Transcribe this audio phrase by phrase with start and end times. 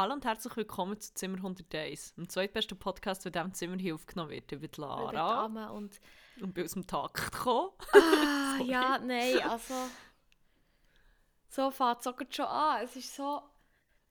[0.00, 3.76] Hallo und herzlich willkommen zu Zimmer 100 Days, dem zweitbesten Podcast, der in diesem Zimmer
[3.76, 4.50] hier aufgenommen wird.
[4.50, 6.00] Über die Lara Arme und
[6.40, 7.72] und aus dem Takt gekommen.
[7.92, 9.74] ah, ja, nein, also
[11.50, 12.82] so fängt es auch schon an.
[12.82, 13.42] Es ist so,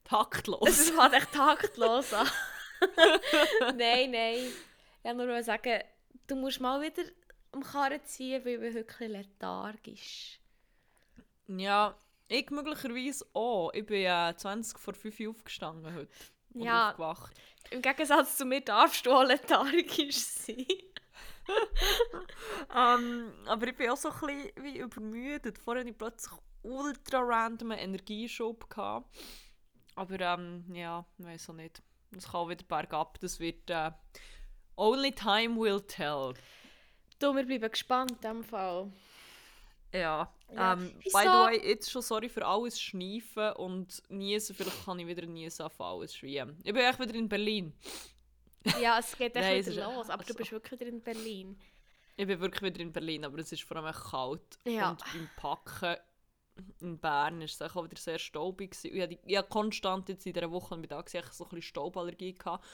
[0.04, 0.70] Taktlos.
[0.70, 2.28] es fängt echt taktlos an.
[3.76, 4.46] nein, nein.
[4.46, 5.82] Ich wollte nur sagen,
[6.28, 7.02] du musst mal wieder
[7.52, 10.40] am Karren ziehen, weil bin wirklich lethargisch.
[11.48, 11.96] ja,
[12.30, 13.72] ich möglicherweise auch.
[13.74, 16.10] Ich bin äh, 20 vor 5 Uhr aufgestanden heute.
[16.54, 16.90] Und Ja.
[16.92, 17.36] aufgewacht.
[17.72, 20.66] Im Gegensatz zu mir darfst du auch lethargisch sein.
[22.76, 24.20] Ähm, aber ich bin auch so ein
[24.54, 25.58] bisschen wie übermüdet.
[25.58, 26.32] Vorher hatte ich plötzlich
[26.64, 28.70] ultra random einen Energieschub.
[28.70, 29.10] Gehabt.
[29.96, 31.82] Aber ähm, ja, ich weiß auch nicht.
[32.12, 33.20] Das kann wieder bergab.
[33.20, 33.92] Das wird äh,
[34.76, 36.34] only time will tell.
[37.20, 38.92] Du, wir bleiben gespannt in diesem Fall.
[39.94, 44.56] Ja, Ja, ähm, by the way, jetzt schon sorry für alles Schniefen und Niesen.
[44.56, 46.58] Vielleicht kann ich wieder niesen auf alles schreien.
[46.64, 47.74] Ich bin echt wieder in Berlin.
[48.82, 51.60] Ja, es geht echt wieder los, aber du also- bist wirklich wieder in Berlin.
[52.18, 54.60] Ich bin wirklich wieder in Berlin, aber es ist vor allem kalt.
[54.66, 54.90] Ja.
[54.92, 55.96] Und beim Packen
[56.82, 58.76] in Bern war es auch wieder sehr staubig.
[58.84, 62.34] Ich hatte, ich hatte konstant jetzt in dieser Woche mit Tag so ein bisschen Stauballergie.
[62.34, 62.66] Gehabt.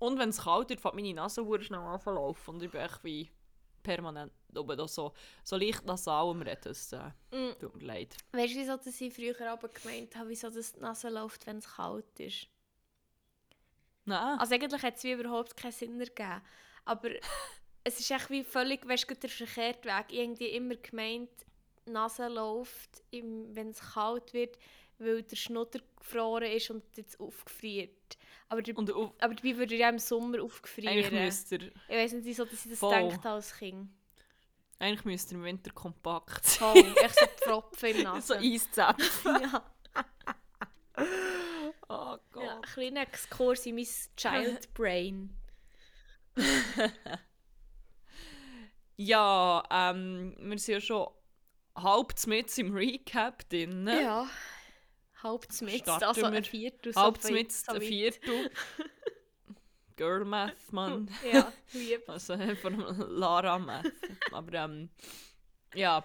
[0.00, 2.56] Und wenn es kalt wird, fängt meine Nase schnell an zu laufen.
[2.56, 3.30] Und ich bin echt wie
[3.82, 5.12] permanent oben da so,
[5.44, 6.70] so leicht nasal Reden.
[6.70, 7.58] Es äh, Mm.
[7.58, 8.16] tut mir leid.
[8.32, 11.58] Weißt du, wieso dass ich früher aber gemeint habe, wieso das die Nase läuft, wenn
[11.58, 12.48] es kalt ist?
[14.04, 14.38] Nein.
[14.38, 16.42] Also eigentlich hat es wie überhaupt keinen Sinn ergeben.
[16.84, 17.08] Aber
[17.84, 20.06] es ist echt wie völlig, weißt du, der verkehrte Weg.
[20.12, 21.30] Irgendwie immer gemeint,
[21.86, 24.56] die Nase läuft, wenn es kalt wird,
[25.04, 28.18] weil der Schnutter gefroren ist und jetzt aufgefriert.
[28.48, 31.14] Aber, der, Und auf, aber dabei würde er ja im Sommer eigentlich aufgefrieren.
[31.24, 33.12] müsst ihr, Ich weiß nicht, wieso dass ich das Voll.
[33.12, 33.88] habe als Kind.
[34.78, 36.74] eigentlich müsst ihr im Winter kompakt sein.
[36.74, 38.38] Toll, echt so Tropfen in der so Nase.
[38.38, 39.42] Eiszäpfen.
[39.42, 39.64] ja.
[41.88, 42.44] Oh Gott.
[42.44, 43.86] Ja, ein kleiner Exkurs in mein
[44.16, 45.30] Child Brain.
[48.96, 51.08] Ja, ähm, wir sind ja schon
[51.74, 53.86] halb mit im Recap drin.
[53.88, 54.28] Ja.
[55.22, 56.94] Starten also ein Viertel.
[56.94, 57.80] halb weit- mit so ein.
[57.82, 58.50] Viertel.
[59.96, 61.08] Girl Math, Mann.
[61.32, 62.08] Ja, lieb.
[62.08, 62.78] Also von
[63.10, 63.92] Lara Math.
[64.32, 64.88] Aber ähm,
[65.74, 66.04] ja.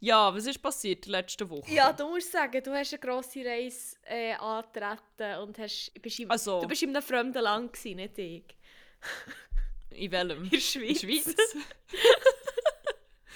[0.00, 1.72] Ja, was ist passiert letzte Woche?
[1.72, 6.30] Ja, du musst sagen, du hast eine grosse Reise äh, angetreten und hast, bist im,
[6.30, 8.44] Also- du bist in einem fremden Land gewesen, nicht ich.
[9.90, 10.44] In welchem?
[10.44, 11.00] In der Schweiz.
[11.00, 11.34] Schweiz.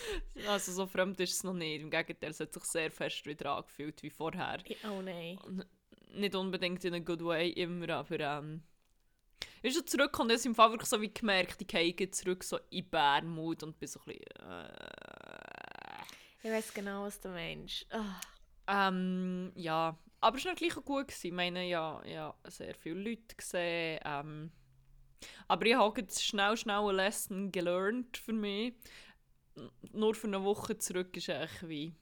[0.48, 1.82] also so fremd ist es noch nicht.
[1.82, 4.58] Im Gegenteil, es hat sich sehr fest wieder angefühlt wie vorher.
[4.84, 5.38] Oh nein.
[6.14, 8.62] nicht unbedingt in a good way immer, aber ähm,
[9.62, 12.58] ich schon zurück und ich im Fall wirklich so wie gemerkt, ich gehe zurück so
[12.70, 14.72] in Bärmut und bin so ein bisschen, äh,
[16.42, 17.86] Ich weiß genau, was du meinst.
[17.90, 18.20] Ah,
[18.88, 21.08] ähm, ja, aber es war gleich auch gut.
[21.08, 21.26] Gewesen.
[21.26, 24.52] Ich meine, ja, ja, sehr viele Leute gesehen, ähm,
[25.48, 28.74] aber ich habe jetzt schnell, schnell eine Lesson gelernt für mich.
[29.92, 31.94] Nur für eine Woche zurück ist echt wie,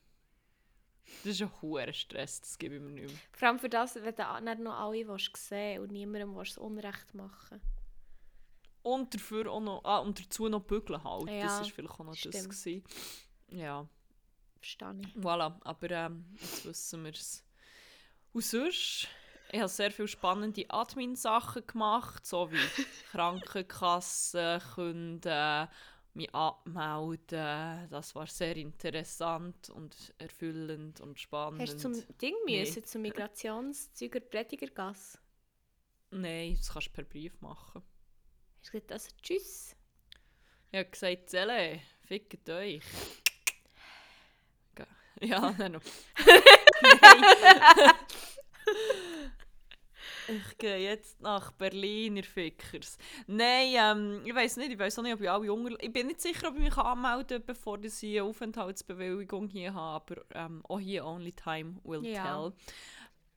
[1.24, 3.18] das ist ein hoher Stress, das gebe ich mir nicht mehr.
[3.32, 6.58] vor allem für das, wenn du nicht noch alle willst sehen und niemandem willst das
[6.58, 7.60] Unrecht machen
[8.82, 11.28] Und dafür auch noch, ah, und dazu noch bügeln halt.
[11.28, 12.18] Ja, das war vielleicht auch noch das.
[12.18, 12.50] stimmt.
[12.50, 12.84] Gewesen.
[13.48, 13.88] Ja,
[14.56, 15.14] Verstehe ich.
[15.16, 15.54] voilà.
[15.64, 17.44] Aber ähm, jetzt wissen wir es.
[18.32, 19.08] Und sonst,
[19.50, 22.58] ich habe sehr viele spannende Admin-Sachen gemacht, so wie
[23.10, 25.68] Krankenkasse, Kunden,
[26.14, 27.88] mich abmelden.
[27.90, 31.60] Das war sehr interessant und erfüllend und spannend.
[31.62, 32.60] Hast du zum Ding Nee.
[32.60, 35.18] müssen, zum Migrationszeuger Predigergasse?
[36.10, 37.82] Nein, das kannst du per Brief machen.
[38.58, 39.76] Hast du gesagt, also tschüss?
[40.72, 42.82] Ich habe gesagt, Zelle, fickt euch.
[45.22, 45.82] Ja, nein, noch.
[50.30, 52.96] Ich gehe jetzt nach Berlin, ihr Fickers.
[53.26, 55.76] Nein, ähm, ich weiß nicht, ich weiß auch nicht, ob ich alle Jungen...
[55.80, 60.24] Ich bin nicht sicher, ob ich mich anmelden kann, bevor ich eine Aufenthaltsbewilligung hier habe,
[60.30, 62.22] aber ähm, auch hier only time will Ja.
[62.22, 62.52] tell.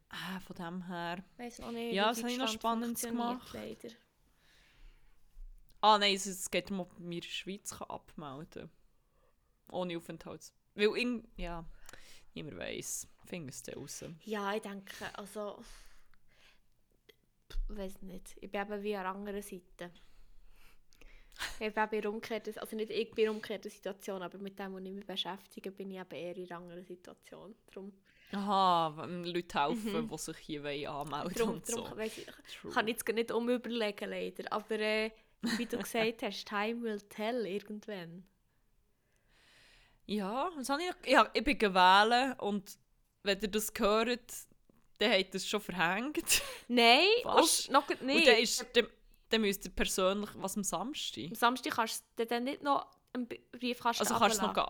[0.09, 1.23] Ah, von dem her...
[1.37, 3.53] Weiß auch nicht, Ja, das habe ich noch funktioniert, gemacht.
[3.53, 3.89] Leider.
[5.81, 8.69] Ah nein, es, es geht darum, ob man in der Schweiz abmelden kann.
[9.71, 10.53] Ohne Aufenthalts...
[10.75, 11.27] Weil in...
[11.37, 11.65] Ja,
[12.33, 13.07] niemand weiss.
[13.47, 14.05] Es dann raus.
[14.25, 15.57] Ja, ich denke, also.
[17.69, 18.35] Ich weiß nicht.
[18.41, 19.91] Ich bin eben wie an der anderen Seite.
[21.59, 24.91] Ich bin eben umgekehrten, also nicht ich bin in Situation, aber mit dem, was ich
[24.91, 27.55] mich beschäftige, bin ich eben eher in einer anderen Situation.
[27.71, 27.91] Darum,
[28.31, 31.81] Aha, wenn Leute helfen, die sich hier anmelden darum, und so.
[31.81, 32.27] darum weiss ich,
[32.73, 34.51] kann jetzt nicht umüberlegen, leider.
[34.51, 35.11] Aber äh,
[35.57, 38.25] wie du gesagt hast, time will tell irgendwann.
[40.05, 41.11] Ja, was habe ich?
[41.11, 42.77] Ja, ich bin gewählt und
[43.23, 44.31] wenn ihr das hört,
[45.03, 46.41] dann habt ihr es schon verhängt.
[46.67, 48.01] Nein, und noch nicht.
[48.01, 48.87] Und dann, ist, dann,
[49.29, 51.25] dann müsst ihr persönlich, was am Samstag?
[51.29, 54.65] Am Samstag kannst du dann nicht noch einen B- Briefkasten Also kannst du noch gehen?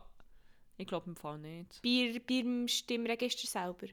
[0.78, 1.82] Ich glaube im Fall nicht.
[1.82, 3.88] Bei, beim Stimmregister selber.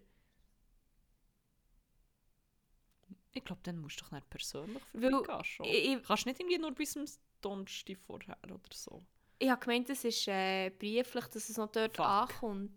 [3.32, 5.66] Ich glaube, dann musst du doch nicht persönlich vorbeigehen schon.
[5.66, 7.04] Ich, Kannst du nicht irgendwie nur bis zum
[7.40, 9.04] Donnerstag vorher oder so?
[9.42, 12.04] ich habe gemeint, es ist äh, brieflich, dass es noch dort Fuck.
[12.06, 12.72] ankommt.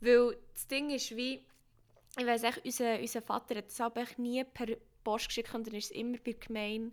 [0.00, 1.44] Weil das Ding ist wie,
[2.18, 4.66] ich weiss echt, unser, unser Vater hat es aber nie per
[5.04, 6.92] Post geschickt und dann ist es immer bei der Gemeinde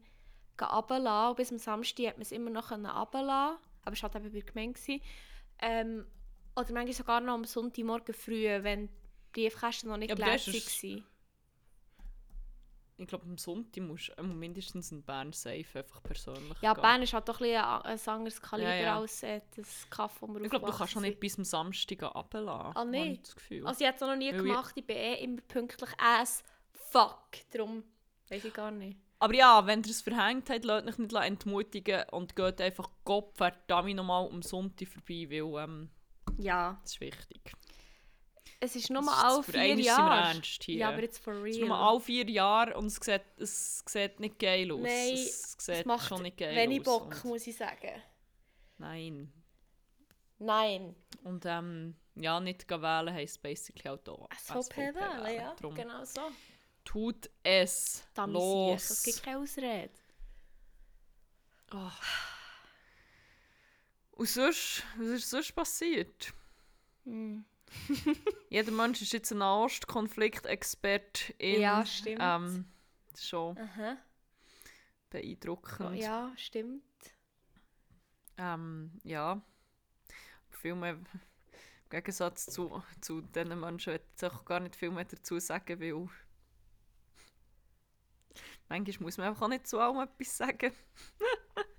[0.62, 1.30] runtergelassen.
[1.30, 4.32] Und bis am Samstag hat man es immer noch runterlassen aber es war halt eben
[4.34, 5.02] bei der Gemeinde.
[5.62, 6.06] Ähm,
[6.56, 8.92] oder manchmal sogar noch am Sonntagmorgen früh, wenn die
[9.42, 10.48] Briefkästen noch nicht Ja, ist-
[10.84, 11.06] waren.
[12.98, 16.82] Ich glaube, am Sonntag musst du äh, mindestens in Bern safe einfach persönlich Ja, gehen.
[16.82, 19.00] Bern ist halt doch ein, bisschen ein, ein anderes Kaliber Ja, ja.
[19.00, 22.04] als äh, das Kaff, wo wir Ich glaube, du kannst schon nicht bis am Samstag
[22.04, 22.78] runterlassen.
[22.78, 23.58] Ah, Gefühl.
[23.60, 23.68] sind.
[23.68, 27.30] Also ich habe es noch nie Weil gemacht, ich bin eh immer pünktlich as fuck.
[27.52, 27.84] Darum
[28.30, 29.00] weiß ich gar nicht.
[29.20, 33.36] Aber ja, wenn ihr es verhängt habt, lasst euch nicht entmutigen und geht einfach Gott
[33.38, 35.90] verdammt nochmal am Sonntag vorbei, weil ähm,
[36.38, 36.78] Ja.
[36.84, 37.54] das ist wichtig.
[38.64, 40.42] Es ist nur mal alle vier Jahre.
[40.68, 41.68] Ja, aber jetzt for Es ist real.
[41.68, 44.80] nur alle vier Jahre und es sieht, es sieht nicht geil aus.
[44.80, 46.86] Nein, es es sieht macht schon nicht geil wenig aus.
[46.86, 48.02] Bock, muss ich sagen.
[48.78, 49.34] Nein.
[50.40, 50.96] Nein.
[51.26, 54.30] Und ähm, ja, nicht wählen heisst basically auch hier.
[54.34, 55.56] SVP wählen, ja.
[55.60, 56.22] Darum Genau so.
[56.86, 58.90] tut es Damit los.
[58.90, 59.92] Es gibt keine Ausrede.
[61.74, 61.92] Oh.
[64.12, 66.34] Und sonst, was ist sonst passiert?
[67.04, 67.44] Hm.
[68.50, 71.34] Jeder Mensch ist jetzt ein Nahostkonflikt-Experte.
[71.40, 72.20] Ja, stimmt.
[72.22, 72.66] Ähm,
[73.20, 73.98] schon Aha.
[75.10, 75.96] beeindruckend.
[75.96, 76.84] Ja, stimmt.
[78.38, 79.42] Ähm, ja.
[80.50, 81.06] Viel mehr, im
[81.90, 86.10] Gegensatz zu, zu diesen Menschen, will ich auch gar nicht viel mehr dazu sagen, weil
[88.70, 90.74] manchmal muss man einfach auch nicht zu allem etwas sagen.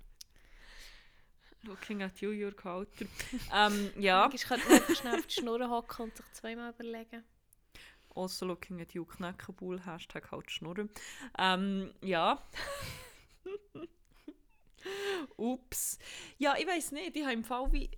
[1.65, 3.05] Looking at you, your Halter.
[3.53, 7.23] ähm, ja, Manchmal könnte man schnell auf die Schnur hocken und sich zweimal überlegen.
[8.15, 10.89] also looking at you, Knäckebull, Hashtag halt Schnurren.
[11.37, 12.41] Ähm, ja.
[15.37, 15.97] Ups.
[16.37, 17.89] Ja, ich weiß nicht, ich habe im Fall wie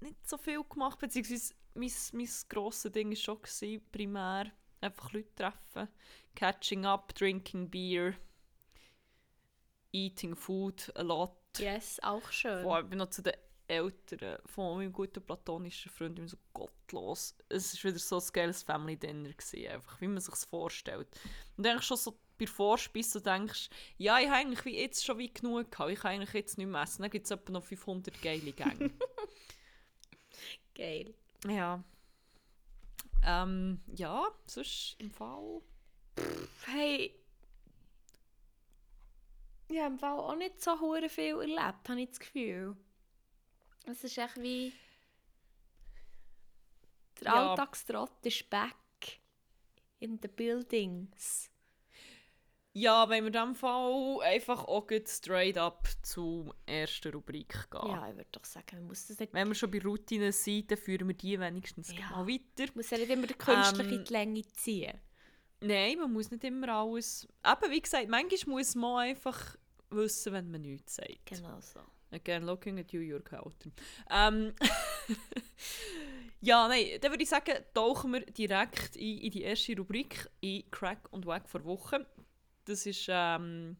[0.00, 4.50] nicht so viel gemacht, beziehungsweise mein, mein grosses Ding war schon gewesen, primär
[4.80, 5.88] einfach Leute treffen,
[6.34, 8.14] catching up, drinking beer,
[9.92, 11.36] eating food a lot.
[11.58, 12.66] Yes, auch schön.
[12.66, 13.34] Ich bin noch zu den
[13.68, 17.34] Eltern von meinem guten platonischen Freund, ich bin so gottlos.
[17.48, 21.08] Es war wieder so ein geiles Family Dinner, gewesen, einfach, wie man sich vorstellt.
[21.56, 25.18] Und dann schon so bei Vorspeise so denkst, ja, ich habe eigentlich wie jetzt schon
[25.18, 27.02] wie genug gehabt, ich kann eigentlich jetzt nicht mehr essen.
[27.02, 28.90] Dann gibt es etwa noch 500 geile Gänge.
[30.74, 31.14] Geil.
[31.48, 31.82] ja.
[33.24, 35.62] Ähm, ja, sonst im Fall...
[36.66, 37.14] Hey.
[39.68, 42.76] Habe im Fall auch nicht so hure viel erlebt, habe ich das Gefühl.
[43.86, 44.72] Es ist echt wie...
[47.20, 47.50] Der Ja.
[47.50, 48.76] Alltagstrott ist back
[50.00, 51.50] in the buildings.
[52.74, 57.88] Ja, wenn wir in diesem Fall einfach auch straight up zur ersten Rubrik gehen.
[57.88, 59.32] Ja, ich würde doch sagen, man muss das nicht...
[59.32, 62.10] Wenn wir schon bei Routinen sind, dann führen wir die wenigstens Ja.
[62.10, 62.70] mal weiter.
[62.74, 65.00] muss ja nicht immer den künstlich Ähm, in die Länge ziehen.
[65.66, 67.26] Nein, man muss nicht immer alles...
[67.44, 69.56] Eben, wie gesagt, manchmal muss man einfach
[69.90, 71.26] wissen, wenn man nichts sagt.
[71.26, 71.80] Genau so.
[72.12, 73.70] Again, looking at you, your Kauter.
[74.10, 74.54] Ähm,
[76.40, 80.70] ja, nein, dann würde ich sagen, tauchen wir direkt in, in die erste Rubrik, in
[80.70, 82.06] Crack und Wack vor Woche.
[82.64, 83.76] Das ist ähm,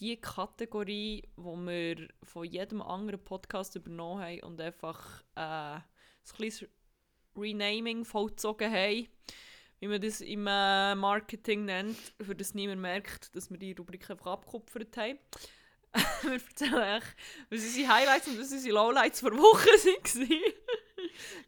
[0.00, 5.82] die Kategorie, wo wir von jedem anderen Podcast übernommen haben und einfach äh, ein
[6.34, 6.66] kleines
[7.36, 9.08] Renaming vollzogen haben,
[9.82, 14.08] wie man das im äh, Marketing nennt, für das niemand merkt, dass wir die Rubrik
[14.08, 15.18] einfach abgekupfert haben.
[16.22, 17.02] wir erzählen euch,
[17.50, 19.66] was unsere Highlights und was unsere Lowlights vor Woche
[20.20, 20.52] waren.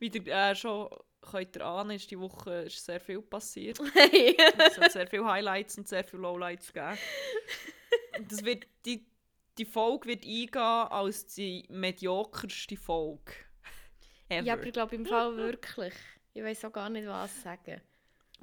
[0.00, 3.78] Wie ihr äh, schon könnt ihr ahnen, ist die Woche ist sehr viel passiert.
[3.94, 4.36] Hey.
[4.58, 6.98] Es hat sehr viele Highlights und sehr viele Lowlights gegeben.
[8.28, 9.06] Das wird, die,
[9.58, 10.58] die Folge wird eingehen
[10.90, 13.32] als die mediokerste Folge.
[14.28, 14.44] Ever.
[14.44, 15.94] ja, aber ich glaube im Fall wirklich.
[16.32, 17.80] Ich weiß auch gar nicht, was sagen.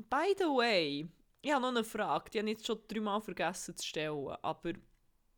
[0.10, 1.08] By the way,
[1.42, 4.36] ich habe noch eine Frage, die habe ich jetzt schon dreimal vergessen zu stellen.
[4.42, 4.74] Aber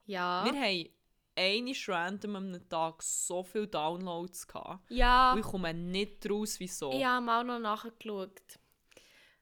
[0.06, 0.46] Ja.
[0.46, 0.90] wir haben
[1.36, 4.90] einmal random an einem Tag so viele Downloads gehabt.
[4.90, 5.34] ja.
[5.34, 6.92] Und ich komme nicht raus, wieso.
[6.92, 8.42] Ich habe auch noch nachgeschaut.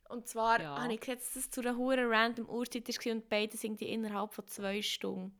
[0.10, 0.78] Und zwar Ja.
[0.82, 3.92] habe ich gesehen, dass das zu einer hure random Uhrzeit war und beide sind die
[3.92, 5.38] innerhalb von zwei Stunden.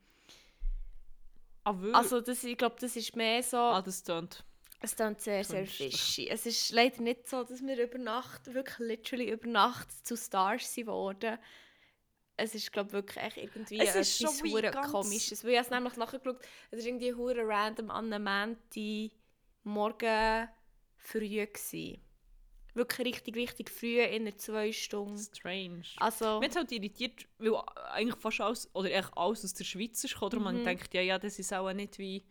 [1.64, 1.76] Ah?
[1.94, 3.58] Also das, ich glaube, das ist mehr so...
[3.58, 4.44] ah, das tönt.
[4.84, 6.28] Es klingt sehr, sehr fishy.
[6.28, 10.74] Es ist leider nicht so, dass wir über Nacht, wirklich literally über Nacht zu Stars
[10.74, 11.38] sind worden.
[12.36, 15.44] Es ist, glaube ich, wirklich echt irgendwie Es ist etwas hure ganz- komisches.
[15.44, 16.40] Weil ich habe es nämlich nachgeschaut,
[16.72, 19.12] es ist irgendwie hure random an einem Montag
[19.64, 20.50] morgen
[20.98, 22.02] früh gewesen.
[22.74, 25.18] Wirklich richtig, richtig früh, in einer zwei Stunden.
[25.18, 25.84] Strange.
[25.98, 27.54] Also, Mich hat halt irritiert, weil
[27.92, 30.44] eigentlich fast alles, oder eigentlich alles aus der Schweiz ist Mhm.
[30.46, 32.24] man denkt, ja, ja, das ist auch nicht wie...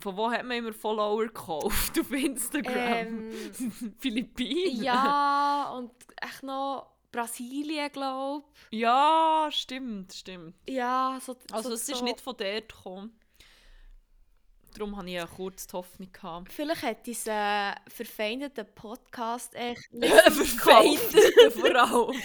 [0.00, 1.98] Von wo hat man immer Follower gekauft?
[2.00, 2.74] Auf Instagram?
[2.76, 4.82] ähm, Philippinen?
[4.82, 10.54] ja, und echt noch Brasilien, glaube Ja, stimmt, stimmt.
[10.64, 10.74] ich.
[10.74, 12.04] Ja, so, Also so, es ist so.
[12.04, 13.16] nicht von dort gekommen.
[14.76, 16.12] Darum hatte ich ja kurz die Hoffnung.
[16.12, 16.52] Gehabt.
[16.52, 22.22] Vielleicht hat dieser verfeindete Podcast echt Ein Verfeindeter vor allem.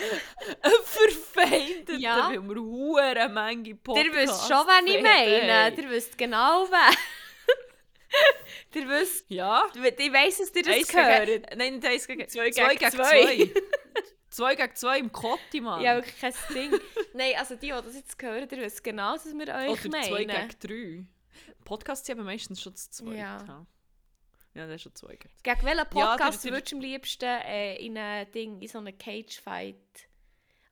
[0.62, 2.30] Ein Verfeindeter, Ja.
[2.30, 5.76] weil wir hure Menge Podcasts Ihr wisst schon, wen ich meine.
[5.76, 6.96] Ihr wisst genau, wen.
[8.76, 9.64] Ihr wisst, Ja.
[9.74, 9.82] ich
[10.14, 11.26] weiss, dass ihr das Eins gehört.
[11.28, 12.76] gegen, nein, nicht eins gegen Zwei zwei.
[12.76, 13.04] gegen zwei.
[13.48, 13.62] zwei.
[14.30, 15.82] zwei gegen zwei im Kotti, Mann.
[15.82, 16.80] Ja, wirklich kein Ding.
[17.14, 20.26] Nein, also die, die das jetzt hören, ihr wisst genau, was wir euch Oder zwei
[20.26, 20.50] meinen.
[20.60, 20.60] gegen
[21.00, 21.06] drei.
[21.64, 23.18] Podcasts aber meistens schon zu zweit.
[23.18, 23.38] Ja.
[23.48, 23.66] Ja,
[24.56, 25.54] ja das ist schon zwei gegen zwei.
[25.54, 28.78] Gegen welchen Ja, Podcast der- würdest du am liebsten äh, in ein Ding, in so
[28.80, 29.76] einen Cage-Fight?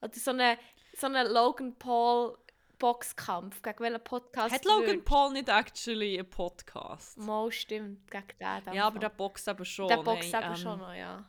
[0.01, 0.57] Oder so einen
[0.95, 2.38] so eine Logan Paul
[2.83, 3.61] Boxkampf?
[3.61, 7.17] Gegen welchen Podcast Hat Logan würdest- Paul nicht actually einen Podcast?
[7.17, 8.73] Mal stimmt, gegen den.
[8.73, 9.87] Ja, aber der boxt eben schon.
[9.87, 11.23] der boxt eben ähm, schon noch, ja.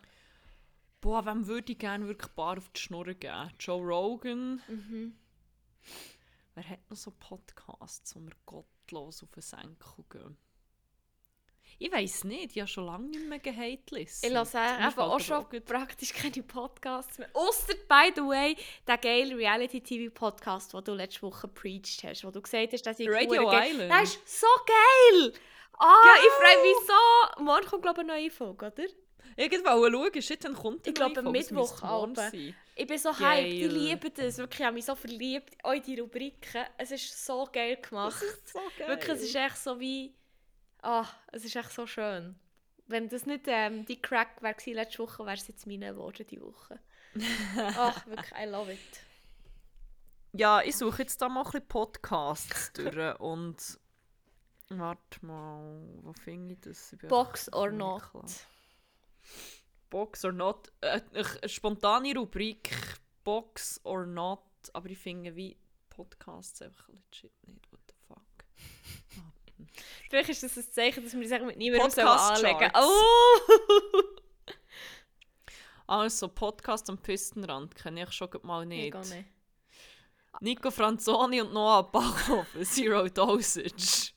[1.00, 3.52] Boah, wem würde ich gerne wirklich bar auf die Schnur geben?
[3.61, 4.62] Joe Rogan.
[4.66, 5.16] Mhm.
[6.56, 10.37] Wer hat noch so Podcasts, wo wir gottlos auf den Senkel gehen?
[11.78, 13.83] Ich weiß nicht, ich habe schon lange nicht mehr gehatet.
[13.97, 17.28] Ich höre eben auch schon praktisch keine Podcasts mehr.
[17.35, 22.40] Ausser, by the way, der geile Reality-TV-Podcast, den du letzte Woche preached hast, wo du
[22.40, 23.90] gesagt hast, dass ich Radio geil- Island.
[23.93, 25.33] Der ist so geil!
[25.78, 27.43] Ah, ich freue mich so!
[27.43, 28.85] Morgen kommt, glaube ich, eine neue Folge, oder?
[29.37, 31.83] Ich wollte schauen, shit, dann kommt Ich eine glaube, Mittwoch.
[32.76, 33.71] Ich bin so hyped, ich Geil.
[33.73, 34.38] liebe das.
[34.38, 36.64] Wirklich, ich habe mich so verliebt in die Rubriken.
[36.78, 38.23] Es ist so geil gemacht.
[38.52, 38.88] so geil.
[38.88, 40.14] Wirklich, es ist echt so wie...
[40.85, 42.38] Ah, es ist echt so schön.
[42.87, 46.43] Wenn das nicht ähm, die Crack wäre letzte Woche, wäre es jetzt meine geworden diese
[46.43, 46.79] Woche.
[47.57, 48.81] Ach, wirklich, I love it.
[50.33, 53.81] Ja, ich suche jetzt da mal ein bisschen Podcasts durch und...
[54.69, 56.93] Warte mal, wo finde ich das?
[56.93, 58.03] Ich Box or not.
[58.03, 58.25] klar.
[59.88, 60.71] Box or not.
[60.83, 62.76] Äh, eine spontane Rubrik
[63.23, 64.43] Box or not.
[64.75, 65.57] Aber ich finde wie
[65.88, 67.74] Podcasts einfach legit nicht.
[70.08, 72.80] Vielleicht ist das ein Zeichen, dass wir die Sachen mit niemandem Podcast anlegen Charts.
[72.80, 74.02] Oh!
[75.87, 78.92] Also, Podcast am Pistenrand kenne ich schon mal Ich nicht.
[78.92, 79.26] gar nicht.
[80.40, 84.12] Nico Franzoni und Noah Bachhofen, Zero Dosage.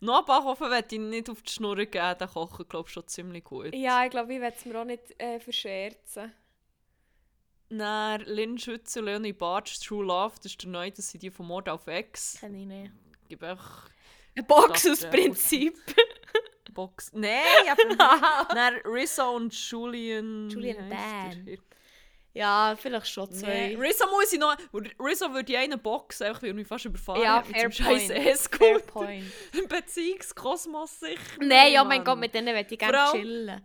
[0.00, 3.44] Noah Bachhofen werde ich nicht auf die Schnur geben, der kocht glaube ich schon ziemlich
[3.44, 3.74] gut.
[3.74, 6.32] Ja, ich glaube, ich werde es mir auch nicht äh, verscherzen.
[7.70, 11.46] Dann Lynn Schütze, Leonie Bartsch, True Love, das ist der neue, das sind die von
[11.46, 12.38] Mord auf Ex.
[12.40, 12.92] Kenne ich nicht.
[13.28, 13.90] Gib einfach
[14.38, 15.10] Ein Box Das, aus ja.
[15.10, 15.76] Prinzip.
[16.72, 17.10] Box.
[17.14, 20.48] Nein, aber Dann Rizzo und Julian.
[20.48, 21.58] Julian Bam.
[22.34, 23.68] ja, vielleicht schon zwei.
[23.70, 24.56] Nee, Rizzo muss ich noch.
[25.00, 28.08] Rizzo würde ich einen einfach weil er mich fast überfahren Ja, hat mit seinem scheiß
[28.08, 28.26] point.
[28.26, 29.68] E-Scooter.
[29.68, 31.20] Beziehungskosmos sicher.
[31.40, 32.04] Nein, oh mein.
[32.04, 33.60] Gott, mit denen möchte ich gerne chillen.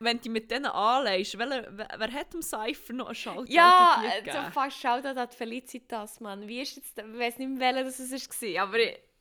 [0.00, 3.50] Wenn du mit denen anlegst, wer, wer, hat dem Cypher noch einen Schalter?
[3.50, 6.46] Ja, so fast schaut an die Felicitas, Mann.
[6.46, 7.98] Wie ist jetzt, ich weiß nicht mehr, welcher das
[8.42, 8.78] war, aber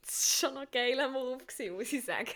[0.08, 0.72] es war schon noch
[1.10, 2.30] Move, gewesen, muss ich sagen.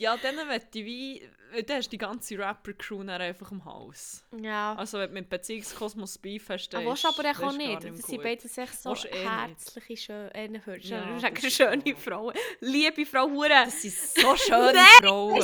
[0.00, 1.28] Ja, denen möchte ich wie.
[1.52, 4.24] weil Du hast die ganze Rapper-Crew dann einfach im Haus.
[4.40, 4.74] Ja.
[4.76, 7.50] Also, wenn du mit Beziehungskosmos Beef hast, dann aber willst du aber ist- auch dann
[7.50, 7.82] ist nicht.
[7.82, 11.84] mehr Das sind beide echt so du eh herzliche, schöne, äh, hörst, Ja, ist schöne
[11.84, 11.96] wahr.
[11.96, 12.34] Frauen.
[12.60, 13.48] Liebe Frau Hure.
[13.50, 15.34] Das sind so schöne Nein, Frauen.
[15.34, 15.40] Du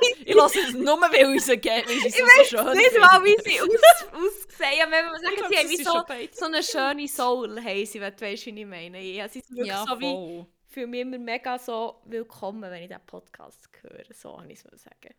[0.00, 2.76] wie Ich lasse es nur, weil ich sie gerne, weil ich sie Ich so schön
[2.78, 3.00] nicht finde.
[3.00, 3.68] mal, wie sie aus,
[4.12, 4.92] ausgesehen haben.
[4.92, 5.92] Wenn man sagt, Ich glaub, sie haben wie sind so,
[6.32, 9.02] so eine schöne Soul, haben sie, wenn du weißt, wie ich meine.
[9.02, 10.46] Ja, sie sind wirklich Ja, so wie, voll.
[10.68, 14.04] Fühle mich immer mega so willkommen, wenn ich diesen Podcast höre.
[14.12, 15.14] So habe ich es sagen.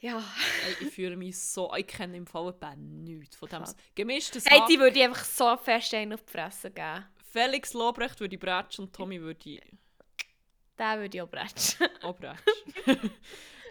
[0.00, 0.18] Ja.
[0.18, 1.74] Ey, ich fühle mich so...
[1.74, 3.64] Ich kenne im Fall etwa nichts von dem.
[3.94, 7.06] Gemischtes Hey, die würde ich einfach so fest einen auf die Fresse geben.
[7.32, 9.60] Felix Lobrecht würde ich bretschen und Tommy würde ich
[10.78, 11.88] Den würde ich auch bretschen.
[12.02, 13.10] auch bretschen.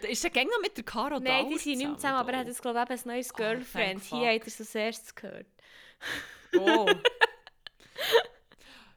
[0.01, 2.33] Da ist der Gänger mit der Caro Nein, Dauer die sind nicht mehr zusammen, aber
[2.33, 4.09] er hat jetzt, glaube ich, eben ein neues Oh, Girlfriend.
[4.09, 5.47] thank Hier hat er es als erstes gehört.
[6.57, 6.89] Oh.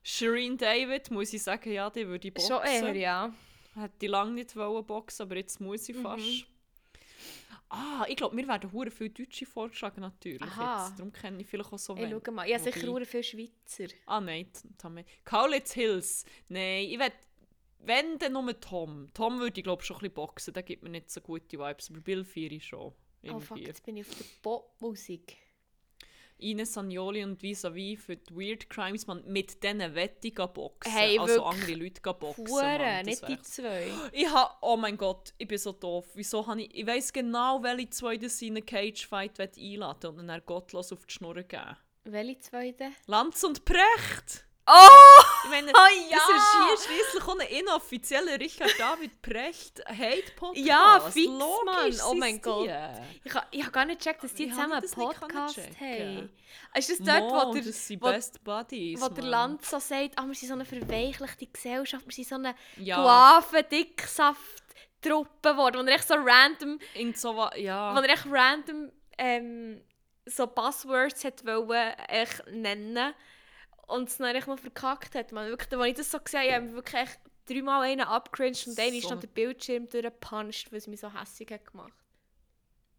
[0.08, 2.56] Shireen David, muss ich sagen, ja, die würde ich boxen.
[2.56, 3.34] Schon eher, ja.
[3.74, 5.94] Hätte ich lange nicht wollen boxen, aber jetzt muss Mhm.
[5.96, 6.46] ich fast.
[7.68, 10.40] Ah, ich glaube, mir werden hure viele Deutsche vorgeschlagen, natürlich.
[10.42, 10.86] Aha.
[10.86, 10.98] Jetzt.
[11.00, 12.22] Darum kenne ich vielleicht auch so Ich wenig.
[12.24, 12.48] schau mal.
[12.48, 13.86] Ja, sicher Wobei- nur viele Schweizer.
[14.06, 14.46] Ah nein,
[14.78, 15.04] Tommy.
[15.24, 16.24] Kaulitz Hills.
[16.48, 17.10] Nein, ich will
[17.80, 19.08] wenn, dann nur Tom.
[19.14, 21.90] Tom würde ich glaube schon ein bisschen boxen, der gibt mir nicht so gute Vibes,
[21.90, 22.92] aber Bill Firi schon.
[23.28, 25.36] Oh fuck, jetzt bin ich auf der Popmusik.
[26.38, 30.92] Ines Agnoli und Vis-a-vis für die Weird Crimes, man, mit diesen Wette boxen.
[30.92, 32.48] Hey, also andere Leute boxen.
[32.48, 33.90] Hure, Mann, nicht die zwei.
[34.12, 36.06] Ich hab, oh mein Gott, ich bin so doof.
[36.14, 40.42] Wieso habe ich, ich weiss genau, welche zwei das in einen Cage-Fight einladen und dann
[40.44, 41.76] gottlos auf die Schnur geben.
[42.04, 42.94] Welche zwei denn?
[43.06, 44.45] Lanz und Precht!
[44.68, 45.22] Oh!
[45.44, 46.16] Ich meine, Oh ja!
[46.16, 50.66] das ist hier schliesslich auch ein inoffizieller Richard David Precht Hate-Podcast.
[50.66, 51.94] Ja, fix, Mann.
[52.08, 52.68] Oh mein Gott.
[53.22, 56.30] Ich habe ich ha gar nicht gecheckt, dass die Wie zusammen habe einen Podcast haben.
[56.74, 59.22] Ist das dort, Mo, wo der, das sind wo- Best Buddies, wo der.
[59.24, 62.96] Land so sagt, ah, wir sind so eine verweichlichte Gesellschaft, wir sind so eine Ja,
[63.02, 67.94] Guaven-Dicksaft-Truppe geworden, wo er echt so random, irgend so wa- ja.
[67.94, 69.80] wo er echt random ähm,
[70.26, 73.14] so Buzzwords hat wollen, echt nennen
[73.86, 75.32] und es dann echt mal verkackt hat.
[75.32, 75.48] Man.
[75.48, 78.78] Wirklich, als ich das so gesehen habe, habe ich wirklich echt dreimal einen abgecringed und
[78.78, 81.92] dann ist So noch der Bildschirm durchgepuncht, weil es mich so hässlich hat gemacht.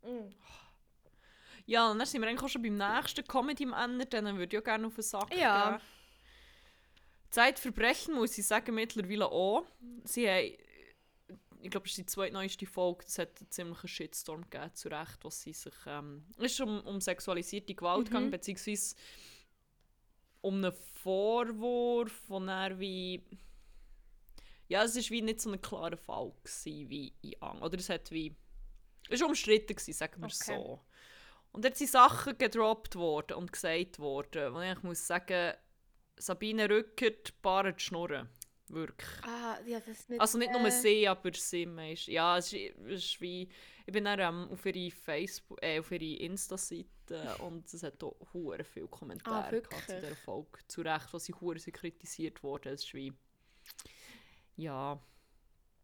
[0.04, 0.30] Mm.
[1.66, 4.56] Ja, und dann sind wir eigentlich auch schon beim nächsten Comedy am Ende, denen würde
[4.56, 5.72] ich auch gerne auf den Sack Ja.
[5.72, 5.84] geben.
[7.30, 9.66] Zeitverbrechen muss ich sagen mittlerweile auch.
[10.06, 10.54] Sie haben,
[11.62, 15.18] ich glaube, das ist die zweitneueste Folge, es hat einen ziemlichen Shitstorm gegeben, zu Recht,
[15.24, 18.04] was sie sich, ähm, es ist um, um sexualisierte Gewalt Mhm.
[18.06, 18.96] gegangen, beziehungsweise
[20.48, 23.22] um einen Vorwurf, von er wie,
[24.70, 27.90] ja, es ist wie nicht so ein klarer Fall gewesen, wie in Ang, oder es
[27.90, 28.34] hat wie,
[29.10, 30.56] es war umstritten gewesen, sagen wir es Okay.
[30.56, 30.80] so.
[31.52, 35.54] Und dort sind Sachen gedroppt worden und gesagt worden, wo ich muss sagen,
[36.18, 38.30] Sabine Rückert paart Schnurren.
[38.70, 39.24] Wirklich.
[39.24, 42.08] Ah, ja, das mit, Also nicht nur äh, sie, aber sie meist.
[42.08, 43.50] Ja, es ist, es ist wie...
[43.86, 48.18] Ich bin dann ähm, auf ihre Facebook, äh, auf ihre Insta-Seite und es hat auch
[48.34, 50.60] hure viele Kommentare Ah, zu dieser Folge.
[50.68, 52.74] Zu Recht, was sie kritisiert worden.
[52.74, 53.14] Es ist wie...
[54.58, 55.00] Ja...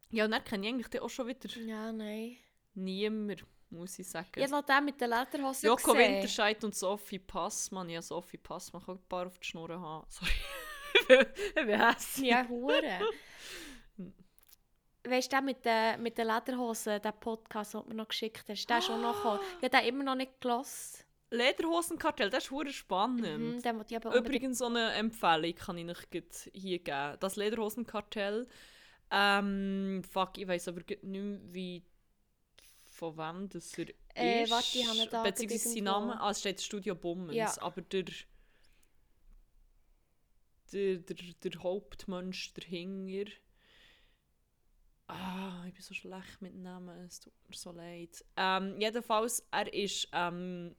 [0.09, 2.37] Ja, und dann kenne ich eigentlich auch schon wieder Ja, nein.
[2.75, 4.29] niemand, muss ich sagen.
[4.35, 6.13] Habe noch den mit den Lederhosen Joko gesehen.
[6.15, 7.89] Winterscheid und Sophie Passmann.
[7.89, 10.05] Ja, Sophie Passmann kann ein paar auf die Schnur haben.
[10.09, 10.31] Sorry.
[11.55, 12.29] bin hässlich.
[12.29, 12.99] Ja, hure.
[15.05, 18.45] Weißt du, der mit den, mit den Lederhosen, der Podcast, den du mir noch geschickt
[18.47, 19.39] hast, der ist schon noch gekommen.
[19.59, 21.03] Ich habe den immer noch nicht gelesen.
[21.29, 23.21] Lederhosenkartell, das ist hure spannend.
[23.39, 24.05] Mhm, unbedingt...
[24.05, 27.17] Übrigens so eine Empfehlung kann ich euch hier geben.
[27.19, 28.47] Das Lederhosenkartell.
[29.11, 31.83] Ähm, fuck, ich weiß aber nicht mehr, wie
[32.85, 34.51] von wem das er Äh, ist.
[34.51, 35.83] warte, ich habe da Beziehungsweise sein.
[35.83, 36.21] Name.
[36.21, 37.35] Ah, es steht Studio Bummens.
[37.35, 37.51] Ja.
[37.61, 38.05] Aber der,
[40.73, 43.31] der, der, der Hauptmensch dahinter.
[45.07, 47.05] Ah, ich bin so schlecht mit Namen.
[47.05, 48.23] Es tut mir so leid.
[48.35, 50.07] Ähm, jedenfalls, er ist.
[50.11, 50.75] Ähm,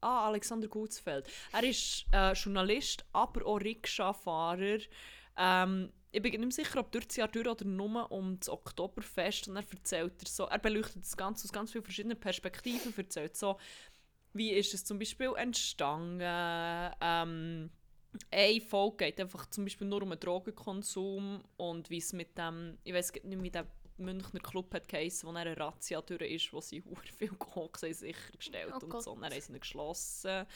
[0.00, 1.28] ah, Alexander Gutsfeld.
[1.52, 4.80] Er ist äh, Journalist, aber auch Rikscha-Fahrer.
[5.36, 8.48] Ähm, ich bin nicht mehr sicher, ob durch das Jahr durch oder nur um das
[8.48, 9.48] Oktoberfest.
[9.48, 12.92] Und er erzählt er so, er beleuchtet das Ganze aus ganz vielen verschiedenen Perspektiven.
[12.96, 13.58] Erzählt so,
[14.32, 16.20] wie ist es zum Beispiel entstanden.
[17.00, 17.70] Ähm,
[18.30, 22.76] eine Folge geht einfach zum Beispiel nur um den Drogenkonsum und wie es mit dem,
[22.84, 23.66] ich weiß nicht wie der
[23.98, 27.94] Münchner Club hat geheissen, wo eine Razzia durch ist, wo sie hure viel Koks haben
[27.94, 29.02] sichergestellt Oh und Gott.
[29.04, 29.12] so.
[29.12, 30.46] Und dann haben sie ihn geschlossen.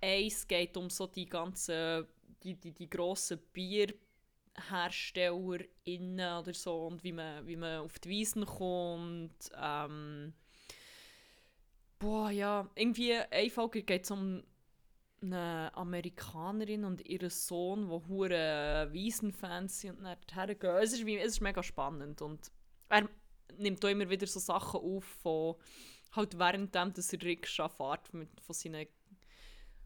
[0.00, 2.06] Eins geht um so die ganzen,
[2.42, 8.46] die, die, die grossen BierherstellerInnen oder so und wie man, wie man auf die Wiesen
[8.46, 9.50] kommt.
[9.60, 10.32] Ähm,
[11.98, 14.42] boah, ja, irgendwie eine Folge geht es um
[15.22, 20.76] eine Amerikanerin und ihren Sohn, die hure Wiesenfans sind und dann dorthin gehen.
[20.76, 22.50] Es ist, wie, es ist mega spannend und
[22.88, 23.08] er
[23.58, 25.56] nimmt auch immer wieder so Sachen auf von
[26.12, 28.86] halt währenddem, dass er Rikscha fährt mit, von seinen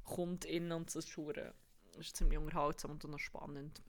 [0.05, 0.99] KundInnen und so.
[1.01, 1.55] Das ist, hure-
[1.93, 3.83] das ist ziemlich unterhaltsam und auch noch spannend.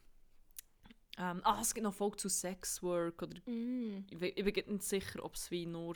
[1.17, 4.05] Ähm, ah, es gibt noch Folge zu Sexwork oder Mm.
[4.09, 5.95] ich, ich bin nicht sicher, ob es wie nur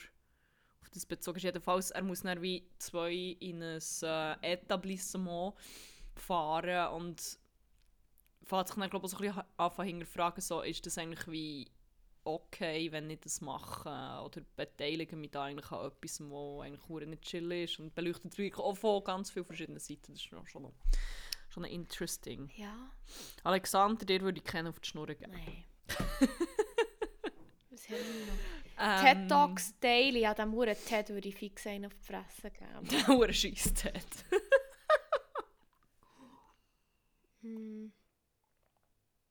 [0.82, 1.44] auf das bezogen ist.
[1.44, 5.56] Jedenfalls, er muss dann wie zwei in ein äh, Etablissement
[6.16, 7.40] fahren und
[8.44, 11.72] fährt sich dann, glaube ich, so ein bisschen anfangen hinterfragen, so, ist das eigentlich wie
[12.24, 13.90] okay, wenn ich das mache
[14.24, 18.60] oder beteilige mich da eigentlich an etwas, wo eigentlich nicht chill ist und beleuchtet wirklich
[18.60, 20.14] auch von ganz vielen verschiedenen Seiten.
[20.14, 20.74] Das ist schon noch,
[21.50, 22.52] schon noch interesting.
[22.56, 22.92] Ja,
[23.44, 25.32] Alexander, dir würde ich kennen auf die Schnur geben.
[25.32, 25.64] nein.
[27.80, 29.02] Was haben wir noch?
[29.02, 32.52] Ähm, TED Talks Daily, an diesem Huren TED würde ich fix einen auf die Fresse
[32.52, 32.88] geben.
[32.92, 34.04] Der hure scheisst hat.
[37.42, 37.94] Hm.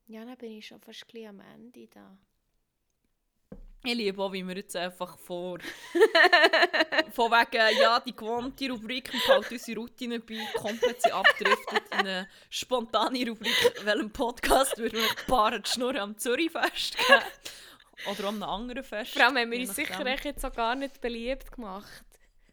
[0.07, 2.17] Ja, dann bin ich schon fast bisschen am Ende da.
[3.85, 5.59] Ich liebe auch, wie wir jetzt einfach vor.
[7.13, 11.99] von wegen, ja, die gewohnte Rubrik und halt unsere Routine bei komplett sie abdriftet in
[11.99, 17.23] eine spontane Rubrik, welchem Podcast würde wir ein paar Schnurren am Zürichfest geben.
[18.07, 19.13] Oder an einem anderen Fest.
[19.13, 22.05] Vor allem haben wir uns sicher jetzt auch gar nicht beliebt gemacht.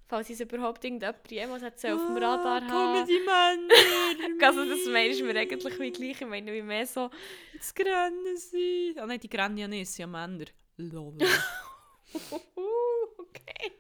[0.08, 3.08] Falls uns überhaupt irgendjemand jemals hat auf dem Radar Ah, haben.
[3.08, 4.40] die Männer!
[4.46, 6.22] Also das meinst du mir eigentlich wie gleich.
[6.22, 7.10] Ich meine wie mehr so...
[7.58, 8.94] Das Grennen sie.
[8.98, 10.46] Ah nein, die Grennen ja nicht, sind ja Männer.
[10.78, 11.18] Lol.
[13.18, 13.72] okay.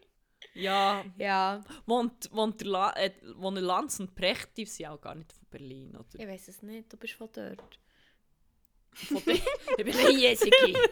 [0.55, 5.31] ja, Ja, wohnt, wohnt der La äh, Lanz und Precht, die sind auch gar nicht
[5.31, 6.19] von Berlin, oder?
[6.19, 6.91] ich weiß es nicht.
[6.91, 7.79] Du bist von dort.
[8.93, 10.75] Von der, ich bin ein Jesiki.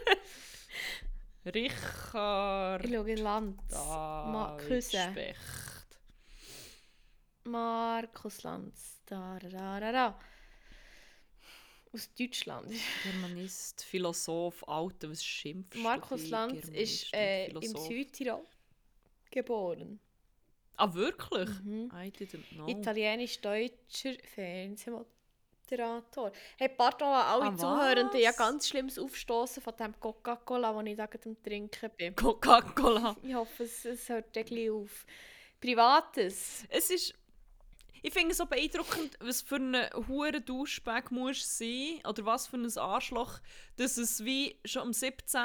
[1.45, 3.61] Richard Ich schaue in Land.
[3.71, 5.09] Ma Küsse.
[5.11, 5.99] Specht.
[7.43, 9.01] Markus Lanz.
[9.05, 10.19] Da, da, da, da.
[11.91, 12.71] Aus Deutschland.
[13.03, 15.83] Germanist, Philosoph, Alter, was schimpfst du?
[15.83, 16.29] Markus?
[16.29, 17.75] Lanz ist äh, im.
[17.75, 18.47] Südtirol
[19.29, 19.99] geboren.
[20.75, 21.49] Ah, wirklich?
[21.63, 21.91] Mhm.
[21.93, 22.67] I didn't know.
[22.67, 25.12] Italienisch-deutscher Fernsehmoderator.
[26.57, 30.85] Hey, pardon an alle Ah, Zuhörenden, ich habe ganz schlimmes Aufstoßen von dem Coca-Cola, das
[30.85, 32.15] ich da gerade am Trinken bin.
[32.15, 33.15] Coca-Cola.
[33.23, 35.05] Ich hoffe, es, es hört ein bisschen auf.
[35.59, 36.65] Privates.
[36.69, 37.13] Es ist...
[38.05, 42.57] Ich finde es so beeindruckend, was für eine hure Duschbag muss sein oder was für
[42.57, 43.39] ein Arschloch,
[43.77, 45.39] dass es wie schon am 17.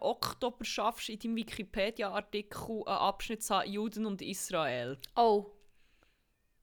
[0.00, 4.98] Oktober schaffst, in deinem Wikipedia-Artikel einen Abschnitt zu haben, Juden und Israel.
[5.16, 5.50] Oh,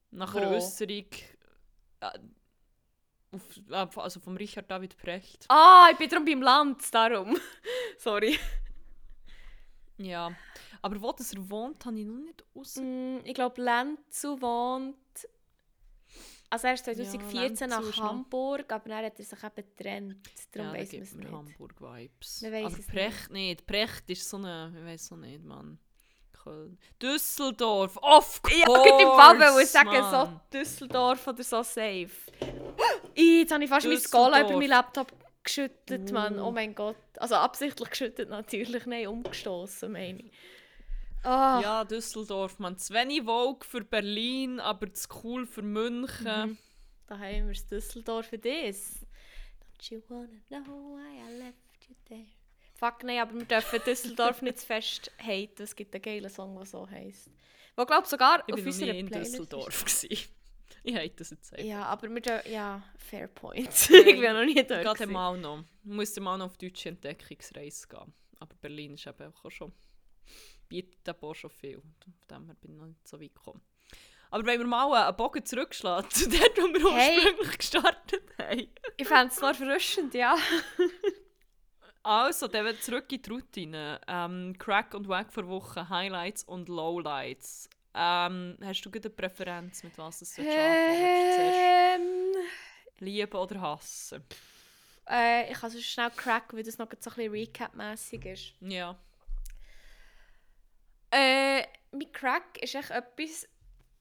[0.10, 1.06] Nach einer Äußerung
[2.00, 2.20] äh,
[3.36, 5.46] auf, äh, also vom Richard David Precht.
[5.50, 7.38] ah, ich bin darum beim Land, darum.
[7.98, 8.40] Sorry.
[9.98, 10.32] Ja.
[10.82, 12.76] Aber wo das er wohnt, habe ich noch nicht aus.
[12.78, 14.96] Mm, ich glaube, Lenzu wohnt...
[16.50, 20.30] Also er ist Ja, 2014 Lenzu nach Hamburg, aber dann hat er sich eben getrennt.
[20.52, 21.32] Darum ja, weiss man es nicht.
[21.32, 22.44] Hamburg-Vibes.
[22.46, 23.66] Aber Precht nicht.
[23.66, 25.80] Precht ist so eine, ich weiß auch nicht, Mann.
[26.46, 26.78] Köln.
[27.02, 28.60] Düsseldorf, of course!
[28.60, 32.12] Ja, gut, im Fall wollte ich sagen, so Düsseldorf oder so safe.
[33.16, 36.40] Jetzt habe ich fast mein Skala über meinen Laptop geschüttet, Mann.
[36.40, 36.48] Uh.
[36.48, 36.96] Oh mein Gott.
[37.18, 40.32] Also absichtlich geschüttet natürlich, nein, umgestoßen, meine ich.
[41.24, 42.78] Ah, Ja, Düsseldorf, man.
[42.78, 46.26] Zu wenig Vogue für Berlin, aber zu cool für München.
[46.26, 46.58] Mhm.
[47.08, 49.06] da haben wir das Düsseldorf für das.
[49.80, 52.26] Don't you wanna know why I left you there?
[52.78, 55.64] Fuck, nein, aber wir dürfen Düsseldorf nicht zu fest haten.
[55.64, 57.30] Es gibt einen geilen Song, der so heisst.
[57.78, 59.40] Wo, glaube sogar Ich auf unserer nie in Playlist ist.
[59.40, 59.86] Düsseldorf.
[60.84, 61.66] Ich hate das jetzt einfach.
[61.66, 62.52] Ja, aber wir dürfen...
[62.52, 63.68] Ja, fair point.
[63.90, 64.84] ich bin noch nie dort.
[64.84, 65.12] Geht gewesen.
[65.12, 65.64] mal noch.
[65.84, 68.14] Man muss mal noch auf deutsche Entdeckungsreise gehen.
[68.40, 69.72] Aber Berlin ist eben auch schon.
[70.68, 71.82] bietet eben auch schon viel.
[71.82, 73.62] Von dem her bin ich noch nicht so weit gekommen.
[74.32, 77.18] Aber wenn wir mal einen Bogen zurückschlagen zu dort, wo wir Hey.
[77.18, 78.68] ursprünglich gestartet haben.
[78.98, 80.36] Ich fände es noch erfrischend, ja.
[82.04, 84.02] Also, dann zurück in die Routine.
[84.08, 87.70] Ähm, Crack und Wack vor Woche, Highlights und Lowlights.
[87.98, 91.36] Ähm, hast du gute Präferenz, mit was es anfangen willst?
[91.38, 94.24] Zuerst Ähm, Lieben oder hassen?
[95.10, 98.54] äh, ich kann so schnell cracken, weil das noch so ein bisschen Recap-mässig ist.
[98.60, 98.98] Ja.
[101.12, 103.48] Äh, mein Crack ist echt etwas...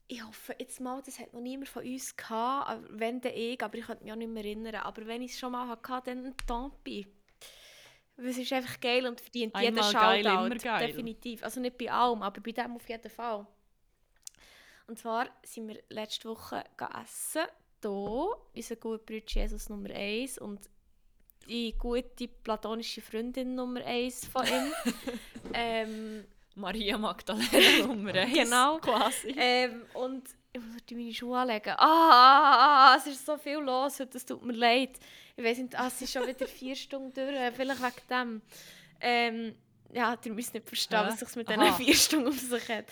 [0.06, 3.78] Ich hoffe jetzt mal, das hat noch niemand von uns gehabt, wenn dann ich, aber
[3.78, 4.74] ich könnte mich auch nicht mehr erinnern.
[4.74, 7.06] Aber wenn ich es schon mal hatte, dann ein Tampi.
[8.16, 10.46] Es ist einfach geil und verdient jeden Einmal geil, Shoutout.
[10.46, 10.86] immer geil.
[10.88, 11.42] Definitiv.
[11.42, 13.46] Also nicht bei allem, aber bei dem auf jeden Fall.
[14.86, 17.02] Und zwar sind wir letzte Woche gegessen.
[17.04, 17.48] essen.
[17.82, 20.60] Hier, unser guter Bruder Jesus Nummer 1 und
[21.48, 24.72] die gute platonische Freundin Nummer 1 von ihm.
[25.54, 28.32] ähm, Maria Magdalena Nummer 1.
[28.32, 28.78] Genau.
[28.78, 29.34] Quasi.
[29.36, 31.74] ähm, und ich muss heute meine Schuhe anlegen.
[31.78, 34.98] Ah, es ist so viel los heute, es tut mir leid.
[35.36, 38.42] Ich weiß nicht, ah, es ist schon wieder vier Stunden durch, vielleicht wegen dem.
[39.00, 39.54] Ähm,
[39.92, 41.06] ja, ihr müsst nicht verstehen, Hä?
[41.08, 42.86] was sich mit diesen vier Stunden auf sich hat.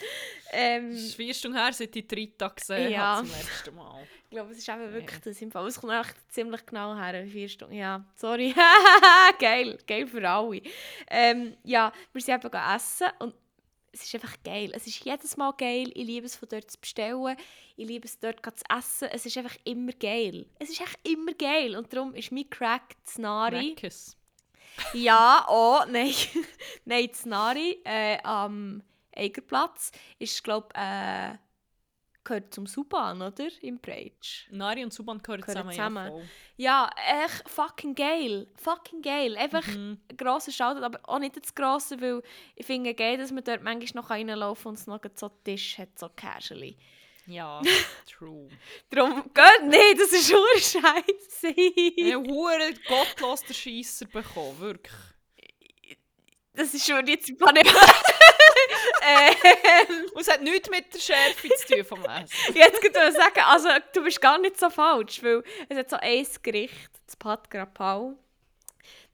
[0.51, 3.17] Ähm, Es ist vier Stunden her, seit ich drei Tage gesehen Ja.
[3.17, 4.03] habe zum letzten Mal.
[4.25, 5.67] ich glaube, es ist eben wirklich das im Fall.
[5.67, 7.75] Es kommt echt ziemlich genau her, vier Stunden.
[7.75, 8.53] Ja, sorry.
[9.39, 10.61] geil, geil für alle.
[11.09, 13.35] Ähm, ja, wir sind eben essen und
[13.91, 14.71] es ist einfach geil.
[14.73, 15.91] Es ist jedes Mal geil.
[15.93, 17.37] Ich liebe es, von dort zu bestellen.
[17.75, 19.07] Ich liebe es, dort zu essen.
[19.11, 20.47] Es ist einfach immer geil.
[20.57, 21.75] Es ist echt immer geil.
[21.75, 23.75] Und darum ist mein Crack das Nari.
[24.93, 26.13] Ja, oh, nein.
[26.85, 28.83] nein, das Nari äh, am
[29.15, 31.37] Eigerplatz ist, glaube ich, äh,
[32.23, 33.47] gehört zum Suban, oder?
[33.61, 34.47] Im Breitsch.
[34.49, 36.05] Nari und Suban gehören Gehören zusammen.
[36.05, 36.05] zusammen.
[36.05, 36.29] Ja, voll.
[36.55, 36.89] Ja,
[37.25, 38.47] echt fucking geil.
[38.55, 39.35] Fucking geil.
[39.37, 39.99] Einfach Mhm.
[40.09, 42.21] ein grosser Shoutout, aber auch nicht das grosse, weil
[42.55, 45.77] ich finde geil, dass man dort manchmal noch reinlaufen kann und es noch so Tisch
[45.77, 46.77] hat, so casually.
[47.25, 47.61] Ja,
[48.09, 48.49] true.
[48.89, 51.47] Darum, geht nicht, das ist nur Scheiße.
[51.55, 54.95] Ich habe hure gottlos den Scheisser bekommen, wirklich.
[56.53, 57.65] Das ist schon jetzt gar nicht...
[59.01, 62.55] ähm, Und es hat nichts mit der Schärfe zu tun vom Essen.
[62.55, 65.97] jetzt könnte ich sagen, also du bist gar nicht so falsch, weil es hat so
[65.99, 68.17] ein Gericht, das Pat Grapau.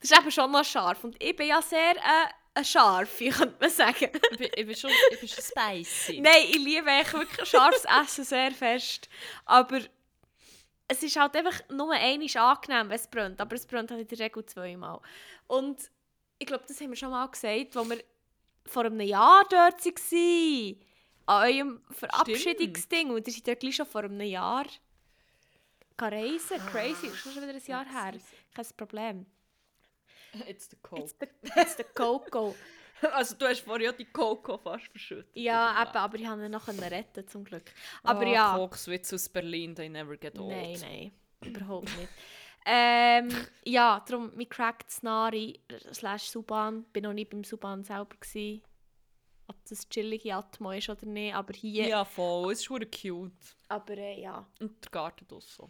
[0.00, 2.28] Das ist eben schon noch scharf und ich bin ja sehr äh,
[2.60, 3.96] ein Scharfe, könnte man sagen.
[3.98, 6.20] Ich bin, ich bin schon, ich bin schon spicy.
[6.20, 9.08] Nein, ich liebe eigentlich wirklich scharfes Essen sehr fest.
[9.44, 9.80] Aber
[10.88, 13.40] es ist halt einfach nur einmal angenehm, wenn es brennt.
[13.40, 15.00] Aber es brennt halt in der Regel zweimal.
[15.46, 15.90] Und
[16.38, 18.04] ich glaube, das haben wir schon mal gesagt, als wir
[18.66, 20.76] vor einem Jahr dort waren.
[21.26, 23.10] An eurem Verabschiedungsding.
[23.10, 24.66] Und ihr seid ja gleich schon vor einem Jahr
[25.98, 26.58] reisen.
[26.70, 28.20] Crazy, das ist schon wieder ein Jahr her.
[28.54, 29.26] Kein Problem.
[30.48, 31.00] It's the coke.
[31.00, 31.26] It's the,
[31.60, 32.54] it's the Coco.
[33.12, 35.34] Also du hast vorher ja die Coco fast verschüttet.
[35.34, 37.64] Ja, eben, aber ich konnte ihn noch retten, zum Glück.
[38.02, 38.54] Aber Aber ja.
[38.56, 40.50] Kokswitz aus Berlin, they never get old.
[40.50, 41.12] Nein, nein,
[41.42, 42.08] überhaupt nicht.
[42.66, 43.30] ähm,
[43.64, 45.58] ja, darum, mir crackt Nari
[45.94, 46.84] slash Suban.
[46.92, 48.62] bin noch nie beim Suban selber gewesen.
[49.46, 51.88] Ob das chillige Atmo ist oder nicht, aber hier.
[51.88, 52.52] Ja, voll.
[52.52, 53.32] Es ist verdammt cute.
[53.68, 55.66] Aber äh, ja, Und der Garten draussen.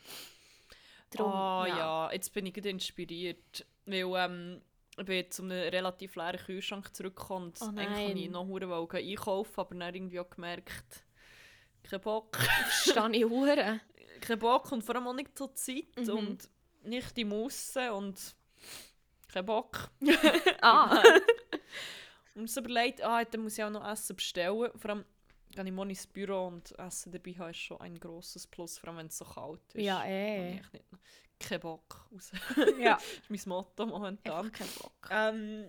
[1.11, 1.77] darum, Ah ja.
[1.79, 2.13] ja.
[2.13, 3.65] jetzt bin ich inspiriert.
[3.87, 4.63] Weil ähm,
[4.99, 7.49] ich bin zu einem relativ leeren Kühlschrank zurückgekommen.
[7.49, 11.05] Und Oh eigentlich wollte ich noch hure wollen einkaufen, aber dann irgendwie auch gemerkt,
[11.83, 12.37] kein Bock.
[12.37, 13.81] Verstehe ich hure.
[14.21, 16.11] kein Bock und vor allem auch nicht zur Zeit Mhm.
[16.11, 16.51] und
[16.83, 18.35] nicht die Musse und
[19.33, 19.91] kein Bock.
[20.63, 21.03] Ah,
[22.35, 24.71] Und so überlegt, ah, dann muss ich auch noch Essen bestellen.
[24.77, 25.05] Vor allem,
[25.55, 28.89] wenn ich morgen ins Büro und Essen dabei habe, ist schon ein grosses Plus, vor
[28.89, 29.83] allem wenn es so kalt ist.
[29.83, 30.55] ja, ich eh.
[30.55, 30.71] nicht
[31.41, 32.31] kein Bock raus.
[32.79, 34.47] Ja, das ist mein Motto momentan.
[34.47, 35.09] einfach kein Bock.
[35.11, 35.65] Ähm,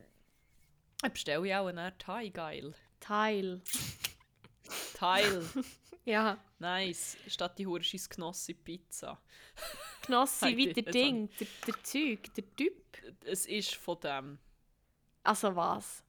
[1.01, 2.73] dann bestelle ich auch einen Thai, geil.
[2.99, 3.61] Teil.
[4.93, 5.47] Teil.
[6.05, 7.17] Ja, nice.
[7.27, 9.19] Statt die hure scheiss Knossi Pizza.
[10.03, 12.97] Knossi wie der jetzt Ding, der, der Zeug, der Typ.
[13.25, 14.39] Es ist von dem.
[15.23, 16.03] Also was?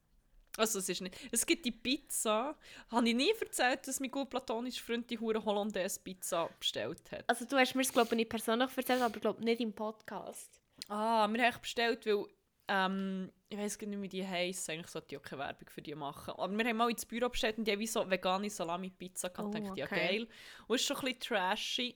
[0.57, 1.15] Also es ist nicht.
[1.31, 2.55] Es gibt die Pizza.
[2.91, 7.27] Habe ich nie erzählt, dass mein gut platonischer Freund die hure Hollandaise Pizza bestellt hat.
[7.27, 10.61] Also du hast mir es glaube ich nicht persönlich erzählt, aber glaube nicht im Podcast.
[10.89, 12.25] Ah, wir haben bestellt, weil
[12.67, 14.69] ähm, ich weiß gar nicht, wie die heisst.
[14.69, 16.33] Eigentlich sollte ich auch keine Werbung für die machen.
[16.37, 19.53] Aber wir haben mal ins Büro bestellt und die haben wie so vegane Salami-Pizza gehabt.
[19.53, 20.07] Oh, Ich dachte, ja okay.
[20.07, 20.27] geil.
[20.67, 21.95] Und es ist schon ein bisschen trashy.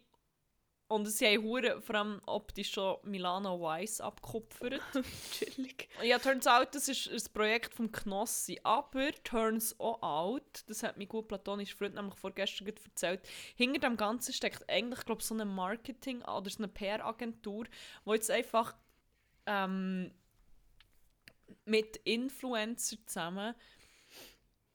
[0.89, 4.81] Und sie haben hure, vor allem optisch schon Milano Weiss abgekupfert.
[5.33, 5.89] Chillig.
[6.01, 8.57] Ja, turns out, das ist ein Projekt vom Knossi.
[8.63, 13.81] Aber turns auch out, das hat mein gut platonischer Freund nämlich vorgestern gerade erzählt, hinter
[13.81, 17.65] dem Ganzen steckt eigentlich, glaube so eine Marketing- oder so eine PR-Agentur,
[18.05, 18.73] die jetzt einfach
[19.45, 20.13] ähm,
[21.65, 23.55] mit Influencern zusammen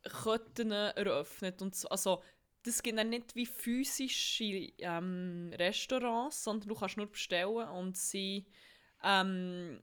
[0.02, 1.62] Ketten eröffnet.
[1.62, 2.22] Und so, also,
[2.64, 4.44] das gibt dann nicht wie physische
[4.78, 8.44] ähm, Restaurants, sondern du kannst nur bestellen und sie
[9.02, 9.80] ähm,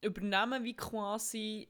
[0.00, 1.68] übernehmen wie quasi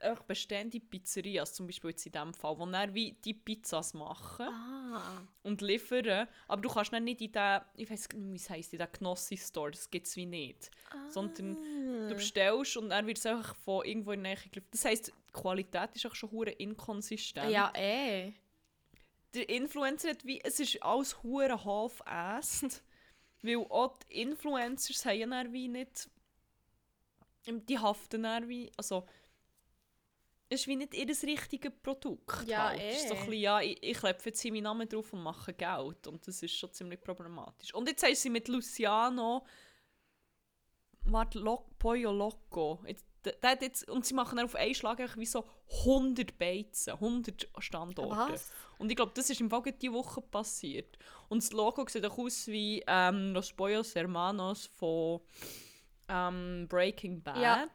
[0.00, 4.46] einfach bestehende Pizzerias, zum Beispiel jetzt in diesem Fall, wo dann wie die Pizzas machen
[4.48, 5.22] Ah.
[5.42, 8.72] und liefern, aber du kannst dann nicht in den, ich weiß nicht, wie es heisst,
[8.72, 10.70] in den Knossi-Store, das gibt es wie nicht.
[11.10, 12.08] Sondern Ah.
[12.08, 14.72] Du bestellst und dann wird es einfach von irgendwo in der Nähe geliefert.
[14.72, 17.50] Das heisst, die Qualität ist auch schon hure inkonsistent.
[17.50, 18.32] Ja, eh.
[19.34, 22.82] Der Influencer hat wie, es ist alles hure half-assed,
[23.42, 26.08] weil auch die Influencers haben ja wie nicht,
[27.46, 29.06] die haften dann wie, also
[30.50, 32.46] es ist wie nicht ihr richtiges Produkt.
[32.46, 32.80] Ja, halt.
[32.80, 33.18] Es ist so eh.
[33.18, 36.06] ein bisschen, ja, ich, ich klebe jetzt meinen Namen drauf und mache Geld.
[36.06, 37.74] Und das ist schon ziemlich problematisch.
[37.74, 39.44] Und jetzt haben sie mit Luciano,
[41.02, 45.16] warte, Lo, Pollo Loco, jetzt, der, hat jetzt, und sie machen dann auf einen Schlag
[45.16, 45.44] wie so
[45.80, 48.32] 100 Beizen, 100 Standorte.
[48.32, 48.50] Was?
[48.78, 50.98] Und ich glaube, das ist im Fall diese Woche passiert.
[51.28, 55.20] Und das Logo sieht auch aus wie ähm, Los Pollos Hermanos von
[56.08, 57.38] ähm, Breaking Bad.
[57.38, 57.68] Ja.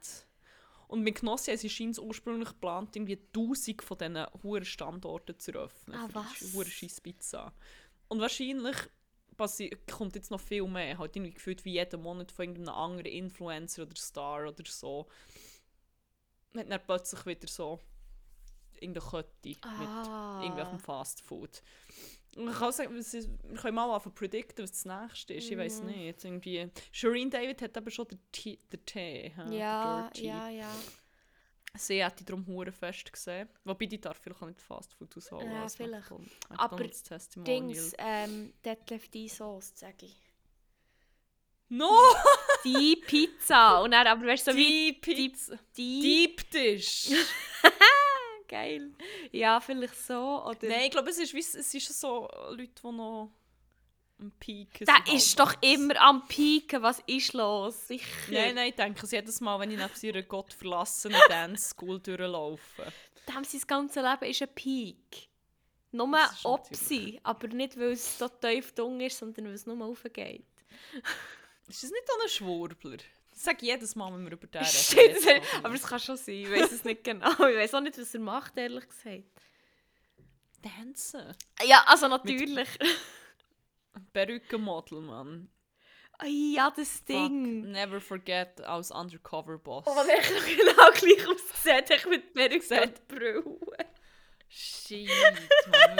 [0.88, 5.52] Und mit Knossi haben sie scheint ursprünglich geplant, irgendwie 1000 von diesen hohen Standorten zu
[5.52, 5.96] eröffnen.
[5.96, 6.52] Ah, was?
[6.52, 7.52] hure scheisse Pizza.
[8.08, 8.76] Und wahrscheinlich
[9.90, 10.98] kommt jetzt noch viel mehr.
[10.98, 15.06] Halt irgendwie gefühlt wie jeden Monat von irgendeinem anderen Influencer oder Star oder so.
[16.56, 17.80] Hat dann plötzlich wieder so
[18.80, 20.36] irgendeine Kette Ah.
[20.36, 21.62] mit irgendwelchem Fast Food.
[22.36, 25.50] Ich kann auch sagen, wir können mal anfangen predikten, was das nächste ist.
[25.50, 25.86] Ich weiß Mhm.
[25.86, 26.24] nicht.
[26.24, 26.68] Irgendwie.
[26.90, 28.58] Shireen David hat aber schon den Tee.
[28.72, 29.32] Den Tee?
[29.50, 30.26] Ja, Der Dirty.
[30.26, 30.70] ja, ja.
[31.76, 33.48] Sie hat die darum hure fest gesehen.
[33.64, 35.50] Wobei die darf vielleicht auch nicht Fast Food ausholen.
[35.50, 36.08] Ja, als vielleicht.
[36.10, 37.56] McDonald's- Aber Testimonial.
[37.74, 40.16] Dings, ähm, Detlef die Sauce, sag ich.
[41.68, 41.90] No!
[42.64, 43.80] Die Pizza.
[43.82, 45.58] Und dann, aber weißt du, so wie Die Pizza.
[45.76, 46.00] die.
[46.00, 47.08] Deep Dish.
[48.48, 48.92] Geil.
[49.32, 50.44] Ja, vielleicht so.
[50.44, 53.30] Oder Nein, ich glaube, es ist, wie- es ist so Leute, die noch
[54.18, 54.86] am Pieken.
[54.86, 56.82] Der ist doch immer am Piken.
[56.82, 57.88] Was ist los?
[57.88, 58.06] Sicher.
[58.30, 62.92] Nein, nein, ich denke es jedes Mal, wenn ich neben ihrer gottverlassenen Dance School durchlaufe.
[63.28, 65.28] Dem sein ganzes Leben ist ein Peak.
[65.92, 69.80] Nur ob sie, aber nicht, weil es so tief dung ist, sondern weil es nur
[69.84, 70.44] aufgeht.
[71.68, 72.98] Ist das nicht so ein Schwurbler?
[73.30, 75.42] Das sage ich jedes Mal, wenn wir über den reden.
[75.62, 76.34] Aber es kann schon sein.
[76.34, 77.30] Ich weiß es nicht genau.
[77.48, 79.24] Ich weiß auch nicht, was er macht, ehrlich gesagt.
[80.62, 81.34] Dancen.
[81.64, 82.68] Ja, also natürlich.
[84.12, 85.50] Perückenmodel, Mann.
[86.18, 87.72] Ah, ja, das Fuck, Ding.
[87.72, 89.84] never forget als Undercover-Boss.
[89.86, 93.44] Oh, der noch genau gleich aussieht, ich mit Perücke und Brille.
[94.48, 95.08] Shit,
[95.70, 95.98] Mann.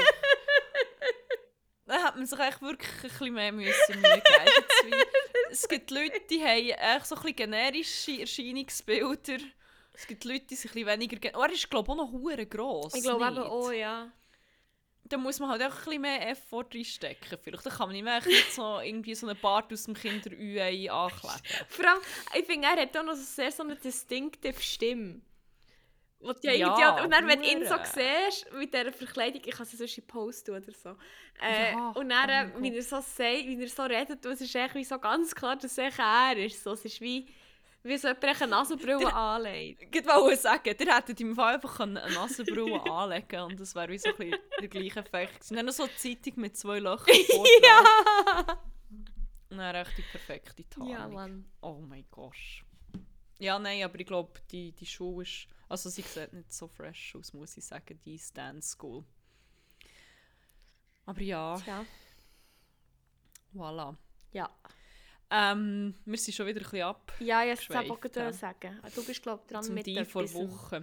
[1.87, 5.02] Da hat man sich eigentlich wirklich ein bisschen mehr müssen wie-
[5.50, 9.38] Es gibt Leute, die haben echt so ein bisschen generische Erscheinungsbilder.
[9.92, 11.38] Es gibt Leute, die sind ein bisschen weniger...
[11.38, 12.94] Oh, er ist, glaube ich, auch noch hure gross.
[12.94, 14.11] Ich glaube eben auch, ja.
[15.06, 17.38] Da muss man halt auch ein bisschen mehr Effort reinstecken.
[17.42, 21.40] Vielleicht Da kann man nicht mehr so irgendwie so einen Bart aus dem Kinder-Ü ankleben.
[21.68, 22.00] Vor allem,
[22.34, 25.20] ich finde, er hat auch noch so sehr so eine distinctive Stimme.
[26.20, 29.54] Und, ja, Ja, irgendwie und dann, wenn du ihn so siehst, mit dieser Verkleidung, ich
[29.54, 30.96] kann sie sonst in Post tun oder so.
[31.38, 34.24] Äh, Ja, und oh dann, mein äh, wie er so sagt, wie er so redet,
[34.24, 36.62] es ist echt wie so ganz klar, dass es er ist.
[36.62, 37.28] So, es ist wie,
[37.84, 39.82] wie so jemand eine Nasenbrille anlegt.
[39.94, 43.98] Ich wollte sagen, der hätte im Fall einfach eine Nasenbrille anlegen und das wäre wie
[43.98, 45.34] so ein bisschen der gleiche Effekt.
[45.40, 45.56] gewesen.
[45.56, 47.48] Dann noch so eine Zeitung mit zwei Löchern vorne.
[47.62, 47.84] ja!
[49.80, 50.90] Echt die perfekte Tarnung.
[50.90, 51.44] Ja, Mann.
[51.60, 52.34] Oh mein Gott.
[53.38, 55.46] Ja, nein, aber ich glaube, die, die Schule ist...
[55.68, 59.04] Also sie sieht nicht so fresh aus, muss ich sagen, die Dance School.
[61.06, 61.84] Aber ja, Ja.
[63.54, 63.96] voilà.
[64.32, 64.48] Ja.
[65.30, 67.12] Ähm, wir sind schon wieder ein bisschen ab.
[67.18, 68.28] Ja, jetzt wollte ich Geschweift, ja.
[68.28, 68.78] auch sagen.
[68.82, 70.34] Ah, Du bist, glaube ich, dran Zum mit die vor etwas.
[70.34, 70.82] Woche.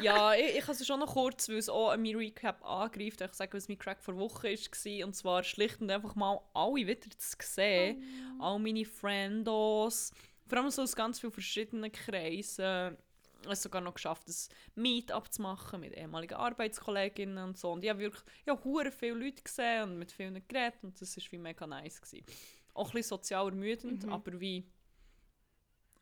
[0.00, 3.20] ja, ich, ich kann es schon noch kurz, weil es auch an mein Recap angreift,
[3.20, 5.06] ich sagen, was mein Crack vor Woche war.
[5.06, 8.02] Und zwar schlicht und einfach mal alle wieder zu sehen.
[8.38, 10.12] All meine Friendos.
[10.46, 12.96] Vor allem so aus ganz vielen verschiedenen Kreisen.
[13.40, 14.34] Ich habe es sogar noch geschafft, ein
[14.74, 17.72] Meetup zu machen mit ehemaligen Arbeitskolleginnen und so.
[17.72, 18.54] Und ich habe wirklich ja,
[18.90, 22.02] viele Leute gesehen und mit vielen geredet und das war wie mega nice.
[22.02, 22.26] Gewesen.
[22.74, 24.12] Auch ein bisschen sozial ermüdend, Mhm.
[24.12, 24.70] aber wie...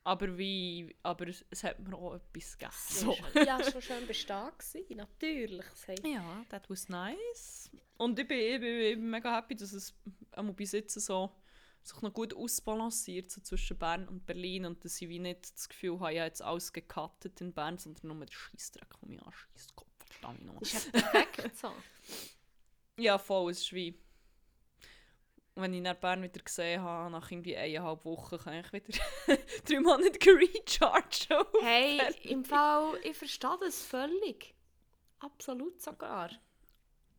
[0.04, 0.94] Aber wie...
[1.02, 2.72] Aber es, hat mir auch etwas gegeben.
[2.88, 3.12] So.
[3.12, 3.40] So.
[3.40, 5.66] Ja, schon schön bestehen gewesen, natürlich.
[6.04, 7.70] Ja, that was nice.
[7.98, 9.94] Und ich bin, ich bin, ich bin mega happy, dass es
[10.54, 11.34] bis jetzt so
[11.82, 15.68] sich noch gut ausbalanciert so zwischen Bern und Berlin und dass ich wie nicht das
[15.68, 19.22] Gefühl habe, ich habe jetzt alles gecuttet in Bern, sondern nur den Scheissdreck, der mich
[19.22, 19.74] anschießt.
[19.74, 20.58] Gott, ich noch.
[20.60, 21.72] Das ist ja perfekt so.
[22.98, 23.98] Ja, voll, es ist wie...
[25.60, 28.98] Wenn ich nach Bern wieder gesehen habe, nach irgendwie eineinhalb Wochen, kann ich wieder
[29.64, 31.46] drei Monate rechargen.
[31.60, 34.54] Hey, im Fall, ich verstehe das völlig.
[35.18, 36.30] Absolut sogar.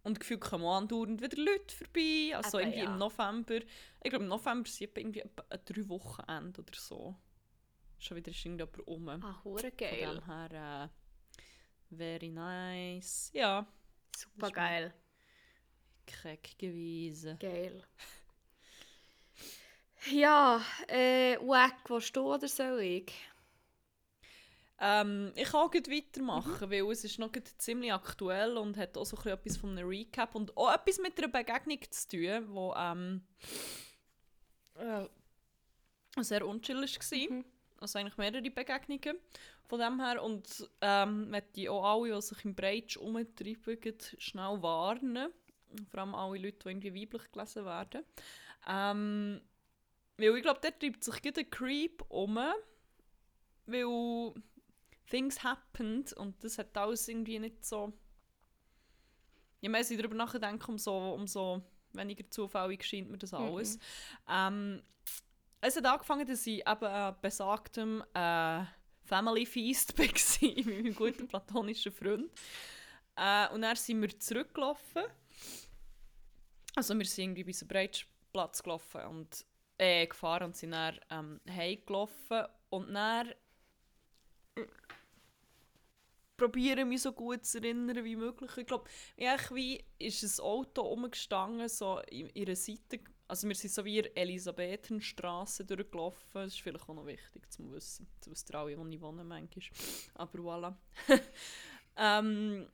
[0.04, 2.32] Und gefühlt kommen andauernd wieder Leute vorbei.
[2.34, 2.92] Also Eben, irgendwie ja.
[2.94, 3.56] im November.
[4.02, 7.16] Ich glaube, im November sind irgendwie ein drei Wochenende oder so.
[7.98, 9.10] Schon wieder ist irgendjemand um.
[9.10, 10.16] Ah, hure Von geil.
[10.16, 10.90] dem her,
[11.92, 13.30] äh, very nice.
[13.34, 13.68] Ja,
[14.16, 14.94] Super geil.
[16.06, 17.38] keck gewesen.
[17.38, 17.84] Geil.
[20.08, 23.14] Ja, äh, Wack, willst du oder soll ich?
[24.80, 29.18] Ähm, ich kann gleich weitermachen, weil es ist noch ziemlich aktuell und hat auch so
[29.18, 32.74] ein bisschen etwas von einem Recap und auch etwas mit einer Begegnung zu tun, wo
[32.78, 33.22] ähm,
[34.76, 35.06] äh,
[36.24, 37.38] sehr unchillig war.
[37.38, 37.46] Mhm.
[37.82, 39.20] Also eigentlich mehrere Begegnungen
[39.68, 45.34] von dem her und ähm, möchte auch alle, die sich im Breitsch umtreiben, schnell warnen.
[45.92, 48.04] Vor allem alle Leute, die irgendwie weiblich gelesen werden.
[48.68, 49.42] Ähm,
[50.20, 52.40] weil ich glaube, dort treibt sich gerade ein Creep um,
[53.66, 54.34] weil
[55.10, 57.94] things happened und das hat alles irgendwie nicht so...
[59.62, 61.62] Je mehr ich darüber nachdenke, umso, umso
[61.94, 63.78] weniger zufällig scheint mir das alles.
[64.30, 64.82] Ähm,
[65.62, 68.64] es hat angefangen, dass ich eben an besagtem äh,
[69.04, 72.32] Family Feast war mit meinem guten platonischen Freund.
[73.16, 75.04] Äh, und dann sind wir zurückgelaufen.
[76.76, 79.46] Also wir sind irgendwie bis zum Breitsplatz gelaufen und
[79.80, 82.46] äh, gefahren und sind dann ähm, heimgelaufen.
[82.70, 83.34] Und dann
[86.38, 88.52] probiere mich so gut zu erinnern wie möglich.
[88.58, 93.00] Ich glaube, wie ist ein Auto umgestanden, so in ihrer Seite.
[93.28, 96.30] Also wir sind so wie in der Elisabethenstraße durchgelaufen.
[96.34, 98.08] Das ist vielleicht auch noch wichtig zu wissen.
[98.20, 99.66] Das wisst ihr alle, wo ich wohne manchmal.
[100.16, 100.76] Aber voilà.
[101.98, 102.68] ähm,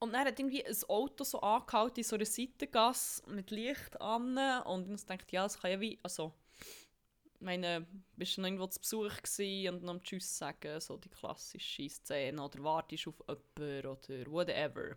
[0.00, 4.36] und dann hat irgendwie ein Auto so angehalten in so einer Seitengasse mit Licht an.
[4.64, 5.98] Und ich dachte, ja, das kann ja wie...
[6.02, 6.32] Also,
[7.38, 7.86] meine,
[8.16, 9.12] bist du noch irgendwo zu Besuch
[9.68, 14.96] und noch Tschüss sagen, so die klassische Szene, oder wartest auf jemanden oder whatever.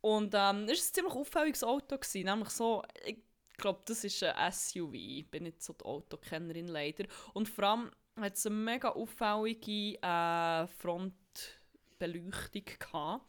[0.00, 3.18] Und ähm, es war ein ziemlich auffälliges Auto, gewesen, nämlich so, ich
[3.56, 4.92] glaube, das ist ein SUV.
[4.94, 7.06] Ich bin nicht so die Autokennerin leider.
[7.34, 7.90] Und vor allem
[8.20, 13.26] hat es eine mega auffällige äh, Frontbeleuchtung gehabt.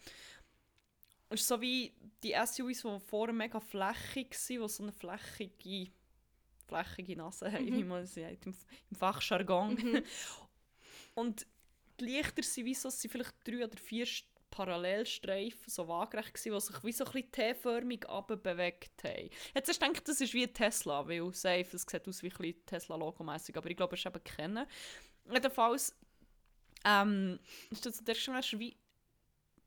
[1.29, 5.91] Es ist so wie die SUVs, die vorher mega flächig waren, die so eine flächige,
[6.65, 8.55] flächige Nase haben, wie man sie sagt, im,
[8.89, 9.73] im Fachjargon.
[9.75, 10.03] Mhm.
[11.15, 11.45] Und
[11.99, 16.33] die Lichter sind wie so, es sind vielleicht drei oder vier St- Parallelstreifen, so waagrecht
[16.33, 18.05] gewesen, die sich wie so ein bisschen T-förmig
[18.41, 19.29] bewegt haben.
[19.53, 22.31] Jetzt hast du gedacht, das ist wie ein Tesla, weil safe, es sieht aus wie
[22.31, 24.65] ein bisschen Tesla-Logo-mässig, aber ich glaube, es ist eben kennen.
[25.31, 25.95] Jedenfalls,
[26.85, 28.77] ähm, ist das der schon wie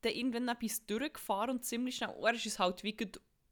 [0.02, 2.96] dann irgendwann etwas durchgefahren und ziemlich schnell, und er ist uns halt wie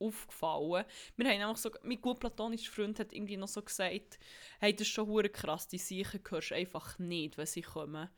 [0.01, 0.84] aufgefallen.
[1.16, 4.18] Wir haben nämlich so, mein gut platonischer Freund hat irgendwie noch so gesagt,
[4.61, 8.09] hey, das ist schon hure krass, die Siechen hörst einfach nicht, wenn sie kommen.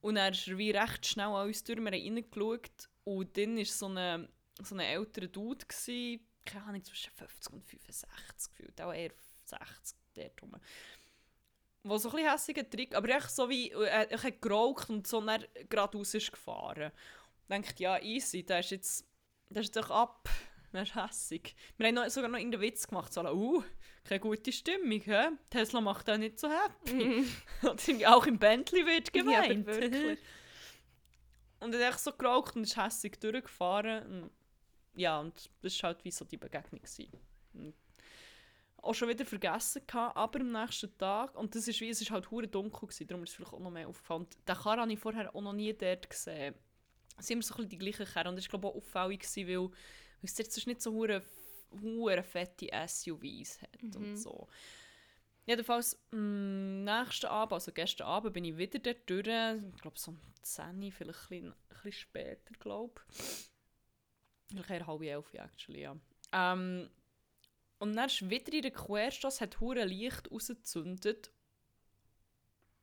[0.00, 3.56] Und dann ist er wie recht schnell an uns durch, wir haben reingeschaut und dann
[3.56, 4.28] war so ein
[4.64, 9.12] so ein älterer Dude, gewesen, keine Ahnung, zwischen 50 und 65 gefühlt, auch eher
[9.44, 10.56] 60 dort rum.
[11.84, 15.06] Wo so ein bisschen hässiger Trick, aber echt so wie, er, er hat geraucht und
[15.06, 16.92] so dann geradeaus ist gefahren.
[17.48, 19.06] Dachte, ja, easy, der ist jetzt,
[19.48, 20.28] der ist doch ab,
[20.72, 21.56] der ist hässig.
[21.76, 23.62] Wir haben noch, sogar noch irgendeinen Witz gemacht, so, uh,
[24.04, 25.28] keine gute Stimmung, hä?
[25.50, 27.24] Tesla macht auch nicht so happy.
[27.62, 29.66] Irgendwie auch im Bentley wird Ja, gemeint.
[29.66, 30.18] wirklich.
[31.60, 34.06] und er hat echt so geraucht und ist hässig durchgefahren.
[34.24, 34.30] Und
[34.94, 36.80] ja, und das war halt wie so die Begegnung.
[36.82, 37.08] gewesen.
[38.80, 42.10] Auch schon wieder vergessen gehabt, aber am nächsten Tag, und das ist wie, es ist
[42.10, 44.26] halt hure dunkel gewesen, darum ist es vielleicht auch noch mehr aufgefallen.
[44.46, 46.54] Den Karren habe ich vorher auch noch nie dort gesehen.
[47.18, 48.76] Es sind immer so ein bisschen die gleichen Karren und das war glaube ich auch
[48.76, 49.70] auffällig, gewesen, weil, weil
[50.22, 51.22] es jetzt nicht so hure,
[51.82, 54.48] hure fette SUVs hat und so.
[55.48, 59.26] Jedenfalls, am nächsten Abend, also gestern Abend, bin ich wieder dort durch.
[59.74, 63.50] Ich glaube, so um 10 Uhr, vielleicht ein bisschen, ein bisschen später, glaube ich.
[64.50, 65.96] Vielleicht eher halb elf, actually, ja.
[66.32, 66.90] Ähm,
[67.78, 71.32] und dann ist wieder in der Querstrasse, hat hure Licht rausgezündet.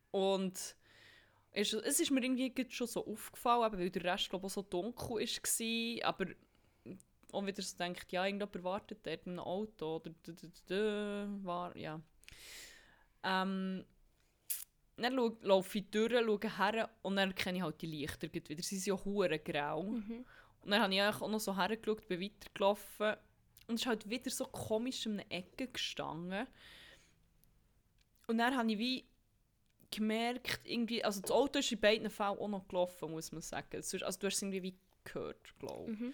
[0.09, 0.75] Und
[1.61, 4.61] ist, es ist mir irgendwie schon so aufgefallen, eben, weil der Rest, glaube ich, so
[4.61, 6.09] dunkel war.
[6.09, 6.25] Aber
[7.31, 10.11] auch wieder so denkt, ja, irgendjemand wartet dort einem Auto oder
[11.43, 12.01] war, ja.
[13.23, 13.85] Ähm,
[14.97, 18.61] dann lau- laufe ich durch, schaue her und dann erkenne ich halt die Lichter wieder.
[18.61, 19.83] Sie sind ja hure grau.
[19.83, 20.25] Mhm.
[20.61, 23.15] Und dann habe ich auch noch so hergeschaut, bin weitergelaufen
[23.67, 26.47] und es ist halt wieder so komisch in einer Ecke gestanden.
[28.27, 29.05] Und dann habe ich wie
[29.95, 33.67] gemerkt, irgendwie, also das Auto ist in beiden Fällen auch noch gelaufen, muss man sagen.
[33.73, 35.99] Also du hast es irgendwie wie gehört, glaube ich.
[35.99, 36.13] Mhm.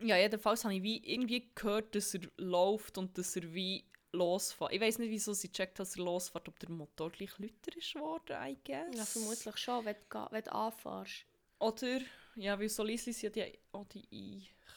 [0.00, 4.72] Ja, jedenfalls habe ich wie irgendwie gehört, dass er läuft und dass er wie losfährt.
[4.72, 7.94] Ich weiß nicht, wieso sie checkt, dass er losfährt, ob der Motor gleich lauter ist
[7.94, 8.96] geworden, I guess.
[8.96, 11.24] Ja, vermutlich schon, wenn du, wenn du anfährst.
[11.58, 12.00] Oder,
[12.34, 14.06] ja, weil so leise sind ja die, auch die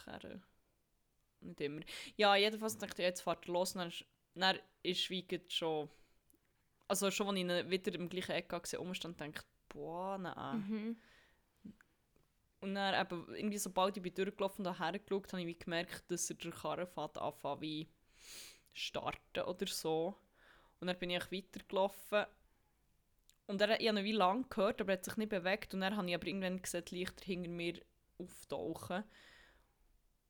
[0.06, 0.44] Einkehren.
[1.42, 1.82] Nicht immer.
[2.16, 5.90] Ja, jedenfalls dachte ich, jetzt fährt er los und dann ist, dann ist wie schon...
[6.88, 10.58] Also schon, als ich ihn wieder im gleichen Ecke gesehen umstand, dachte ich, boah, nein.
[10.58, 10.98] Mhm.
[12.62, 16.36] Und dann eben, irgendwie sobald ich bin durchgelaufen und hergeschaut habe ich gemerkt, dass er
[16.36, 17.90] der Karrenfahrt anfängt wie
[18.74, 20.16] starten oder so.
[20.80, 22.26] Und dann bin ich weitergelaufen.
[23.48, 25.74] Und er, ich habe ihn wie lang gehört, aber er hat sich nicht bewegt.
[25.74, 27.80] Und dann habe ich aber irgendwann gesehen, Lichter hinter mir
[28.18, 29.04] auftauchen.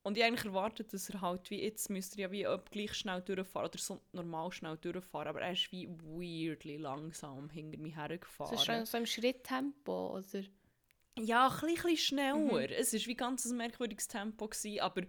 [0.05, 2.93] Und ich eigentlich erwartet, dass er halt wie jetzt müsste er ja wie ob gleich
[2.93, 5.29] schnell durchfahren oder so normal schnell durchfahren.
[5.29, 8.51] Aber er ist wie weirdly langsam hinter mir hergefahren.
[8.51, 10.43] Das ist schon so im Schritttempo, oder?
[11.17, 12.69] Ja, ein bisschen, schneller.
[12.69, 15.01] Es war wie ganz ein merkwürdiges Tempo, gewesen, aber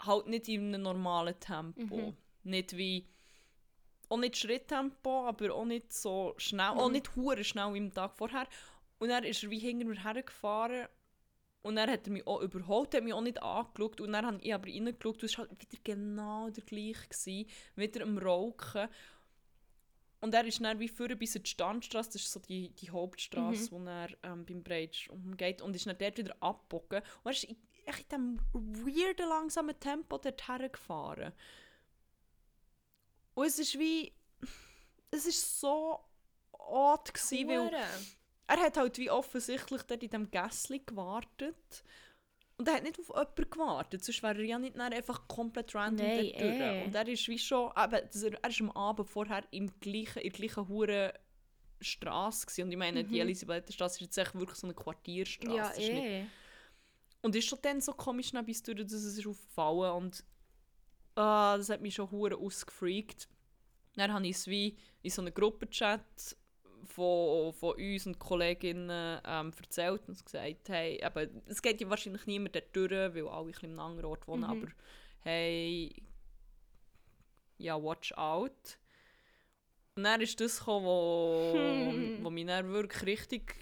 [0.00, 1.96] halt nicht in einem normalen Tempo.
[1.96, 2.16] Mhm.
[2.44, 3.08] Nicht wie...
[4.10, 6.68] Auch nicht Schritttempo, aber auch nicht so schnell.
[6.68, 6.92] Auch Mhm.
[6.92, 8.46] nicht hure schnell wie am Tag vorher.
[9.00, 10.86] Und dann ist er wie hinter mir hergefahren.
[11.62, 14.00] Und dann hat er mich auch überholt, hat mich auch nicht angeschaut.
[14.00, 17.08] Und dann habe ich aber reingeschaut und es war halt wieder genau der gleiche.
[17.08, 18.88] Gewesen, wieder am Rauchen.
[20.22, 23.72] Und er ist dann wie vorher bis die Standstraße, das ist so die, die Hauptstraße,
[23.72, 27.02] wo er ähm, beim Breitsch umgeht, und ist dann dort wieder abgebogen.
[27.22, 27.56] Und er ist in,
[27.86, 31.32] echt in diesem weirden, langsamen Tempo dort hergefahren.
[33.34, 34.12] Und es ist wie...
[35.12, 35.98] Es ist so
[36.52, 37.70] odd gewesen, weil.
[38.50, 41.84] Er hat halt wie offensichtlich dort in diesem Gässli gewartet.
[42.56, 46.06] Und er hat nicht auf jemanden gewartet, sonst wäre er ja nicht einfach komplett random
[46.06, 46.60] Nein, dort durch.
[46.60, 46.84] eh.
[46.84, 50.30] Und er ist wie schon, eben, das- er ist am Abend vorher im gleichen, in
[50.30, 51.14] der gleichen hure
[51.80, 52.64] Straße gewesen.
[52.64, 53.20] Und ich meine, die Mhm.
[53.22, 55.80] Elisabethenstraße ist jetzt echt wirklich so eine Quartierstraße.
[55.80, 56.26] Ja, eh.
[57.22, 60.24] Und ist schon dann so komisch neben uns durch, dass es ist aufgefallen und
[61.14, 63.26] ah, das hat mich schon hure ausgefreakt.
[63.96, 66.36] Dann habe ich es wie in so einem Gruppenchat
[66.86, 72.26] von, von uns und Kolleginnen ähm, erzählt und gesagt, hey, eben, es geht ja wahrscheinlich
[72.26, 74.50] niemand dort durch, weil alle ein bisschen im anderen Ort wohnen, Mhm.
[74.50, 74.66] aber
[75.20, 75.92] hey,
[77.58, 78.78] ja, watch out.
[79.96, 82.18] Und dann ist das gekommen, wo, Hm.
[82.24, 83.54] wo mich dann wirklich richtig,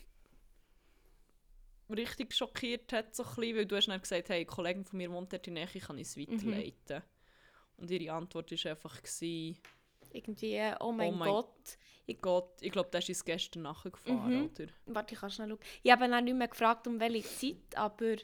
[1.90, 4.98] richtig schockiert hat, so ein bisschen, weil du hast dann gesagt, hey, eine Kollegin von
[4.98, 7.02] mir wohnt dort in der Nähe, kann ich es weiterleiten?
[7.78, 9.56] Und ihre Antwort war einfach, gewesen,
[10.12, 11.78] Irgendwie, oh mein, Oh mein Gott.
[12.22, 14.50] Gott, ich glaube, der ist uns gestern nachgefahren, Mhm.
[14.54, 14.66] oder?
[14.86, 15.58] Warte, ich kann schnell schauen.
[15.82, 18.16] Ich habe dann nicht mehr gefragt, um welche Zeit, aber...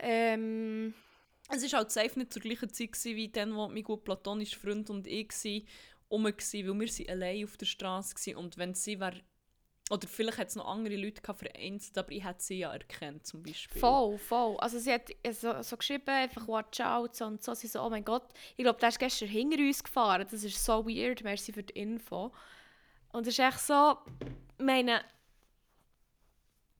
[0.00, 0.94] Ähm,
[1.48, 4.58] Es war halt safe nicht zur gleichen Zeit gewesen, wie dann, wo mein gut platonischer
[4.58, 5.62] Freund und ich waren,
[6.10, 8.36] rum waren, weil wir allein auf der Straße waren.
[8.44, 9.14] Und wenn sie wär,
[9.90, 13.26] oder vielleicht hat es noch andere Leute gehabt, vereinzelt, aber ich hätte sie ja erkannt,
[13.26, 13.80] zum Beispiel.
[13.80, 14.56] voll, voll.
[14.58, 17.52] Also sie hat so, so geschrieben, einfach watch out so und so.
[17.54, 18.24] Sie so, oh mein Gott,
[18.56, 20.26] ich glaube, der ist gestern hinter uns gefahren.
[20.30, 22.32] Das ist so weird, merci für die Info.
[23.12, 23.98] Und es ist echt so,
[24.58, 25.04] meine,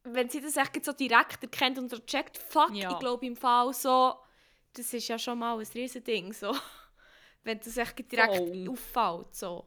[0.04, 2.90] wenn sie das echt so direkt erkennt und so checkt, fuck, Ja.
[2.90, 4.14] ich glaube im Fall so,
[4.72, 6.54] das ist ja schon mal ein Riesending, so.
[7.44, 8.68] Wenn das echt direkt Voll.
[8.70, 9.66] auffällt, so.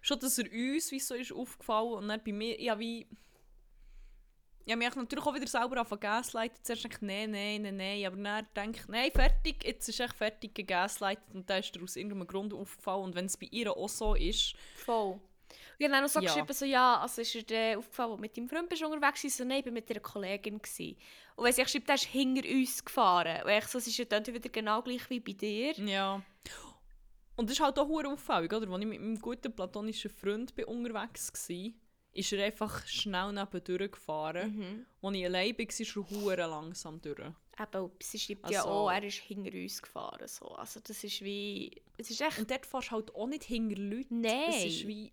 [0.00, 3.06] Schon, dass er uns wie so ist aufgefallen und dann bei mir, ja wie...
[4.68, 6.58] Habe mich natürlich auch wieder selber auf Gaslighten.
[6.62, 8.04] Zuerst dachte ich, nein, nein, nein, nein.
[8.04, 11.34] Aber dann denke ich, nein, fertig, jetzt ist echt fertig gegaslightet.
[11.34, 13.04] Und dann ist er aus irgendeinem Grund aufgefallen.
[13.04, 15.12] Und wenn es bei ihr auch so ist, Voll.
[15.12, 15.20] Und
[15.78, 16.26] ich habe dann auch so Ja.
[16.26, 19.24] geschrieben, so, ja, also ist dir dann aufgefallen, als du mit deinem Freund bist unterwegs
[19.24, 19.36] warst?
[19.38, 20.58] So, nein, ich war mit einer Kollegin.
[20.58, 20.96] Gewesen.
[21.36, 23.42] Und wenn sie schreibt, der ist hinter uns gefahren.
[23.44, 25.72] Und ich so, es ist ja dann wieder genau gleich wie bei dir.
[25.78, 26.20] Ja.
[27.38, 28.68] Und das ist halt auch hure auffällig, oder?
[28.68, 31.70] Als ich mit meinem guten platonischen Freund bin unterwegs war,
[32.12, 34.56] ist er einfach schnell neben durchgefahren.
[34.56, 34.86] Mhm.
[35.00, 37.20] Als ich allein war, ist er hure langsam durch.
[37.20, 40.26] Eben, sie schreibt ja Also- auch, er ist hinter uns gefahren.
[40.26, 40.46] So.
[40.48, 41.80] Also das ist wie...
[41.96, 42.40] Es ist echt...
[42.40, 44.20] Und dort fährst du halt auch nicht hinter Leuten.
[44.20, 44.42] Nein.
[44.48, 45.12] Es ist wie...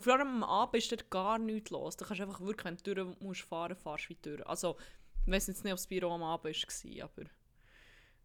[0.00, 1.96] Vor allem am Abend ist dort gar nichts los.
[1.96, 4.44] Da kannst du einfach wirklich, wenn du durch musst fahren, fahrst du wie durch.
[4.48, 4.76] Also,
[5.26, 7.30] ich weiß jetzt nicht, ob das Büro am Abend war, aber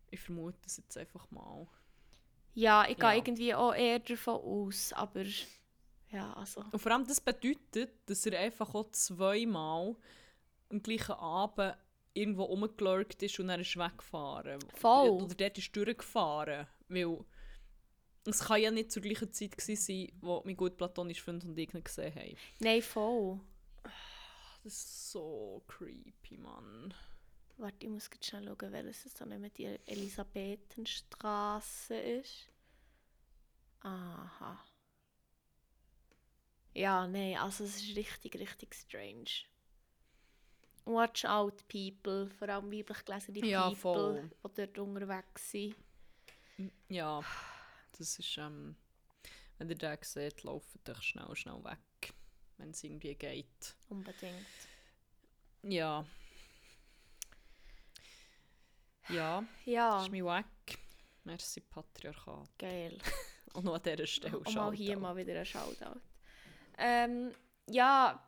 [0.10, 1.68] ich vermute es jetzt einfach mal.
[2.54, 3.16] Ja, ich gehe Ja.
[3.16, 5.24] irgendwie auch eher davon aus, aber...
[6.12, 6.64] Ja, also...
[6.72, 9.96] Und vor allem das bedeutet, dass er einfach auch zweimal
[10.70, 11.76] am gleichen Abend
[12.14, 14.60] irgendwo rumgelurkt ist und dann ist weggefahren.
[14.76, 15.10] Voll.
[15.10, 16.68] Oder dort ist durchgefahren.
[16.88, 17.26] Weil
[18.26, 21.58] es kann ja nicht zur gleichen Zeit gewesen sein, wo mein gut platonischer Freund und
[21.58, 22.38] ich ihn gesehen haben.
[22.60, 23.40] Nein, voll.
[24.64, 26.94] Das ist so creepy, Mann.
[27.58, 32.50] Warte, ich muss jetzt schnell schauen, welches es dann nicht die Elisabethenstraße ist.
[33.82, 34.64] Aha.
[36.74, 39.30] Ja, nein, also es ist richtig, richtig strange.
[40.86, 42.30] Watch out, people.
[42.32, 44.32] Vor allem weiblich gelesene Ja, People, voll.
[44.44, 45.76] die dort unterwegs sind.
[46.90, 47.24] Ja,
[47.98, 48.76] das ist, ähm,
[49.58, 52.14] wenn ihr den seht, lauft euch schnell, schnell weg,
[52.58, 53.76] wenn es irgendwie geht.
[53.90, 54.46] Unbedingt.
[55.62, 56.06] Ja.
[59.10, 60.46] Ja, Ja, ist mich weg.
[61.24, 62.50] Merci, Patriarchat.
[62.58, 62.98] geil.
[63.54, 66.00] Und noch an dieser Stelle Und mal hier mal wieder ein Shoutout.
[66.78, 67.32] Ähm,
[67.70, 68.28] ja,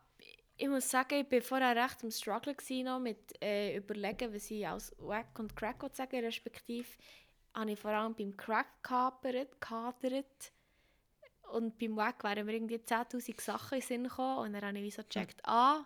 [0.56, 4.66] ich muss sagen, ich war vorher recht am Struggle noch mit äh, überlegen, was ich
[4.66, 6.86] als Wack und Crack sagen respektive
[7.56, 10.52] habe ich vor allem beim Crack gehapert, gehadert.
[11.52, 14.78] Und beim Wack wären mir irgendwie 10'000 Sachen in den Sinn gekommen und dann habe
[14.78, 15.84] ich wie so gecheckt, ah,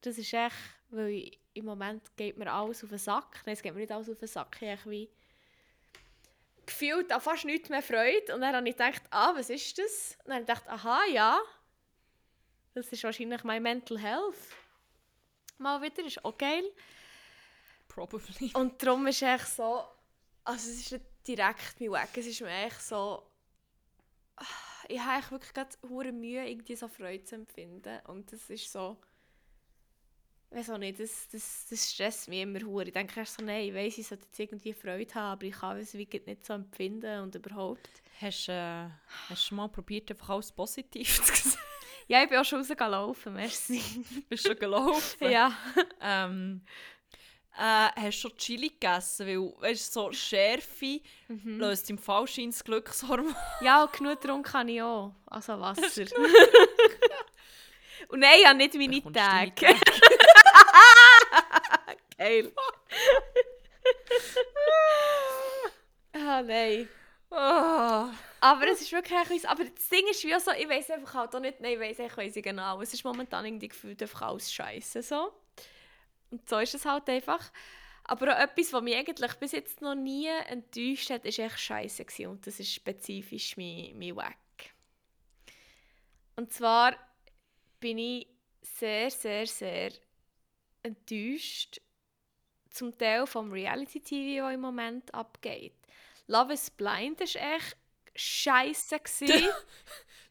[0.00, 0.54] das ist echt,
[0.90, 3.42] weil im Moment geht mir alles auf den Sack.
[3.44, 4.56] Nein, es geht mir nicht alles auf den Sack.
[4.60, 5.10] Ich habe wie
[6.66, 8.34] gefühlt an fast nichts mehr Freude.
[8.34, 10.16] Und dann habe ich gedacht, ah, was ist das?
[10.24, 11.40] Und dann habe ich gedacht, aha, ja,
[12.74, 14.38] das ist wahrscheinlich mein Mental Health.
[15.58, 16.64] Mal wieder, ist auch geil.
[17.88, 18.52] Probably.
[18.54, 19.84] Und darum ist echt so,
[20.44, 23.26] also es ist nicht direkt mein Weg, es ist mir echt so,
[24.36, 24.44] ah,
[24.88, 28.00] ich habe wirklich gerade hure Mühe, irgendwie so Freude zu empfinden.
[28.06, 28.96] Und das ist so,
[30.50, 32.84] weiß auch nicht, das, das, das stresst mich immer hure.
[32.86, 35.54] Ich denke erst so, nein, ich weiss, ich sollte jetzt irgendwie Freude haben, aber ich
[35.54, 37.88] kann es wirklich nicht so empfinden und überhaupt.
[38.20, 38.86] Hast, äh,
[39.28, 41.60] hast du mal probiert, einfach alles positiv zu sehen?
[42.08, 43.80] Ja, ich bin auch schon rausgelaufen, merci.
[44.28, 45.30] Bist schon gelaufen?
[45.30, 45.52] ja.
[46.00, 46.62] Ähm,
[47.56, 49.26] äh, hast du schon Chili gegessen?
[49.28, 49.38] Weil,
[49.70, 51.60] weißt du, so Schärfe Mhm.
[51.60, 53.34] löst im Fallschein das Glückshormon.
[53.60, 55.14] Ja, und genug getrunken habe ich auch.
[55.26, 56.02] Also Wasser.
[58.08, 59.76] und nein, ich habe nicht meine Tage.
[62.18, 62.52] Geil.
[66.12, 66.88] ah, nein.
[67.30, 68.12] Ah.
[68.40, 71.34] Aber es ist wirklich etwas, aber das Ding ist wie so, ich weiß einfach halt
[71.34, 72.80] auch nicht, nein, ich weiß ich weiss ich genau.
[72.80, 75.32] Es ist momentan irgendwie gefühlt einfach alles scheiße so.
[76.30, 77.50] Und so ist es halt einfach.
[78.04, 82.04] Aber auch etwas, was mich eigentlich bis jetzt noch nie enttäuscht hat, ist echt scheiße
[82.04, 82.26] gewesen.
[82.30, 84.36] Und das ist spezifisch mein, mein Wack.
[86.36, 86.96] Und zwar
[87.78, 88.26] bin ich
[88.62, 89.92] sehr, sehr, sehr
[90.82, 91.80] enttäuscht
[92.70, 95.74] zum Teil vom Reality-TV, das im Moment abgeht.
[96.26, 97.76] Love is Blind ist echt
[98.14, 99.48] scheiße gewesen.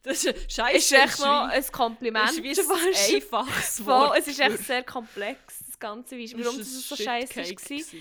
[0.02, 0.76] Das ist scheiße.
[0.78, 2.30] ist echt noch ein Kompliment.
[2.30, 4.18] Das ist ein einfaches Wort.
[4.18, 6.16] es ist echt sehr komplex, das Ganze.
[6.16, 8.00] Wie, warum das so scheiße war.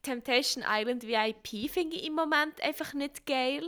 [0.00, 3.64] Temptation Island VIP finde ich im Moment einfach nicht geil.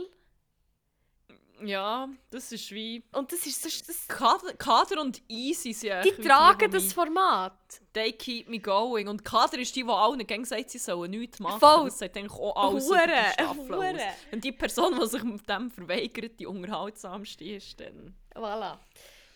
[1.63, 3.03] Ja, das ist wie...
[3.13, 3.69] Und das ist so...
[3.87, 7.53] Das, Kader, Kader und Easy sind die tragen das Format.
[7.93, 9.07] They keep me going.
[9.07, 11.59] Und Kader ist die, die allen gegen sagt, sie sollen nichts machen.
[11.59, 11.85] Voll.
[11.85, 13.57] Das sagt eigentlich auch alles über die Hure, aus.
[13.57, 14.13] hure.
[14.29, 18.15] Wenn die Person, die sich mit dem verweigert, die unterhaltsamste ist, dann...
[18.35, 18.77] Voilà.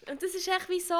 [0.09, 0.95] Und das ist echt wie so,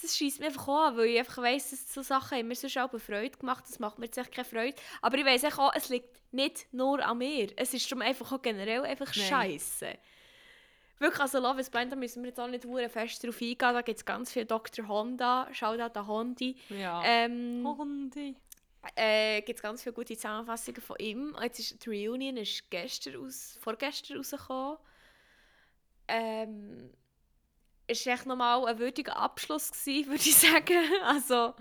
[0.00, 2.76] das schießt mich einfach an, weil ich einfach weiss, dass so Sachen haben mir sonst
[2.78, 4.76] auch Freude gemacht, das macht mir jetzt echt keine Freude.
[5.00, 7.50] Aber ich weiss auch, es liegt nicht nur an mir.
[7.56, 9.98] Es ist darum einfach auch generell einfach scheiße.
[10.98, 13.56] Wirklich, also Love is Blind, da müssen wir jetzt auch nicht hure fest drauf eingehen,
[13.58, 14.86] da gibt es ganz viel Dr.
[14.86, 16.56] Honda, Shoutout an Hondi.
[16.68, 17.02] Ja.
[17.04, 18.36] Ähm, Hondi.
[18.94, 21.36] äh, gibt es ganz viele gute Zusammenfassungen von ihm.
[21.42, 24.78] Jetzt ist die Reunion ist gestern aus, vorgestern rausgekommen.
[26.08, 26.90] Ähm,
[27.86, 30.78] es war echt nochmal ein würdiger Abschluss, gewesen, würde ich sagen.
[31.04, 31.54] Also,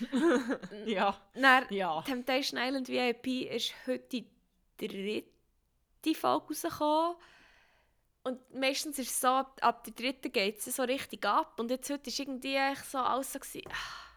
[0.86, 1.16] Ja.
[1.34, 2.02] dann, Ja.
[2.02, 4.26] Temptation Island VIP ist heute die
[4.76, 7.16] dritte Folge rausgekommen.
[8.24, 11.58] Und meistens ist es so, ab, ab der dritten geht es so richtig ab.
[11.58, 12.56] Und jetzt heute ist irgendwie
[12.88, 14.12] so alles so gewesen, ah.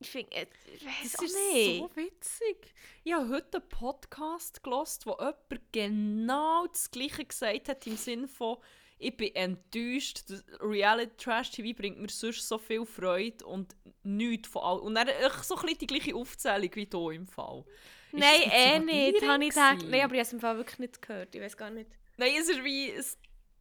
[0.00, 1.78] Ich finde, äh, ich weiß Das ist nicht.
[1.78, 2.74] so witzig.
[3.04, 8.26] Ich habe heute einen Podcast gehört, wo jemand genau das Gleiche gesagt hat, im Sinne
[8.26, 8.58] von,
[8.98, 10.24] ich bin enttäuscht,
[10.60, 14.78] Reality Trash TV bringt mir sonst so viel Freude und nichts von all.
[14.80, 15.08] Und dann
[15.42, 17.64] so ein die gleiche Aufzählung wie du im Fall.
[18.10, 19.22] Nein, eh nicht.
[19.22, 19.84] Habe ich gedacht.
[19.88, 21.34] Nein, aber ich habe es im Fall wirklich nicht gehört.
[21.34, 21.90] Ich weiß gar nicht.
[22.22, 22.90] Nein, es ist wie.
[22.90, 23.18] Es,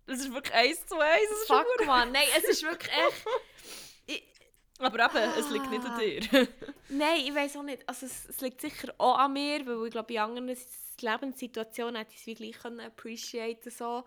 [0.08, 1.46] es ist wirklich eins zu eins.
[1.48, 2.12] Fuck, man.
[2.12, 2.92] Nein, es ist wirklich
[4.08, 4.22] echt.
[4.80, 6.00] Aber eben, es liegt nicht an Ah.
[6.00, 6.48] dir.
[6.90, 7.88] Nein, ich weiß auch nicht.
[7.88, 10.58] Also, es, es liegt sicher auch an mir, weil ich glaube, in anderen
[11.00, 14.04] Lebenssituationen hätte ich es wie gleich können appreciaten so.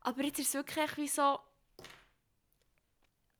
[0.00, 1.38] Aber jetzt ist es wirklich echt wie so.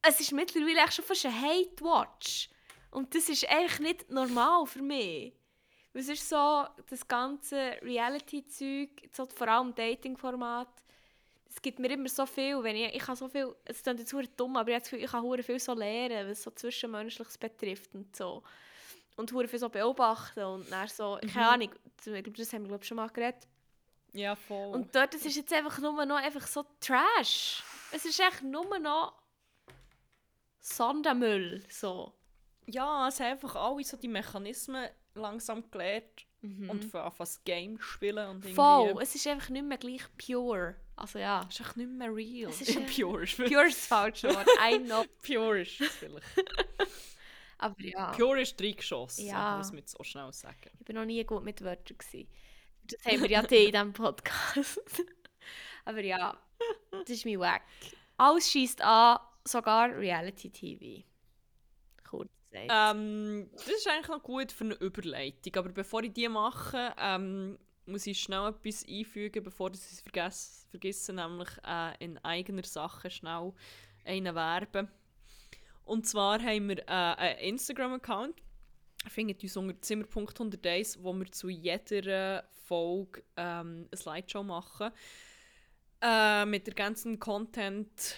[0.03, 2.51] Es ist mittlerweile echt schon fast ein Hate-Watch.
[2.91, 5.35] Und das ist eigentlich nicht normal für mich.
[5.99, 10.69] Es ist so, das ganze Reality-Zeug, so vor allem Dating-Format,
[11.51, 14.15] es gibt mir immer so viel, wenn ich, ich kann so viel, es klingt jetzt
[14.37, 17.95] dumm, aber ich habe das Gefühl, ich kann viel so lernen, was so Zwischenmenschliches betrifft
[17.97, 18.45] und so.
[19.17, 21.29] Und viel so beobachten und dann so, Mhm.
[21.29, 23.49] keine Ahnung, ich glaube, das haben wir glaube schon mal geredet.
[24.13, 24.69] ja, voll.
[24.75, 27.65] Und dort, es ist jetzt einfach nur noch einfach so Trash.
[27.91, 29.15] Es ist echt nur noch
[30.61, 32.13] Sondermüll, so.
[32.67, 34.89] ja, es haben einfach alle so die Mechanismen
[35.19, 38.55] langsam gelernt und von Anfang das Game spielen und irgendwie...
[38.55, 40.77] Voll, es ist einfach nicht mehr gleich pure.
[40.97, 42.51] Also ja, Es ist echt nicht mehr real.
[42.51, 45.05] Es ist, äh, pure ist pure ist das falsche Wort, I know.
[45.27, 46.27] Pure ist es vielleicht.
[47.59, 49.59] Aber ja, Pure ist reingeschossen, Ja.
[49.59, 50.71] muss man auch schnell sagen.
[50.79, 51.99] ich bin noch nie gut mit Wörtern.
[51.99, 52.29] Gewesen.
[52.85, 54.81] Das haben wir ja in diesem Podcast.
[55.85, 56.37] Aber ja,
[56.91, 57.63] das ist mein Wack.
[58.17, 61.05] Alles schießt an, sogar Reality TV.
[62.53, 67.59] Ähm, das ist eigentlich noch gut für eine Überleitung, aber bevor ich die mache, ähm,
[67.87, 70.01] muss ich schnell etwas einfügen, bevor ich es
[70.71, 73.53] vergesse, nämlich äh, in eigener Sache schnell
[74.05, 74.89] einen werben.
[75.85, 78.35] Und zwar haben wir äh, einen Instagram-Account,
[79.09, 84.91] findet uns unter zimmer.101, wo wir zu jeder Folge ähm, eine Slideshow machen.
[86.01, 88.17] Äh, mit der ganzen Content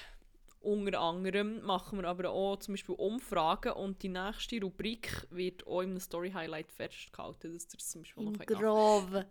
[0.61, 5.81] unter anderem machen wir aber auch zum Beispiel Umfragen und die nächste Rubrik wird auch
[5.81, 9.27] im Story Highlight festgehalten, dass ihr zum Beispiel Im noch Grove.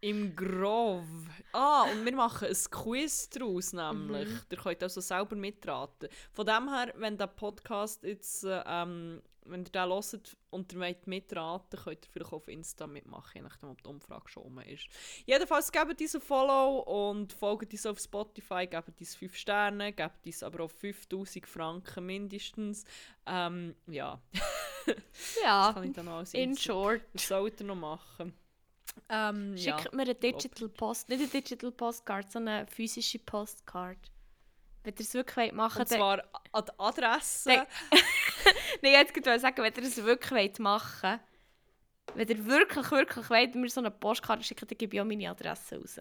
[0.00, 1.26] im Grove.
[1.52, 4.28] Ah, und wir machen ein Quiz daraus, nämlich.
[4.28, 4.40] Mhm.
[4.50, 6.08] Ihr könnt also selber mitraten.
[6.30, 10.80] Von dem her, wenn der Podcast jetzt, äh, ähm, wenn ihr den hört und ihr
[10.80, 14.58] wollt mitraten, könnt ihr vielleicht auf Insta mitmachen, je nachdem, ob die Umfrage schon rum
[14.60, 14.86] ist.
[15.26, 20.26] Jedenfalls gebt uns ein Follow und folgt uns auf Spotify, gebt uns 5 Sterne, gebt
[20.26, 22.84] uns aber auch 5000 Franken mindestens.
[23.26, 24.20] Ähm, ja,
[24.86, 24.96] das
[25.42, 27.02] Ja, kann ich dann als in Insta- short.
[27.12, 28.32] Das sollt ihr noch machen.
[29.08, 29.78] Ähm, ja.
[29.78, 33.98] Schickt mir eine Digital Post, nicht eine Digital Postcard, sondern eine physische Postcard.
[34.84, 37.66] Wenn ihr es wirklich wollt machen Und wollt, zwar an die Adresse.
[38.82, 38.92] Nein.
[38.92, 41.20] Jetzt würde ich sagen, wenn ihr es wirklich wollt machen wollt,
[42.14, 45.30] wenn ihr wirklich, wirklich wollt, mir so eine Postkarte schicken, dann gebe ich auch meine
[45.30, 46.00] Adresse raus.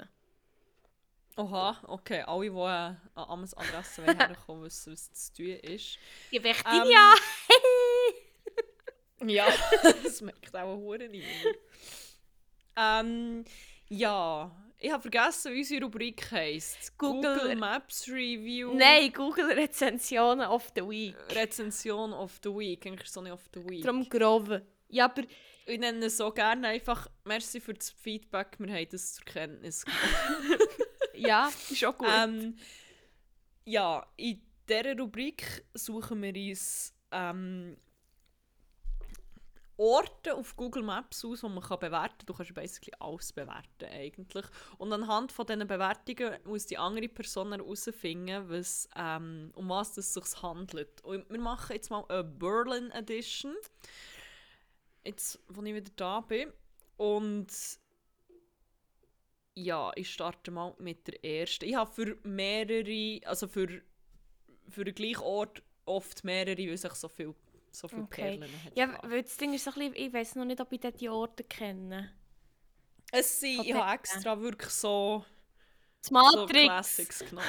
[1.36, 2.22] Oha, okay.
[2.22, 5.98] Alle, die äh, an Amens Adresse wollen herkommen, wissen, was zu tun ist.
[6.30, 7.14] Gebe ich Ähm, ja!
[9.26, 9.48] Ja,
[10.04, 11.26] das merkt auch Huren nicht.
[12.76, 13.46] ähm,
[13.88, 14.52] ja,
[14.84, 16.98] ich habe vergessen, wie unsere Rubrik heisst.
[16.98, 18.74] Google- Google Maps Review.
[18.76, 21.16] Nein, Google Rezensionen of the Week.
[21.34, 22.86] Rezension of the Week.
[22.86, 23.84] Eigentlich so nicht of the Week.
[23.84, 24.62] Darum Grove.
[24.90, 25.24] Ja, aber
[25.66, 29.86] Ich nenne es so gerne einfach, merci für das Feedback, wir haben das zur Kenntnis
[29.86, 30.60] genommen.
[31.16, 32.10] Ja, ist auch gut.
[32.14, 32.58] ähm,
[33.66, 37.78] ja, in dieser Rubrik suchen wir uns ähm,
[39.84, 42.26] Orte auf Google Maps aus, die man kann bewerten kann.
[42.26, 44.46] Du kannst basically alles bewerten eigentlich.
[44.78, 50.14] Und anhand von diesen Bewertungen muss die andere Person herausfinden, was, ähm, um was es
[50.14, 51.04] sich handelt.
[51.04, 53.56] Und wir machen jetzt mal eine Berlin Edition.
[55.04, 56.54] Jetzt, wo ich wieder da bin.
[56.96, 57.52] Und
[59.56, 61.66] ja, ich starte mal mit der ersten.
[61.66, 63.68] Ich habe für mehrere, also für,
[64.70, 67.36] für den gleichen Ort oft mehrere, weil sich so viel
[67.76, 68.38] so viele Okay.
[68.38, 68.78] Perlen hat.
[68.78, 69.10] ja, gehabt.
[69.10, 71.10] weil das Ding ist so ein bisschen, ich weiß noch nicht, ob ich dort die
[71.10, 72.14] Orte kenne.
[73.12, 75.26] Es sind, ich habe extra wirklich so,
[76.02, 76.64] Das so Matrix!
[76.66, 77.48] Classics genommen.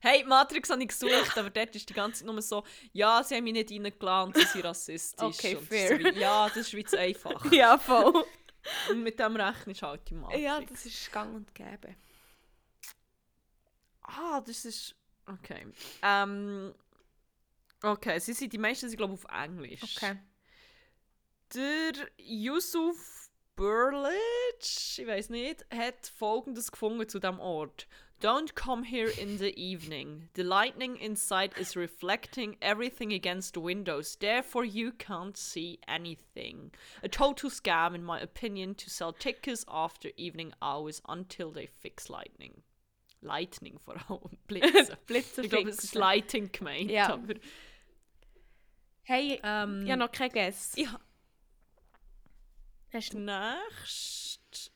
[0.00, 3.36] Hey, Matrix habe ich gesucht, aber dort ist die ganze Zeit nur so, ja, sie
[3.36, 5.22] haben mich nicht reingeladen, sie sind rassistisch.
[5.38, 5.88] Okay, fair.
[5.88, 7.52] So, wie- ja, das ist wie zu einfach.
[7.52, 8.24] ja, voll.
[8.90, 10.42] Und mit dem rechnest du halt die Matrix.
[10.42, 11.94] ja, das ist gang und gäbe.
[14.02, 14.94] Ah, das ist.
[15.26, 15.66] Okay.
[16.02, 16.74] Ähm.
[17.82, 19.96] Okay, sie sind die meisten sind, glaube ich, auf Englisch.
[19.96, 20.16] Okay.
[21.54, 27.86] Der Yusuf Burlich, ich weiß nicht, hat folgendes gefunden zu dem Ort.
[28.22, 30.28] Don't come here in the evening.
[30.34, 36.70] The lightning inside is reflecting everything against the windows, therefore you can't see anything.
[37.02, 42.08] A total scam, in my opinion, to sell tickets after evening hours until they fix
[42.08, 42.62] lightning.
[43.22, 44.38] Lightning vor allem.
[44.46, 44.96] Blitze.
[45.06, 45.94] Blitze ich glaube, es ist.
[45.94, 46.90] Lighting gemeint.
[46.90, 47.14] Ja.
[47.14, 47.34] Aber,
[49.02, 50.74] Hey, ähm, ich habe noch kein Guess.
[50.76, 51.00] ha-
[52.92, 54.72] Hast du Nächst.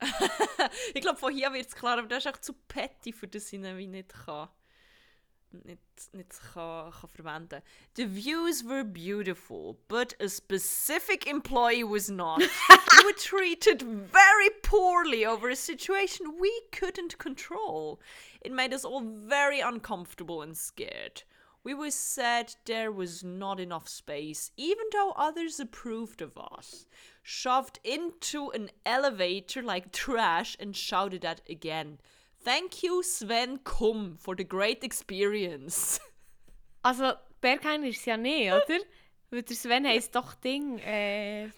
[0.94, 3.46] ich glaube, von hier wird es klar, aber das ist echt zu petty, für das
[3.46, 4.48] ich ihn wie nicht kann.
[5.50, 5.80] Nicht,
[6.12, 7.62] nicht kann, kann verwenden.
[7.96, 12.40] The views were beautiful, but a specific employee was not.
[12.68, 18.00] we were treated very poorly over a situation we couldn't control.
[18.42, 21.22] It made us all very uncomfortable and scared.
[21.64, 26.84] We were said there was not enough space, even though others approved of us.
[27.22, 31.98] Shoved into an elevator like trash and shouted at again.
[32.38, 35.98] Thank you, Sven Kum, for the great experience.
[36.86, 38.78] Also, Berghain ist es ja nicht, oder?
[39.30, 41.48] Weil der Sven heisst doch Ding, äh...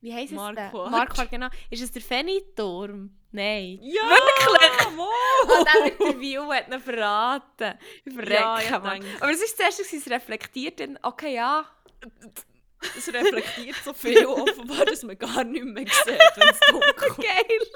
[0.00, 0.36] Wie heisst es?
[0.36, 0.90] Marquardt.
[0.90, 1.48] Marquardt, genau.
[1.68, 3.10] Ist es der Fenniturm?
[3.36, 3.78] Nein.
[3.82, 4.02] Ja!
[4.08, 4.96] Wirklich?
[4.96, 5.58] Wow!
[5.58, 7.78] Und der Interview hat ihn verraten.
[8.04, 9.00] Ich verrecke, Ja, Mann.
[9.02, 11.64] denke- Aber es ist zuerst, es reflektiert, dann, okay, ja.
[12.96, 17.16] Es reflektiert so viel offenbar, dass man gar nicht mehr sieht, wenn es dunkel ist.
[17.16, 17.66] Geil.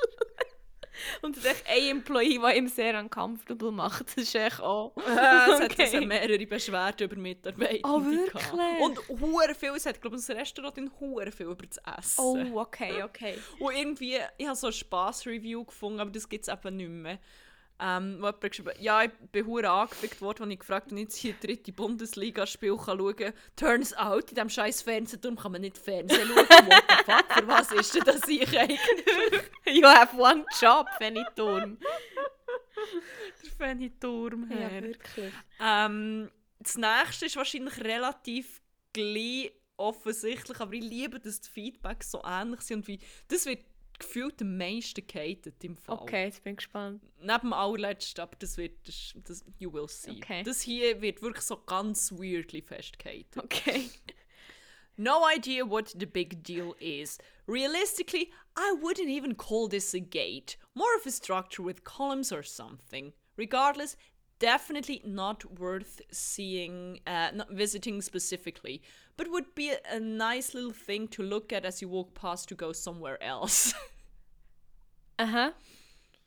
[1.22, 4.06] Und es ist ein Employee, der ihm sehr uncomfortable macht.
[4.06, 4.92] Das ist echt auch...
[4.96, 5.00] Äh,
[5.52, 5.82] es hat Okay.
[5.84, 7.80] also mehrere Beschwerden über Mitarbeiter.
[7.84, 8.80] Oh, wirklich?
[8.82, 12.52] Und hure viel, es hat glaube ich das Restaurant in hure viel über das Essen.
[12.52, 13.38] Oh, okay, okay.
[13.58, 17.18] Und irgendwie, ich habe so ein Spass-Review gefunden, aber das gibt es eben nicht mehr.
[17.82, 20.94] Ähm, wo jemand geschrieben hat, ja, ich bin hure angefickt worden, als ich gefragt habe,
[20.94, 23.32] ob ich jetzt hier dritte Bundesliga-Spiel schauen kann.
[23.56, 26.36] Turns out, in diesem scheiß Fernsehturm kann man nicht Fernsehen schauen.
[26.36, 28.80] What the fuck, für was ist denn das ich eigentlich?
[29.66, 31.78] You have one job, Fenniturm.
[33.42, 34.82] Der Fanny-Turm, Ja, Herr.
[34.82, 35.32] wirklich.
[35.60, 38.60] Ähm, das nächste ist wahrscheinlich relativ
[38.92, 43.64] gleich offensichtlich, aber ich liebe, dass die Feedbacks so ähnlich sind und wie, das wird
[44.00, 45.98] gefühlt am meisten gehatet im Fall.
[45.98, 47.02] Okay, jetzt bin ich gespannt.
[47.20, 50.10] Neben dem allerletzten, aber das wird, das, das, you will see.
[50.10, 50.42] Okay.
[50.42, 53.36] Das hier wird wirklich so ganz weirdly festgehatet.
[53.36, 53.90] Okay.
[54.96, 57.16] No idea what the big deal is.
[57.46, 60.58] Realistically, I wouldn't even call this a gate.
[60.74, 63.14] More of a structure with columns or something.
[63.38, 63.96] Regardless,
[64.40, 68.82] definitely not worth seeing, uh, not visiting specifically,
[69.16, 72.48] but would be a, a nice little thing to look at as you walk past
[72.48, 73.72] to go somewhere else.
[75.18, 75.52] Aha.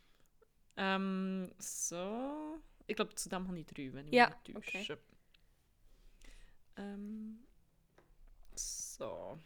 [0.78, 2.60] ähm, so.
[2.88, 4.98] Ich glaube, zu dem habe ich drei, wenn ich Ja, mich nicht okay.
[6.78, 7.40] Ähm,
[8.56, 9.40] so.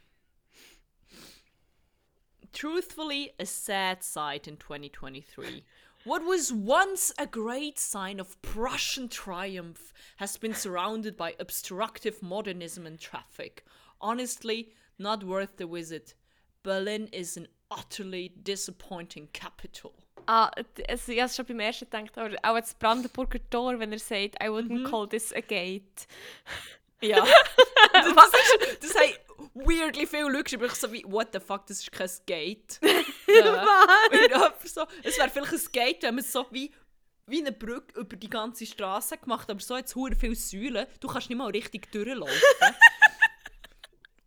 [2.53, 5.63] Truthfully, a sad sight in 2023.
[6.07, 12.85] What was once a great sign of Prussian triumph has been surrounded by obstructive modernism
[12.85, 13.65] and traffic.
[13.99, 16.13] Honestly, not worth the visit.
[16.63, 19.95] Berlin is an utterly disappointing capital.
[20.29, 20.49] Ah,
[20.87, 24.41] also ich habe schon beim ersten gedacht, aber auch das Brandenburger Tor, wenn er sagt,
[24.41, 26.07] I wouldn't call this a gate.
[27.01, 27.27] Ja.
[27.91, 29.26] das, ist, das haben
[29.65, 32.09] weirdly viele Leute geschrieben, ich so wie, what the fuck, das ist kein.
[33.27, 36.71] Und einfach so, es wäre vielleicht ein Gate, wenn man es so wie,
[37.25, 41.07] wie eine Brücke über die ganze Straße gemacht aber so jetzt hure viele Säulen, du
[41.07, 42.33] kannst nicht mal richtig durchlaufen.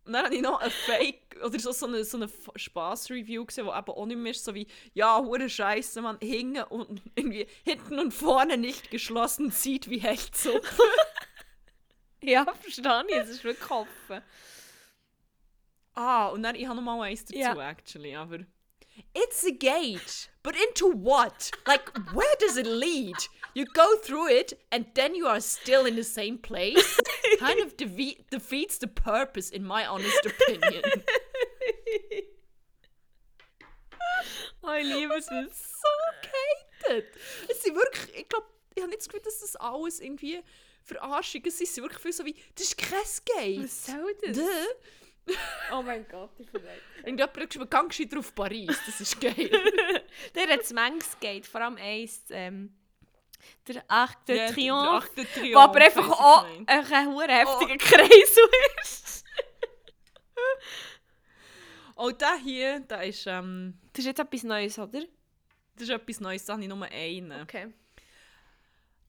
[0.05, 3.65] Und dann habe ich noch ein Fake oder so, so eine, so eine Spaß-Review gesehen,
[3.65, 7.47] wo eben auch nicht mehr ist, so wie, ja, hure Scheiße, man, hinten und irgendwie
[7.63, 10.59] hinten und vorne nicht geschlossen, sieht wie Hecht so.
[12.23, 14.21] Ja, verstehe ich, es ist wirklich offen.
[15.95, 17.55] Ah, und dann, ich habe noch mal eins dazu, Ja.
[17.57, 18.39] actually, aber...
[19.13, 21.49] It's a gate, but into what?
[21.65, 23.15] Like, where does it lead?
[23.53, 26.99] You go through it, and then you are still in the same place?
[27.39, 30.83] kind of defe defeats the purpose, in my honest opinion.
[34.63, 35.25] Oh, ich liebe es.
[35.25, 35.87] so
[36.21, 37.07] gehatet.
[37.49, 40.41] Es sind wirklich, ich glaube, ich habe nicht das Gefühl, dass das alles irgendwie
[40.83, 41.67] Verarschungen sind.
[41.67, 42.99] Es sind wirklich viel so wie, das ist kein
[43.37, 43.63] Gate.
[43.63, 44.37] Was soll das?
[44.37, 44.43] Duh.
[45.73, 46.67] Oh mein Gott, ich verrückt.
[47.03, 49.49] Irgendjemand hat gang gescheiter auf Paris, das ist geil.
[50.35, 52.75] Der hat es manches geht, vor allem eins, ähm,
[53.67, 58.43] der achte Ja, der Triumph, achte wo Triumph, aber einfach auch ein heftiger Kreisel
[58.83, 59.23] ist.
[61.95, 65.01] Oh, der hier, der ist, ähm, Das ist jetzt etwas Neues, oder?
[65.75, 67.41] das ist etwas Neues, da habe ich nur einen.
[67.41, 67.73] Okay.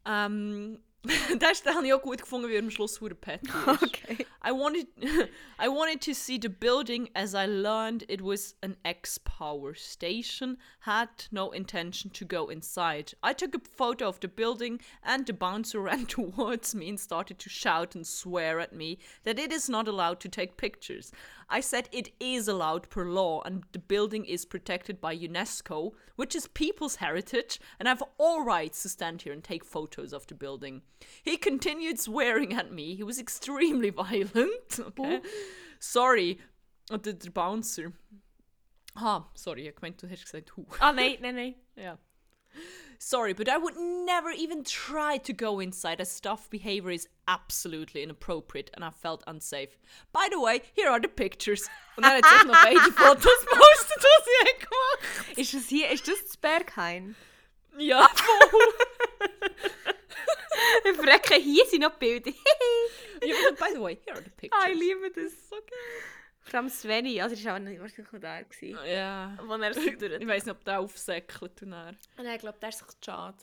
[0.07, 0.79] Ähm,
[1.39, 3.83] das, den habe ich auch gut gefunden, wie er am Schluss hure petty ist.
[3.83, 4.27] Okay.
[4.45, 4.87] I wanted
[5.59, 11.09] I wanted to see the building as I learned it was an ex-power station, had
[11.33, 13.15] no intention to go inside.
[13.23, 17.39] I took a photo of the building and the bouncer ran towards me and started
[17.41, 21.13] to shout and swear at me that it is not allowed to take pictures.
[21.53, 26.35] I said it is allowed per law and the building is protected by UNESCO, which
[26.35, 30.27] is people's heritage, and I have all rights to stand here and take photos of
[30.27, 30.81] the building.
[31.23, 32.95] He continued swearing at me.
[32.95, 34.81] He was extremely violent.
[34.81, 35.21] Okay.
[35.79, 36.39] Sorry.
[36.91, 37.93] Und der, der Bouncer.
[38.97, 40.65] Ah, sorry, ich meinte, du hast gesagt Hu.
[40.81, 41.55] Ah, nein, nein.
[41.77, 41.97] Yeah.
[43.05, 48.05] Sorry, but I would never even try to go inside as staff behavior is absolutely
[48.05, 49.77] inappropriate and I felt unsafe.
[50.13, 51.69] By the way, here are the pictures.
[51.97, 56.07] Und dann hat sie noch beide Fotos gepostet, was hat gemacht Ist das hier, ist
[56.07, 57.17] das das Berghain?
[57.77, 58.09] Ja,
[60.85, 62.31] Ich verrecke, hier sind noch Bilder.
[63.21, 63.35] ja.
[63.59, 64.63] By the way, here are the pictures.
[64.65, 65.33] ah, ich liebe das.
[66.45, 69.38] Vor allem Sveni, also er war auch nicht wahrscheinlich auch da, gewesen, Ja.
[69.47, 71.97] wo er so durch Ich weiß nicht, ob der aufsäckelt und dann.
[72.16, 73.36] Nein, ich glaube, der ist sich schade.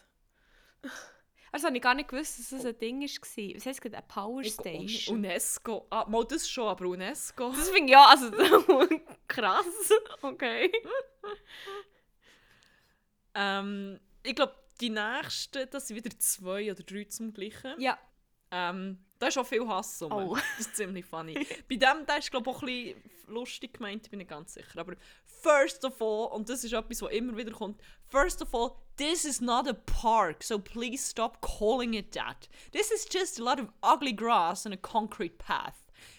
[1.51, 3.07] Also habe ich gar nicht gewusst, dass das ein Ding war.
[3.55, 3.93] Was heisst es?
[3.93, 5.17] Eine Power Station?
[5.17, 5.87] UNESCO.
[5.89, 7.49] Ah, mal das schon, aber UNESCO.
[7.51, 8.31] Das finde ich ja, also
[9.27, 9.65] krass.
[10.21, 10.71] Okay.
[13.33, 17.79] Ähm, ich glaube, die nächsten, das sind wieder zwei oder drei zum gleichen.
[17.79, 17.97] Ja.
[18.51, 20.11] Ähm, da ist auch viel Hass um.
[20.11, 20.35] Oh.
[20.35, 21.45] Das ist ziemlich funny.
[21.69, 24.53] Bei dem, der ist glaube ich auch ein bisschen lustig gemeint, ich bin nicht ganz
[24.53, 24.79] sicher.
[24.79, 24.95] Aber
[25.25, 29.25] first of all, und das ist etwas, was immer wieder kommt, first of all, this
[29.25, 32.49] is not a park, so please stop calling it that.
[32.71, 35.75] This is just a lot of ugly grass and a concrete path.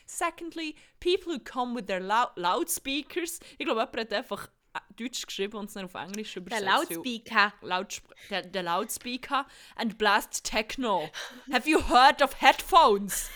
[0.07, 4.49] Secondly, people who come with their lou loudspeakers, ich glaube, jemand hat einfach
[4.97, 6.65] Deutsch geschrieben und es dann auf Englisch Der übersetzt.
[6.67, 7.53] weil- Loudspeaker.
[7.63, 9.47] Loudsp the, the loudspeaker
[9.77, 11.11] and blast techno.
[11.53, 13.31] Have you heard of headphones?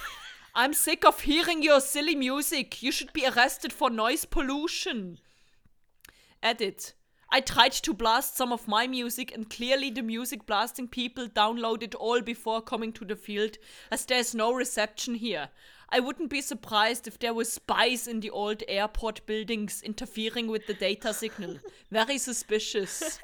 [0.55, 2.81] I'm sick of hearing your silly music.
[2.83, 5.19] You should be arrested for noise pollution.
[6.43, 6.95] Edit.
[7.35, 11.97] I tried to blast some of my music, and clearly the music blasting people downloaded
[11.99, 13.59] all before coming to the field,
[13.91, 15.49] as there's no reception here.
[15.89, 20.69] I wouldn't be surprised if there were spies in the old airport buildings interfering with
[20.69, 21.59] the data signal.
[21.91, 23.19] Very suspicious.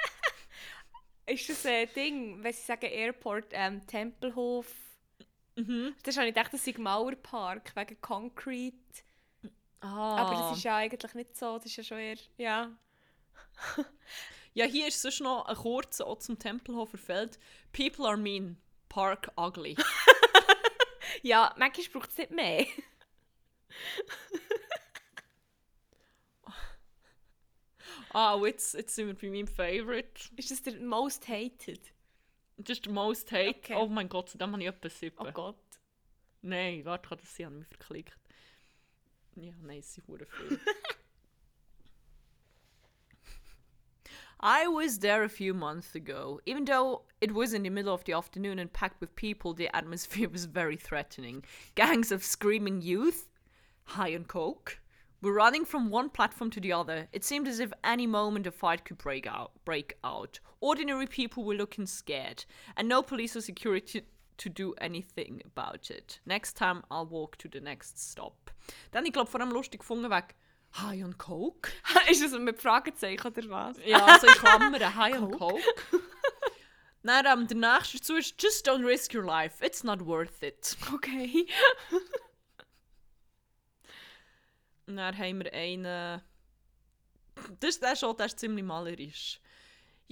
[1.28, 4.66] Ist das ein Ding, wenn sie sagen Airport, ähm, Tempelhof?
[5.54, 5.94] Mhm.
[6.02, 9.04] Das habe ich gedacht, das sei Mauerpark wegen Concrete.
[9.80, 10.16] Ah.
[10.16, 11.58] Aber das ist ja eigentlich nicht so.
[11.58, 12.18] Das ist ja schon eher.
[12.38, 12.76] Ja.
[14.52, 17.38] Ja, hier ist sonst noch ein kurzer auch zum Tempelhofer Feld.
[17.72, 18.56] People are mean,
[18.88, 19.76] park ugly.
[21.22, 22.66] Ja, manchmal braucht es nicht mehr.
[28.10, 30.30] ah, und jetzt, jetzt sind wir bei meinem Favorite.
[30.36, 31.80] Ist das der most hated?
[32.66, 33.58] Just the most hate.
[33.58, 33.74] Okay.
[33.76, 35.16] Oh mein Gott, dem habe ich etwas sieben.
[35.18, 35.56] Oh Gott.
[36.42, 37.38] Nein, warte, kann das sein?
[37.38, 38.16] Ich habe mich verklickt.
[39.36, 40.26] Ja, nein, es sind viel.
[44.42, 46.40] I was there a few months ago.
[46.46, 49.74] Even though it was in the middle of the afternoon and packed with people, the
[49.76, 51.44] atmosphere was very threatening.
[51.74, 53.28] Gangs of screaming youth,
[53.84, 54.80] high on coke,
[55.20, 57.08] were running from one platform to the other.
[57.12, 59.52] It seemed as if any moment a fight could break out.
[59.66, 60.40] Break out.
[60.60, 62.46] Ordinary people were looking scared,
[62.78, 64.04] and no police or security
[64.38, 66.18] to do anything about it.
[66.24, 68.50] Next time I'll walk to the next stop.
[68.90, 70.28] Dann, ich glaube, vor allem lustig gefunden wegen
[70.74, 71.70] High on Coke.
[72.10, 73.76] ist das mit Fragezeichen oder was?
[73.84, 75.62] Ja, also in Klammern High on Coke.
[77.02, 79.64] Dann ähm, der nächste dazu ist Just don't risk your life.
[79.64, 80.76] It's not worth it.
[80.92, 81.46] Okay.
[84.86, 86.20] dann haben wir einen.
[87.58, 89.40] Das ist der schon, der ist ziemlich malerisch.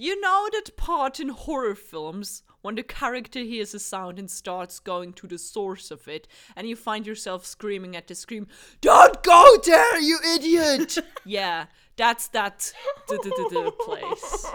[0.01, 4.79] You know that part in horror films when the character hears a sound and starts
[4.79, 6.25] going to the source of it,
[6.55, 8.47] and you find yourself screaming at the scream,
[8.79, 10.99] Don't go there, you idiot!
[11.25, 11.65] yeah,
[11.97, 12.71] that's that
[13.09, 14.45] d -d -d -d place.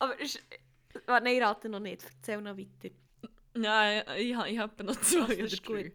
[0.00, 0.42] Aber ist,
[1.06, 2.04] warte, nein, ich rate noch nicht.
[2.04, 2.94] Erzähl noch weiter.
[3.54, 5.92] Nein, ich, ich habe noch zwei oder drei.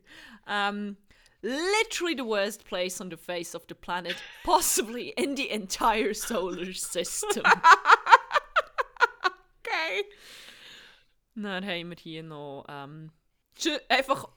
[0.48, 0.98] Um,
[1.44, 6.74] literally the worst place on the face of the planet, possibly in the entire solar
[6.74, 7.44] system.
[9.66, 10.06] Okay.
[11.36, 13.12] Dann haben wir hier noch ähm,
[13.90, 14.30] einfach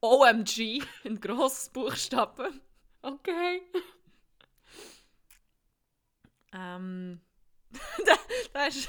[0.00, 2.60] OMG in Grossbuchstaben.
[3.02, 3.62] Okay.
[6.52, 7.20] Ähm,
[8.06, 8.16] da,
[8.52, 8.88] da ist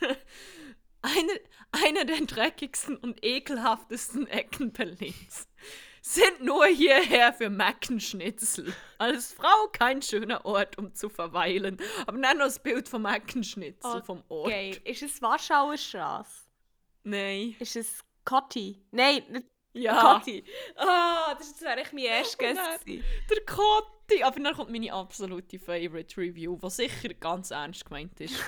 [1.02, 1.34] einer,
[1.72, 5.48] einer der dreckigsten und ekelhaftesten Ecken Berlins.
[6.06, 8.74] Sind nur hierher für Mackenschnitzel.
[8.98, 11.78] Als Frau kein schöner Ort, um zu verweilen.
[12.06, 14.48] Aber dann noch das Bild vom Mackenschnitzel vom Ort.
[14.48, 14.78] Okay.
[14.84, 16.42] Ist es Warschauer Straße?
[17.04, 17.56] Nein.
[17.58, 18.84] Ist es Kotti?
[18.90, 20.18] Nein, nicht Ja.
[20.18, 20.44] Kotti.
[20.76, 22.78] Ah, das wäre echt mein erstes Nein.
[22.84, 23.04] gewesen.
[23.30, 24.22] Der Kotti!
[24.22, 28.34] Aber dann kommt meine absolute Favorite Review, was sicher ganz ernst gemeint ist.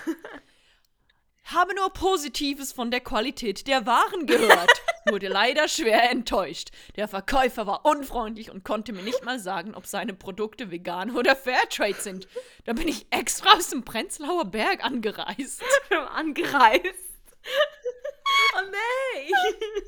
[1.47, 4.71] Habe nur Positives von der Qualität der Waren gehört.
[5.09, 6.71] Wurde leider schwer enttäuscht.
[6.97, 11.37] Der Verkäufer war unfreundlich und konnte mir nicht mal sagen, ob seine Produkte vegan oder
[11.37, 12.27] Fairtrade sind.
[12.65, 15.63] Da bin ich extra aus dem Prenzlauer Berg angereist.
[16.15, 16.83] Angereist.
[18.57, 19.33] oh nein!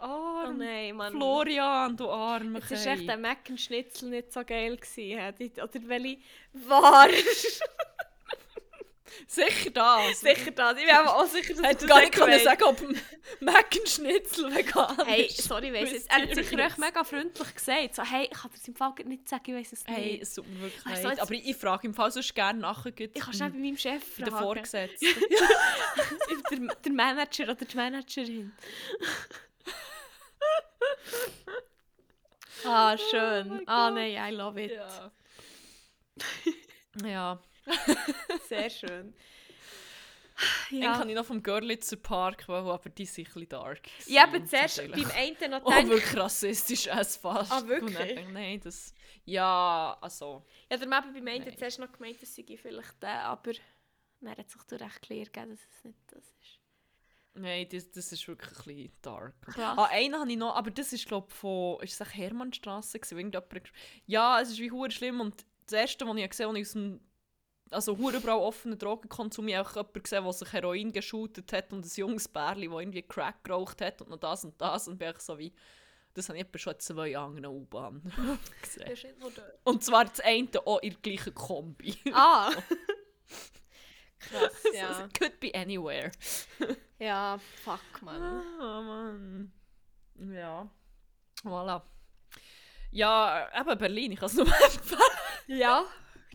[0.00, 0.56] Oh Arm.
[0.56, 1.12] nein, Mann.
[1.12, 4.78] Florian, du armer Jetzt war echt der Mac and Schnitzel nicht so geil.
[4.78, 6.18] Gewesen, Oder welche
[6.52, 7.08] war?
[9.26, 10.20] Sicher das.
[10.20, 10.78] sicher das.
[10.78, 13.00] Ich bin aber auch sicher, dass Hätte du gar nicht können sagen, ob ein
[13.40, 15.42] Mackenschnitzel vegan Hey, ist.
[15.42, 16.10] sorry, weiss jetzt.
[16.10, 17.94] Er hat sicher echt mega freundlich gesagt.
[17.94, 19.96] So, hey, ich kann dir im Fall nicht sagen, ich weiß es nicht.
[19.96, 21.20] Hey, es tut mir wirklich Also leid.
[21.20, 24.30] Aber ich, frage im Fall sonst gerne nachher ich kann schnell bei meinem Chef fragen.
[24.30, 25.06] Vorgesetzten.
[26.50, 28.52] der, der Manager oder die Managerin.
[32.64, 33.60] ah, schön.
[33.60, 33.94] Oh ah, Gott.
[33.94, 34.72] nein, I love it.
[34.72, 35.12] ja.
[37.04, 37.38] ja.
[38.48, 39.14] Sehr schön.
[40.70, 43.80] Dann Ja, kann ich noch vom Görlitzer Park, wollen, aber die sind ein bisschen dark.
[44.04, 44.48] ich habe gewesen.
[44.48, 47.52] zuerst beim einen noch Oh, gedacht, wirklich rassistisch als fast.
[47.52, 47.96] Ah, wirklich?
[47.96, 48.92] Dann ich, Nein, das...
[49.24, 50.44] Ja, also...
[50.70, 53.52] ja, der Mabel beim einen zuerst noch gemeint, das sei vielleicht der, aber
[54.20, 56.58] dann hat sich doch recht klar gegeben, dass es nicht das ist.
[57.34, 59.42] Nein, das, das ist wirklich ein bisschen dark.
[59.42, 59.78] Krass.
[59.78, 64.40] Ah, einen habe ich noch, aber das ist glaube von, ist es Hermannstrasse wo Ja,
[64.40, 67.00] es ist wie schlimm und das erste, was ich gesehen habe, als ich aus dem
[67.70, 71.84] also überall offenen Drogenkonsum, ich habe auch jemanden gesehen, der sich Heroin geschootet hat und
[71.84, 75.10] ein junges Bärli, das irgendwie Crack geraucht hat und noch das und das und bin
[75.10, 75.52] ich so wie,
[76.14, 78.02] das habe ich schon zwei andere U-Bahn
[78.62, 79.14] gesehen.
[79.64, 81.96] Und zwar das eine auch in der gleichen Kombi.
[82.12, 82.52] Ah!
[84.20, 85.00] Krass, ja.
[85.00, 85.08] ja.
[85.18, 86.10] Could be anywhere.
[86.98, 88.22] Ja, fuck, man.
[88.22, 89.52] Ah, Mann.
[90.32, 90.70] Ja.
[91.42, 91.82] Voilà.
[92.90, 95.00] Ja, äh, eben Berlin, ich kann es nur empfehlen.
[95.48, 95.84] Ja,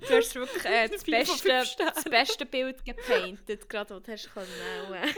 [0.02, 4.47] du hast wirklich äh, das, beste, das beste Bild gepainted, gerade was du hast können.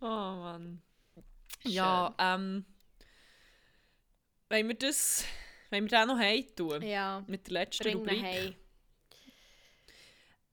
[0.00, 0.80] Oh Mann.
[1.64, 2.64] Ja, ähm.
[4.48, 5.24] Wenn wir das.
[5.70, 8.56] Wenn wir den noch heim tun, Ja, mit der letzten bring Rubrik.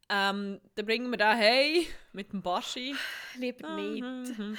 [0.09, 2.95] Ähm, dann bringen wir den heim mit dem Baschi.
[3.37, 4.01] Lieber nicht.
[4.01, 4.57] Mhm.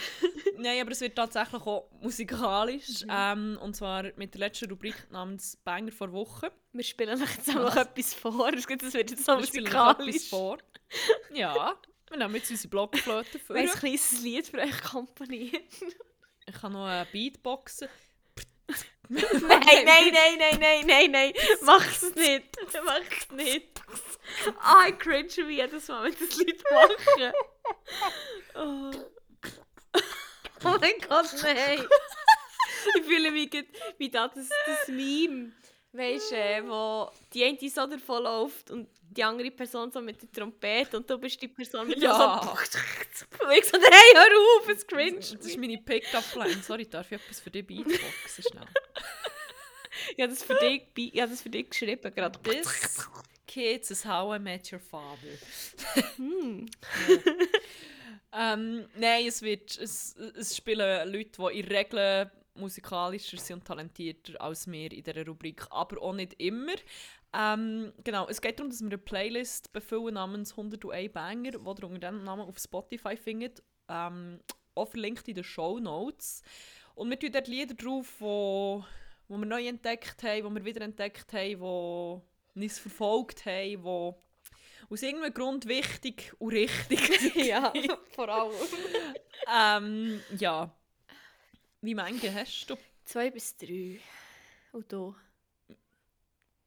[0.58, 3.04] Nein, aber es wird tatsächlich auch musikalisch.
[3.08, 6.50] Ähm, und zwar mit der letzten Rubrik namens Banger vor Woche.
[6.72, 8.52] Wir spielen euch jetzt einfach etwas vor.
[8.52, 10.28] Es wird jetzt so Wir spielen euch etwas musikalisch.
[10.28, 10.58] vor.
[11.32, 11.76] Ja,
[12.08, 13.56] wir nehmen jetzt unsere Blockflöte vor.
[13.56, 15.62] Ein kleines Lied für euch komponieren.
[16.48, 17.88] Ich kann noch äh, Beatboxen.
[19.08, 21.32] nein, nein, nein, nein, nein, nein, nein.
[21.62, 22.56] Mach's nicht.
[22.84, 23.75] Mach's nicht.
[24.60, 27.32] Ah, ich cringe wie jedes Mal, wenn ich das Lied mache.
[28.54, 28.90] Oh.
[30.64, 31.86] oh mein Gott, nein.
[32.96, 33.50] Ich fühle mich
[33.98, 35.52] wie das, das, das Meme.
[35.92, 40.20] Weißt du, äh, wo die eine so davon läuft und die andere Person so mit
[40.22, 42.40] der Trompete und du bist die Person mit Ja.
[42.42, 42.52] so.
[43.50, 45.18] Ich so, hey, hör auf, es cringe.
[45.18, 46.62] Das ist meine Pickup-Line.
[46.62, 48.44] Sorry, darf ich etwas für dich Beatboxen?
[48.50, 48.66] Schnell.
[50.16, 52.38] Ich habe das für dich, ich habe das für dich geschrieben gerade.
[52.42, 53.08] This
[53.56, 55.38] Kids is how I met your father.
[56.16, 56.66] Hm.
[58.38, 63.64] Ähm, nein, es, wird, es, es spielen Leute, die in der Regel musikalischer sind und
[63.64, 66.74] talentierter als wir in dieser Rubrik, aber auch nicht immer.
[67.32, 71.66] Ähm, genau, es geht darum, dass wir eine Playlist befüllen namens 101 Banger, die ihr
[71.66, 73.62] unter diesem Namen auf Spotify findet.
[73.88, 74.38] Ähm,
[74.74, 76.42] auch verlinkt in den Show Notes.
[76.94, 78.84] Und wir tun dort Lieder drauf, wo,
[79.28, 84.14] wo wir neu entdeckt haben, wo wir wieder entdeckt haben, die uns verfolgt haben, die
[84.88, 87.36] aus irgendeinem Grund wichtig und richtig sind.
[87.36, 87.72] ja,
[88.14, 88.52] vor allem.
[89.52, 90.70] ähm, ja.
[91.80, 92.76] Wie viele hast du?
[93.04, 94.00] Zwei bis drei.
[94.72, 95.14] Und du?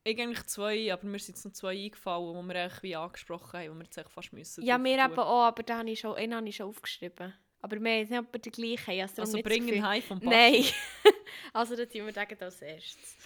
[0.04, 3.60] Ich eigentlich zwei, aber mir sind jetzt noch zwei eingefallen, die wir eigentlich wie angesprochen
[3.60, 4.64] haben, wo wir jetzt echt fast müssen.
[4.64, 7.34] Ja, mir eben auch, aber den habe ich schon, einen habe ich schon aufgeschrieben.
[7.62, 9.02] Aber wir haben nicht etwa den gleichen.
[9.02, 10.32] Also, Also nicht so bringen heim vom Bach.
[10.32, 10.66] Nein.
[11.54, 13.18] also dann tun wir den als erstes.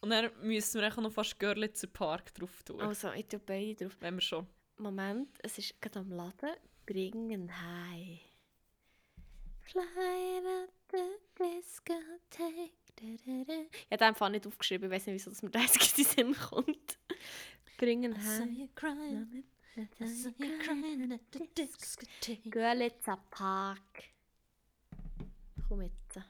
[0.00, 2.80] Und dann müssen wir echt noch fast Görlitzer Park drauf tun.
[2.80, 3.96] Also, ich tue beide drauf.
[4.00, 4.46] Wenn wir schon.
[4.78, 6.56] Moment, es ist gerade am Laden.
[6.86, 8.20] Bringen high.
[9.60, 12.72] Fly at the discotheque.
[13.02, 16.04] Ich habe den Fall nicht aufgeschrieben, ich weiß nicht, wieso dass mir das in den
[16.04, 16.98] Sinn kommt.
[17.78, 19.44] Bringen high.
[22.50, 24.04] Görlitzer Park.
[25.68, 26.20] Komm jetzt.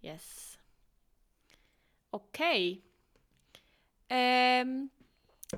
[0.00, 0.58] Yes.
[2.12, 2.82] Okay.
[4.08, 4.90] Ähm,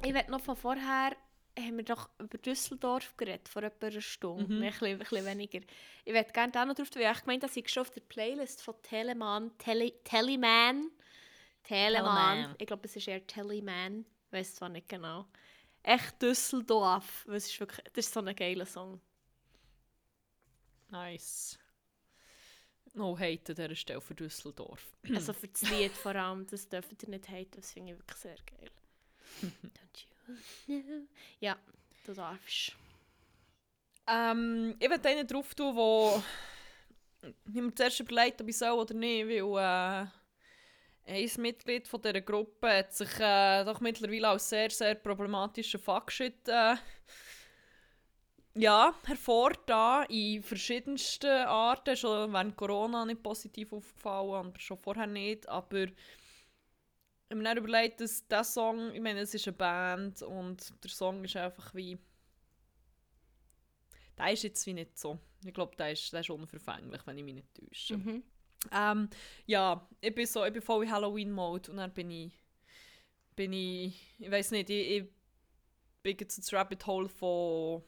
[0.05, 1.17] ich werde noch von vorher,
[1.59, 4.63] haben wir doch über Düsseldorf geredet, vor etwa einer Stunde, Mhm.
[4.63, 5.61] ein, bisschen, ein bisschen weniger.
[6.05, 8.63] Ich werde gerne da noch drauf weil ich gemeint dass ich schon auf der Playlist
[8.63, 10.91] von Telemann, Tele, Teleman,
[11.65, 12.55] Telemann, Teleman.
[12.59, 15.27] ich glaube es ist eher Teleman, ich weiß zwar nicht genau.
[15.83, 19.01] Echt Düsseldorf, es ist wirklich, das ist so ein geiler Song.
[20.91, 21.59] Nice.
[22.95, 24.93] No hate an dieser Stelle für Düsseldorf.
[25.15, 28.19] Also für das Lied vor allem, das dürft ihr nicht haten, das finde ich wirklich
[28.19, 28.71] sehr geil.
[29.43, 30.07] Don't
[30.67, 31.07] you know?
[31.41, 31.59] Ja,
[32.07, 32.73] du darfst.
[34.07, 36.23] Ähm, ich werde einen drauf tun, wo
[37.23, 40.07] ich mir zuerst überlegt, ob ich soll oder nicht, weil äh,
[41.07, 46.49] ein Mitglied von dieser Gruppe hat sich äh, doch mittlerweile als sehr, sehr problematischen Fuckshit
[46.49, 46.77] äh,
[48.57, 51.97] ja, hervorgetan in verschiedensten Arten.
[51.97, 55.49] Schon während Corona nicht positiv aufgefallen, aber schon vorher nicht.
[55.49, 55.93] Aber ich
[57.31, 60.91] habe mir dann überlegt, dass dieser Song, ich meine, es ist eine Band und der
[60.91, 61.99] Song ist einfach wie
[64.17, 65.19] der ist jetzt wie nicht so.
[65.45, 67.97] Ich glaube, der ist, der ist unverfänglich, wenn ich mich nicht täusche.
[67.97, 68.23] Mhm.
[68.73, 69.09] Ähm,
[69.47, 72.33] ja, ich bin so, ich bin voll in Halloween-Mode und dann bin ich,
[73.37, 75.05] bin ich, ich weiß nicht, ich, ich
[76.03, 77.83] bin jetzt ins Rabbit Hole von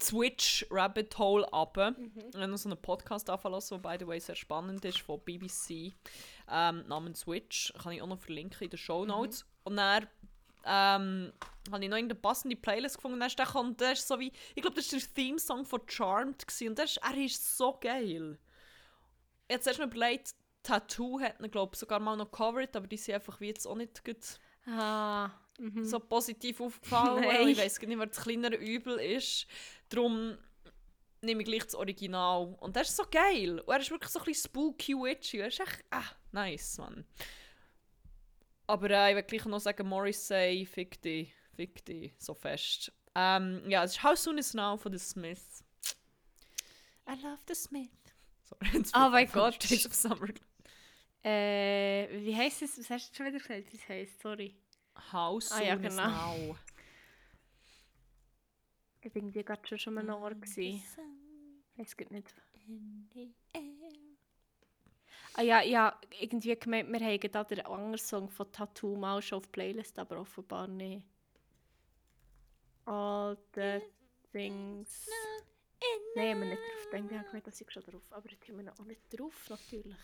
[0.00, 1.92] Twitch Rabbit Hole runter.
[1.92, 2.12] Mhm.
[2.30, 5.20] Ich habe noch so einen Podcast anfangen der by the way sehr spannend ist, von
[5.20, 5.94] BBC,
[6.50, 7.72] ähm, namens Switch.
[7.80, 9.46] Kann ich auch noch verlinken in den Show Notes.
[9.64, 10.08] Und dann
[10.64, 11.32] ähm,
[11.70, 13.14] habe ich noch irgendeine passende Playlist gefunden.
[13.14, 15.64] Und dann ist der, und der ist so wie, ich glaube, das war der Theme-Song
[15.64, 16.46] von Charmed.
[16.46, 16.68] Gewesen.
[16.68, 18.38] Und der ist, er ist so geil.
[19.46, 22.86] Ich habe zuerst mal überlegt, Tattoo hat ihn, glaube ich, sogar mal noch covered, aber
[22.86, 25.30] die sind einfach wie jetzt auch nicht gut Ah.
[25.58, 25.84] Mhm.
[25.84, 27.22] so positiv aufgefallen.
[27.22, 27.48] Nein.
[27.48, 29.46] ich weiß nicht, wer das kleinere Übel ist.
[29.88, 30.36] Darum
[31.20, 32.56] nehme ich gleich das Original.
[32.60, 33.60] Und das ist so geil.
[33.60, 35.38] Und er ist wirklich so ein bisschen spooky witchy.
[35.38, 37.04] Er ist echt ah, nice, Mann.
[38.66, 42.92] Aber äh, ich will gleich noch sagen, Morrissey, fick dich, fick dich, so fest.
[43.14, 45.64] Ähm, ja, es ist How Soon Is Now von The Smiths.
[47.08, 47.88] I love the Smith.
[48.44, 49.58] Sorry, Oh mein Gott.
[51.24, 52.78] Äh, wie heisst es?
[52.78, 54.20] Was hast du schon wieder gesagt, wie es heisst?
[54.20, 54.54] Sorry.
[55.12, 56.08] How Soon Ah, ja, Is genau.
[56.08, 56.56] Now.
[59.00, 60.82] Ich war irgendwie gerade schon mal noch gewesen.
[61.76, 62.34] Es gibt nicht.
[65.34, 69.38] Ah ja, ja, irgendwie gemeint, wir haben da den anderen Song von Tattoo mal schon
[69.38, 71.06] auf die Playlist, aber offenbar nicht.
[72.84, 73.80] All the
[74.32, 75.08] things.
[76.16, 76.92] Nein, haben wir nicht drauf.
[76.92, 78.02] Habe ich gemeint, dass ich schon drauf.
[78.10, 79.96] Aber jetzt haben wir noch auch nicht drauf, natürlich.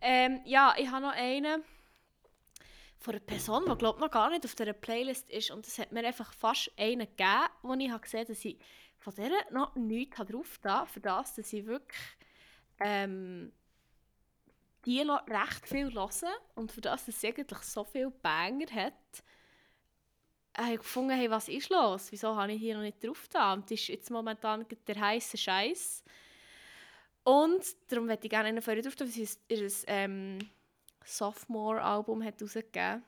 [0.00, 1.64] Ähm, ja, ich habe noch einen
[2.98, 5.50] von einer Person, die glaube noch gar nicht auf dieser Playlist ist.
[5.50, 8.58] Und es hat mir einfach fast einen gegeben, wo ich gesehen habe, dass ich
[8.98, 12.00] von der noch nichts drauf da, für das, dass ich wirklich
[12.80, 13.52] ähm,
[14.84, 18.94] die recht viel hören und für das, dass sie eigentlich so viele Banger hat,
[20.56, 22.10] habe ich gefunden, hey, was ist los?
[22.10, 23.52] Wieso habe ich hier noch nicht drauf da?
[23.52, 26.02] Und das ist jetzt momentan der heiße Scheiß.
[27.22, 30.38] Und darum möchte ich gerne einen von ihr drauf tun, weil sie ihr ähm,
[31.04, 33.04] Sophomore-Album hat rausgegeben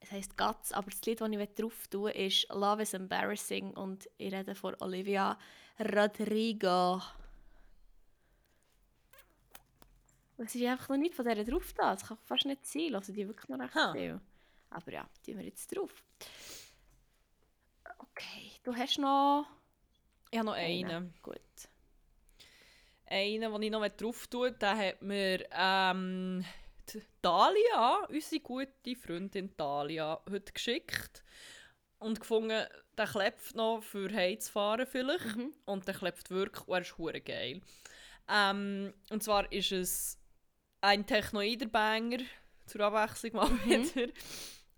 [0.00, 4.08] Es heisst Guts, aber das Lied, das ich drauf will, ist Love is Embarrassing und
[4.18, 5.38] ich rede von Olivia
[5.78, 7.00] Rodrigo.
[10.42, 11.94] Es ist einfach noch nicht von dieser drauf da.
[11.94, 12.94] Das kann fast nicht sein.
[12.94, 13.92] Also die wirklich noch recht Ha.
[13.92, 14.20] viel.
[14.70, 15.92] Aber ja, die wir jetzt drauf.
[17.98, 19.46] Okay, du hast noch
[20.30, 21.12] Ich habe noch einen.
[21.22, 21.40] Gut.
[23.06, 26.44] Einen, den ich noch drauf tue, den hat mir ähm,
[26.94, 31.22] die Dalia, unsere gute Freundin Dalia, heute geschickt.
[31.98, 35.36] und gefunden, der klebt noch für heimzufahren vielleicht.
[35.36, 35.52] Mhm.
[35.66, 37.60] Und der klebt wirklich und er ist hure geil.
[38.28, 40.18] Ähm, und zwar ist es
[40.80, 42.18] ein Technoider-Banger,
[42.66, 43.64] zur Abwechslung mal Mhm.
[43.66, 44.12] wieder,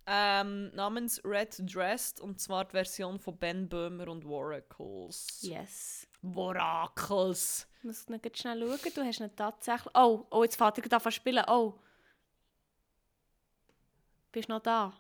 [0.06, 5.38] ähm, namens Red Dressed und zwar die Version von Ben Böhmer und Waracles.
[5.42, 6.08] Yes.
[6.22, 7.68] Waracles!
[7.78, 8.92] Ich muss schnell schauen.
[8.94, 9.94] Du hast ihn tatsächlich...
[9.94, 11.44] Oh, oh jetzt fährt er gerade an spielen.
[11.46, 11.78] Oh.
[14.32, 14.92] Bist du noch da?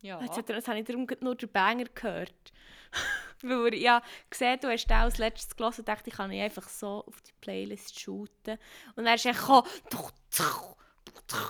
[0.00, 0.20] Ja.
[0.22, 2.52] Jetzt, hat er, jetzt habe ich darum nur den Banger gehört.
[3.42, 6.42] Weil er ja gesehen, du hast den als letztes gelesen und dachte, ich kann ihn
[6.42, 8.58] einfach so auf die Playlist shooten.
[8.96, 9.68] Und dann ist er gekommen.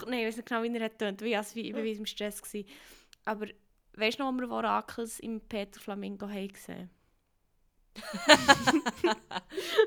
[0.07, 1.23] Nein, ich weiß nicht genau, wie er hat getönt.
[1.23, 2.63] Wie, also, wie, wie im Stress war.
[3.25, 3.47] Aber
[3.95, 6.91] weißt du noch, wo wir Orakels im Peter Flamingo haben gesehen?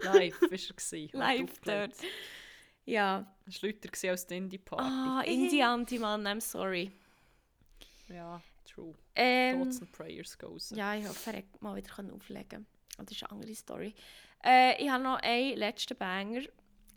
[0.04, 0.58] Live war er.
[0.58, 1.94] gewesen, Live dort.
[2.86, 3.26] Ja.
[3.46, 4.84] Das war lauter als die Indie-Party.
[4.84, 6.92] Ah, Indie-Anti, Mann, I'm sorry.
[8.10, 8.94] Ja, true.
[9.16, 10.70] Ähm, Thoughts and Prayers goes.
[10.72, 12.66] Ja, ich hoffe, er hat mal wieder auflegen.
[12.98, 13.94] Das ist eine andere Story.
[14.44, 16.42] Äh, ich habe noch einen letzten Banger,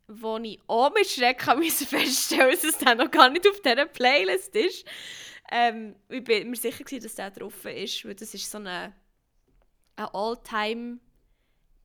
[0.08, 3.86] wo ich auch mit Schrecken musste feststellen dass es dann noch gar nicht auf dieser
[3.86, 4.84] Playlist ist.
[5.50, 8.92] Ähm, ich bin mir sicher, gewesen, dass der drauf ist, weil das ist so eine,
[9.94, 10.06] ein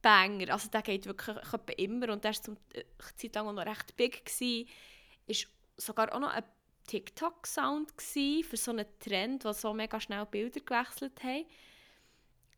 [0.01, 0.53] All-Time-Banger.
[0.53, 1.37] Also der geht wirklich
[1.77, 2.83] immer und der war zum äh,
[3.15, 4.25] Zeit lang noch recht big.
[4.25, 4.67] Gewesen.
[5.27, 5.47] Ist
[5.77, 6.43] sogar auch noch ein
[6.87, 11.45] TikTok-Sound für so einen Trend, wo so mega schnell Bilder gewechselt haben.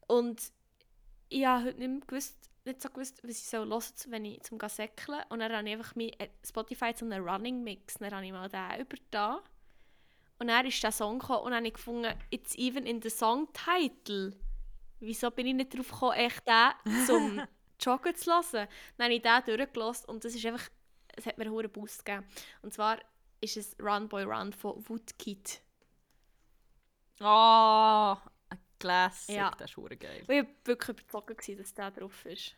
[0.07, 0.41] Und
[1.29, 4.25] ich habe heute nicht, mehr gewusst, nicht so gewusst, was ich soll hören soll, wenn
[4.25, 7.95] ich zum Säckeln Und dann habe ich einfach mein äh, Spotify zu einem Running Mix.
[7.95, 9.39] Dann habe ich mal den übertan.
[10.39, 13.09] Und dann ist der Song gekommen und dann habe ich gefunden, it's even in the
[13.09, 14.33] song title.
[15.05, 17.41] Wieso bin ich nicht darauf gekommen, echt den zum
[17.81, 18.67] Joggen zu hören?
[18.97, 20.69] Dann habe ich den durchgelassen und das ist einfach,
[21.15, 22.25] es hat mir einen hohen Boost gegeben.
[22.61, 22.99] Und zwar
[23.41, 25.61] ist es Run Boy Run von Woodkid.
[27.19, 28.13] Ah,
[28.49, 29.35] ein Classic.
[29.35, 29.51] Ja.
[29.57, 30.23] Das ist hure geil.
[30.27, 32.55] Und ich war wirklich überzogen, dass der drauf ist.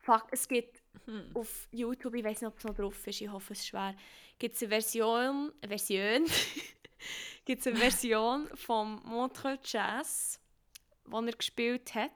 [0.00, 1.30] Fuck, es gibt Hm.
[1.34, 3.94] auf YouTube, ich weiß nicht, ob es noch drauf ist, ich hoffe es ist schwer,
[4.38, 6.26] gibt es eine Version, Version,
[7.44, 10.40] gibt eine Version vom Montreux Jazz,
[11.10, 12.10] die er gespielt hat.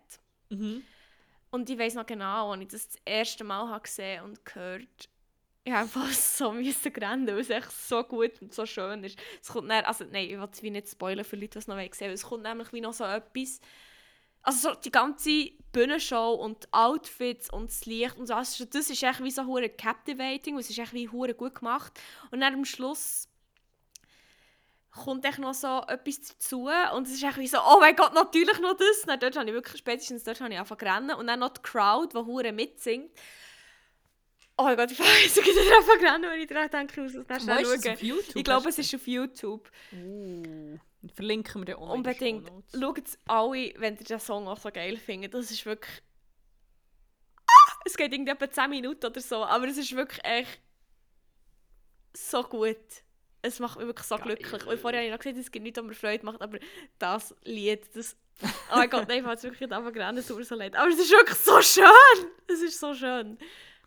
[0.51, 0.83] Mhm.
[1.51, 5.09] Und ich weiß noch genau, als ich das das erste Mal habe gesehen und gehört
[5.65, 9.19] ich habe einfach so müssen rennen, weil es echt so gut und so schön ist.
[9.41, 11.69] Es kommt dann, also nein, ich will es wie nicht spoilern für Leute, die es
[11.69, 13.61] noch sehen wollen, es kommt nämlich wie noch so etwas,
[14.43, 18.91] also so die ganze Bühnenshow und die Outfits und das Licht und so, also das
[18.91, 21.93] ist echt wie so hure captivating es ist echt wie hure gut gemacht.
[22.33, 23.29] Und dann am Schluss
[24.93, 28.13] kommt echt noch so etwas dazu und es ist echt wie so, oh mein Gott,
[28.15, 29.03] natürlich noch das.
[29.07, 31.51] Dann dort habe ich wirklich, spätestens dort habe ich angefangen zu rennen und dann noch
[31.51, 33.11] die Crowd, die hure mitsingt.
[34.59, 37.27] Oh mein Gott, ich weiß, ich wieder einfach rennen, wenn ich daran denke, ich muss
[37.27, 37.95] das Wo schnell ist schauen.
[37.95, 38.37] auf YouTube?
[38.37, 39.71] Ich glaube, es ist auf YouTube.
[39.93, 40.79] Uh,
[41.15, 42.51] verlinken wir den den Unbedingt.
[42.79, 45.33] Schaut es alle, wenn ihr den Song auch so geil findet.
[45.33, 46.03] Das ist wirklich...
[47.47, 47.73] Ah!
[47.87, 50.61] Es geht irgendwie etwa 10 Minuten oder so, aber es ist wirklich echt
[52.15, 52.77] so gut.
[53.43, 54.37] Es macht mich wirklich so Geil.
[54.37, 54.67] glücklich.
[54.67, 56.59] Und vorher habe ich noch gesagt, es gibt nichts, was mir Freude macht, aber
[56.99, 58.17] das Lied, das...
[58.71, 60.75] Oh mein Gott, nein, ich habe jetzt wirklich einfach rennen, es tut so leid.
[60.77, 62.31] Aber es ist wirklich so schön!
[62.47, 63.37] Es ist so schön.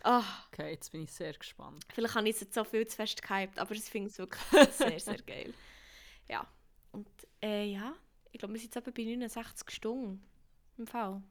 [0.04, 1.84] Ah, Okay, jetzt bin ich sehr gespannt.
[1.94, 4.42] vielleicht habe ich es jetzt so viel zu fest gehypt, aber ich finde es wirklich
[4.72, 5.54] sehr, sehr geil.
[6.30, 6.46] Ja,
[6.92, 7.08] und
[7.42, 7.94] äh, ja,
[8.32, 10.24] ich glaube, wir sind jetzt etwa bei 69 Stunden
[10.78, 11.22] im Fall.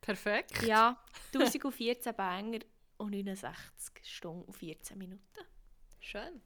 [0.00, 0.62] Perfekt.
[0.62, 0.98] Ja,
[1.34, 2.60] 1014 Banger
[2.96, 5.20] und 69 Stunden und 14 Minuten.
[6.00, 6.40] Schön.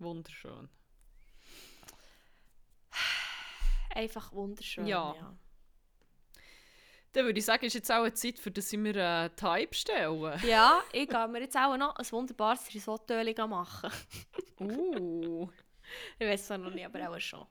[0.00, 0.68] Wunderschön.
[3.94, 4.86] Einfach wunderschön.
[4.86, 5.14] Ja.
[5.14, 5.36] ja.
[7.12, 10.40] Dann würde ich sagen, ist jetzt auch eine Zeit, für das wir einen Type stellen.
[10.46, 13.14] Ja, ich gehe mir jetzt auch noch ein wunderbares Risotto
[13.46, 13.90] machen.
[14.62, 15.48] Uh,
[16.18, 17.46] ich weiß es noch nicht, aber auch schon.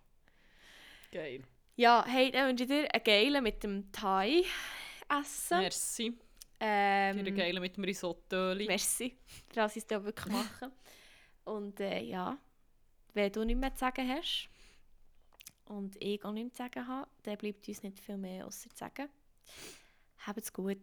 [1.11, 1.43] geil.
[1.75, 4.43] Ja, hey, dann wünsche ich dir einen geilen mit dem Thai
[5.09, 5.57] essen.
[5.57, 6.13] Merci.
[6.59, 8.53] Ähm, Für den Geilen mit dem Risotto.
[8.53, 9.17] Merci,
[9.55, 10.71] dass ich es dir wirklich machen.
[11.45, 12.37] Und äh, ja,
[13.13, 14.49] wenn du nichts mehr zu sagen hast
[15.65, 18.77] und ich auch nichts zu sagen habe, dann bleibt uns nicht viel mehr außer zu
[18.77, 19.09] sagen.
[20.25, 20.77] Habt's gut.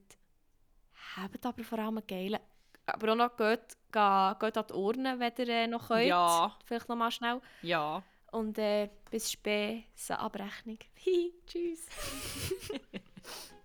[1.17, 2.41] Habt aber vor allem einen geilen.
[2.87, 6.07] Aber auch noch geht, geht, geht an die Urne, wenn ihr äh, noch könnt.
[6.07, 6.57] Ja.
[6.65, 7.41] Vielleicht noch mal schnell.
[7.63, 8.03] Ja.
[8.31, 10.79] Und äh, bis spät, Abrechnung.
[11.05, 11.87] Hi, tschüss.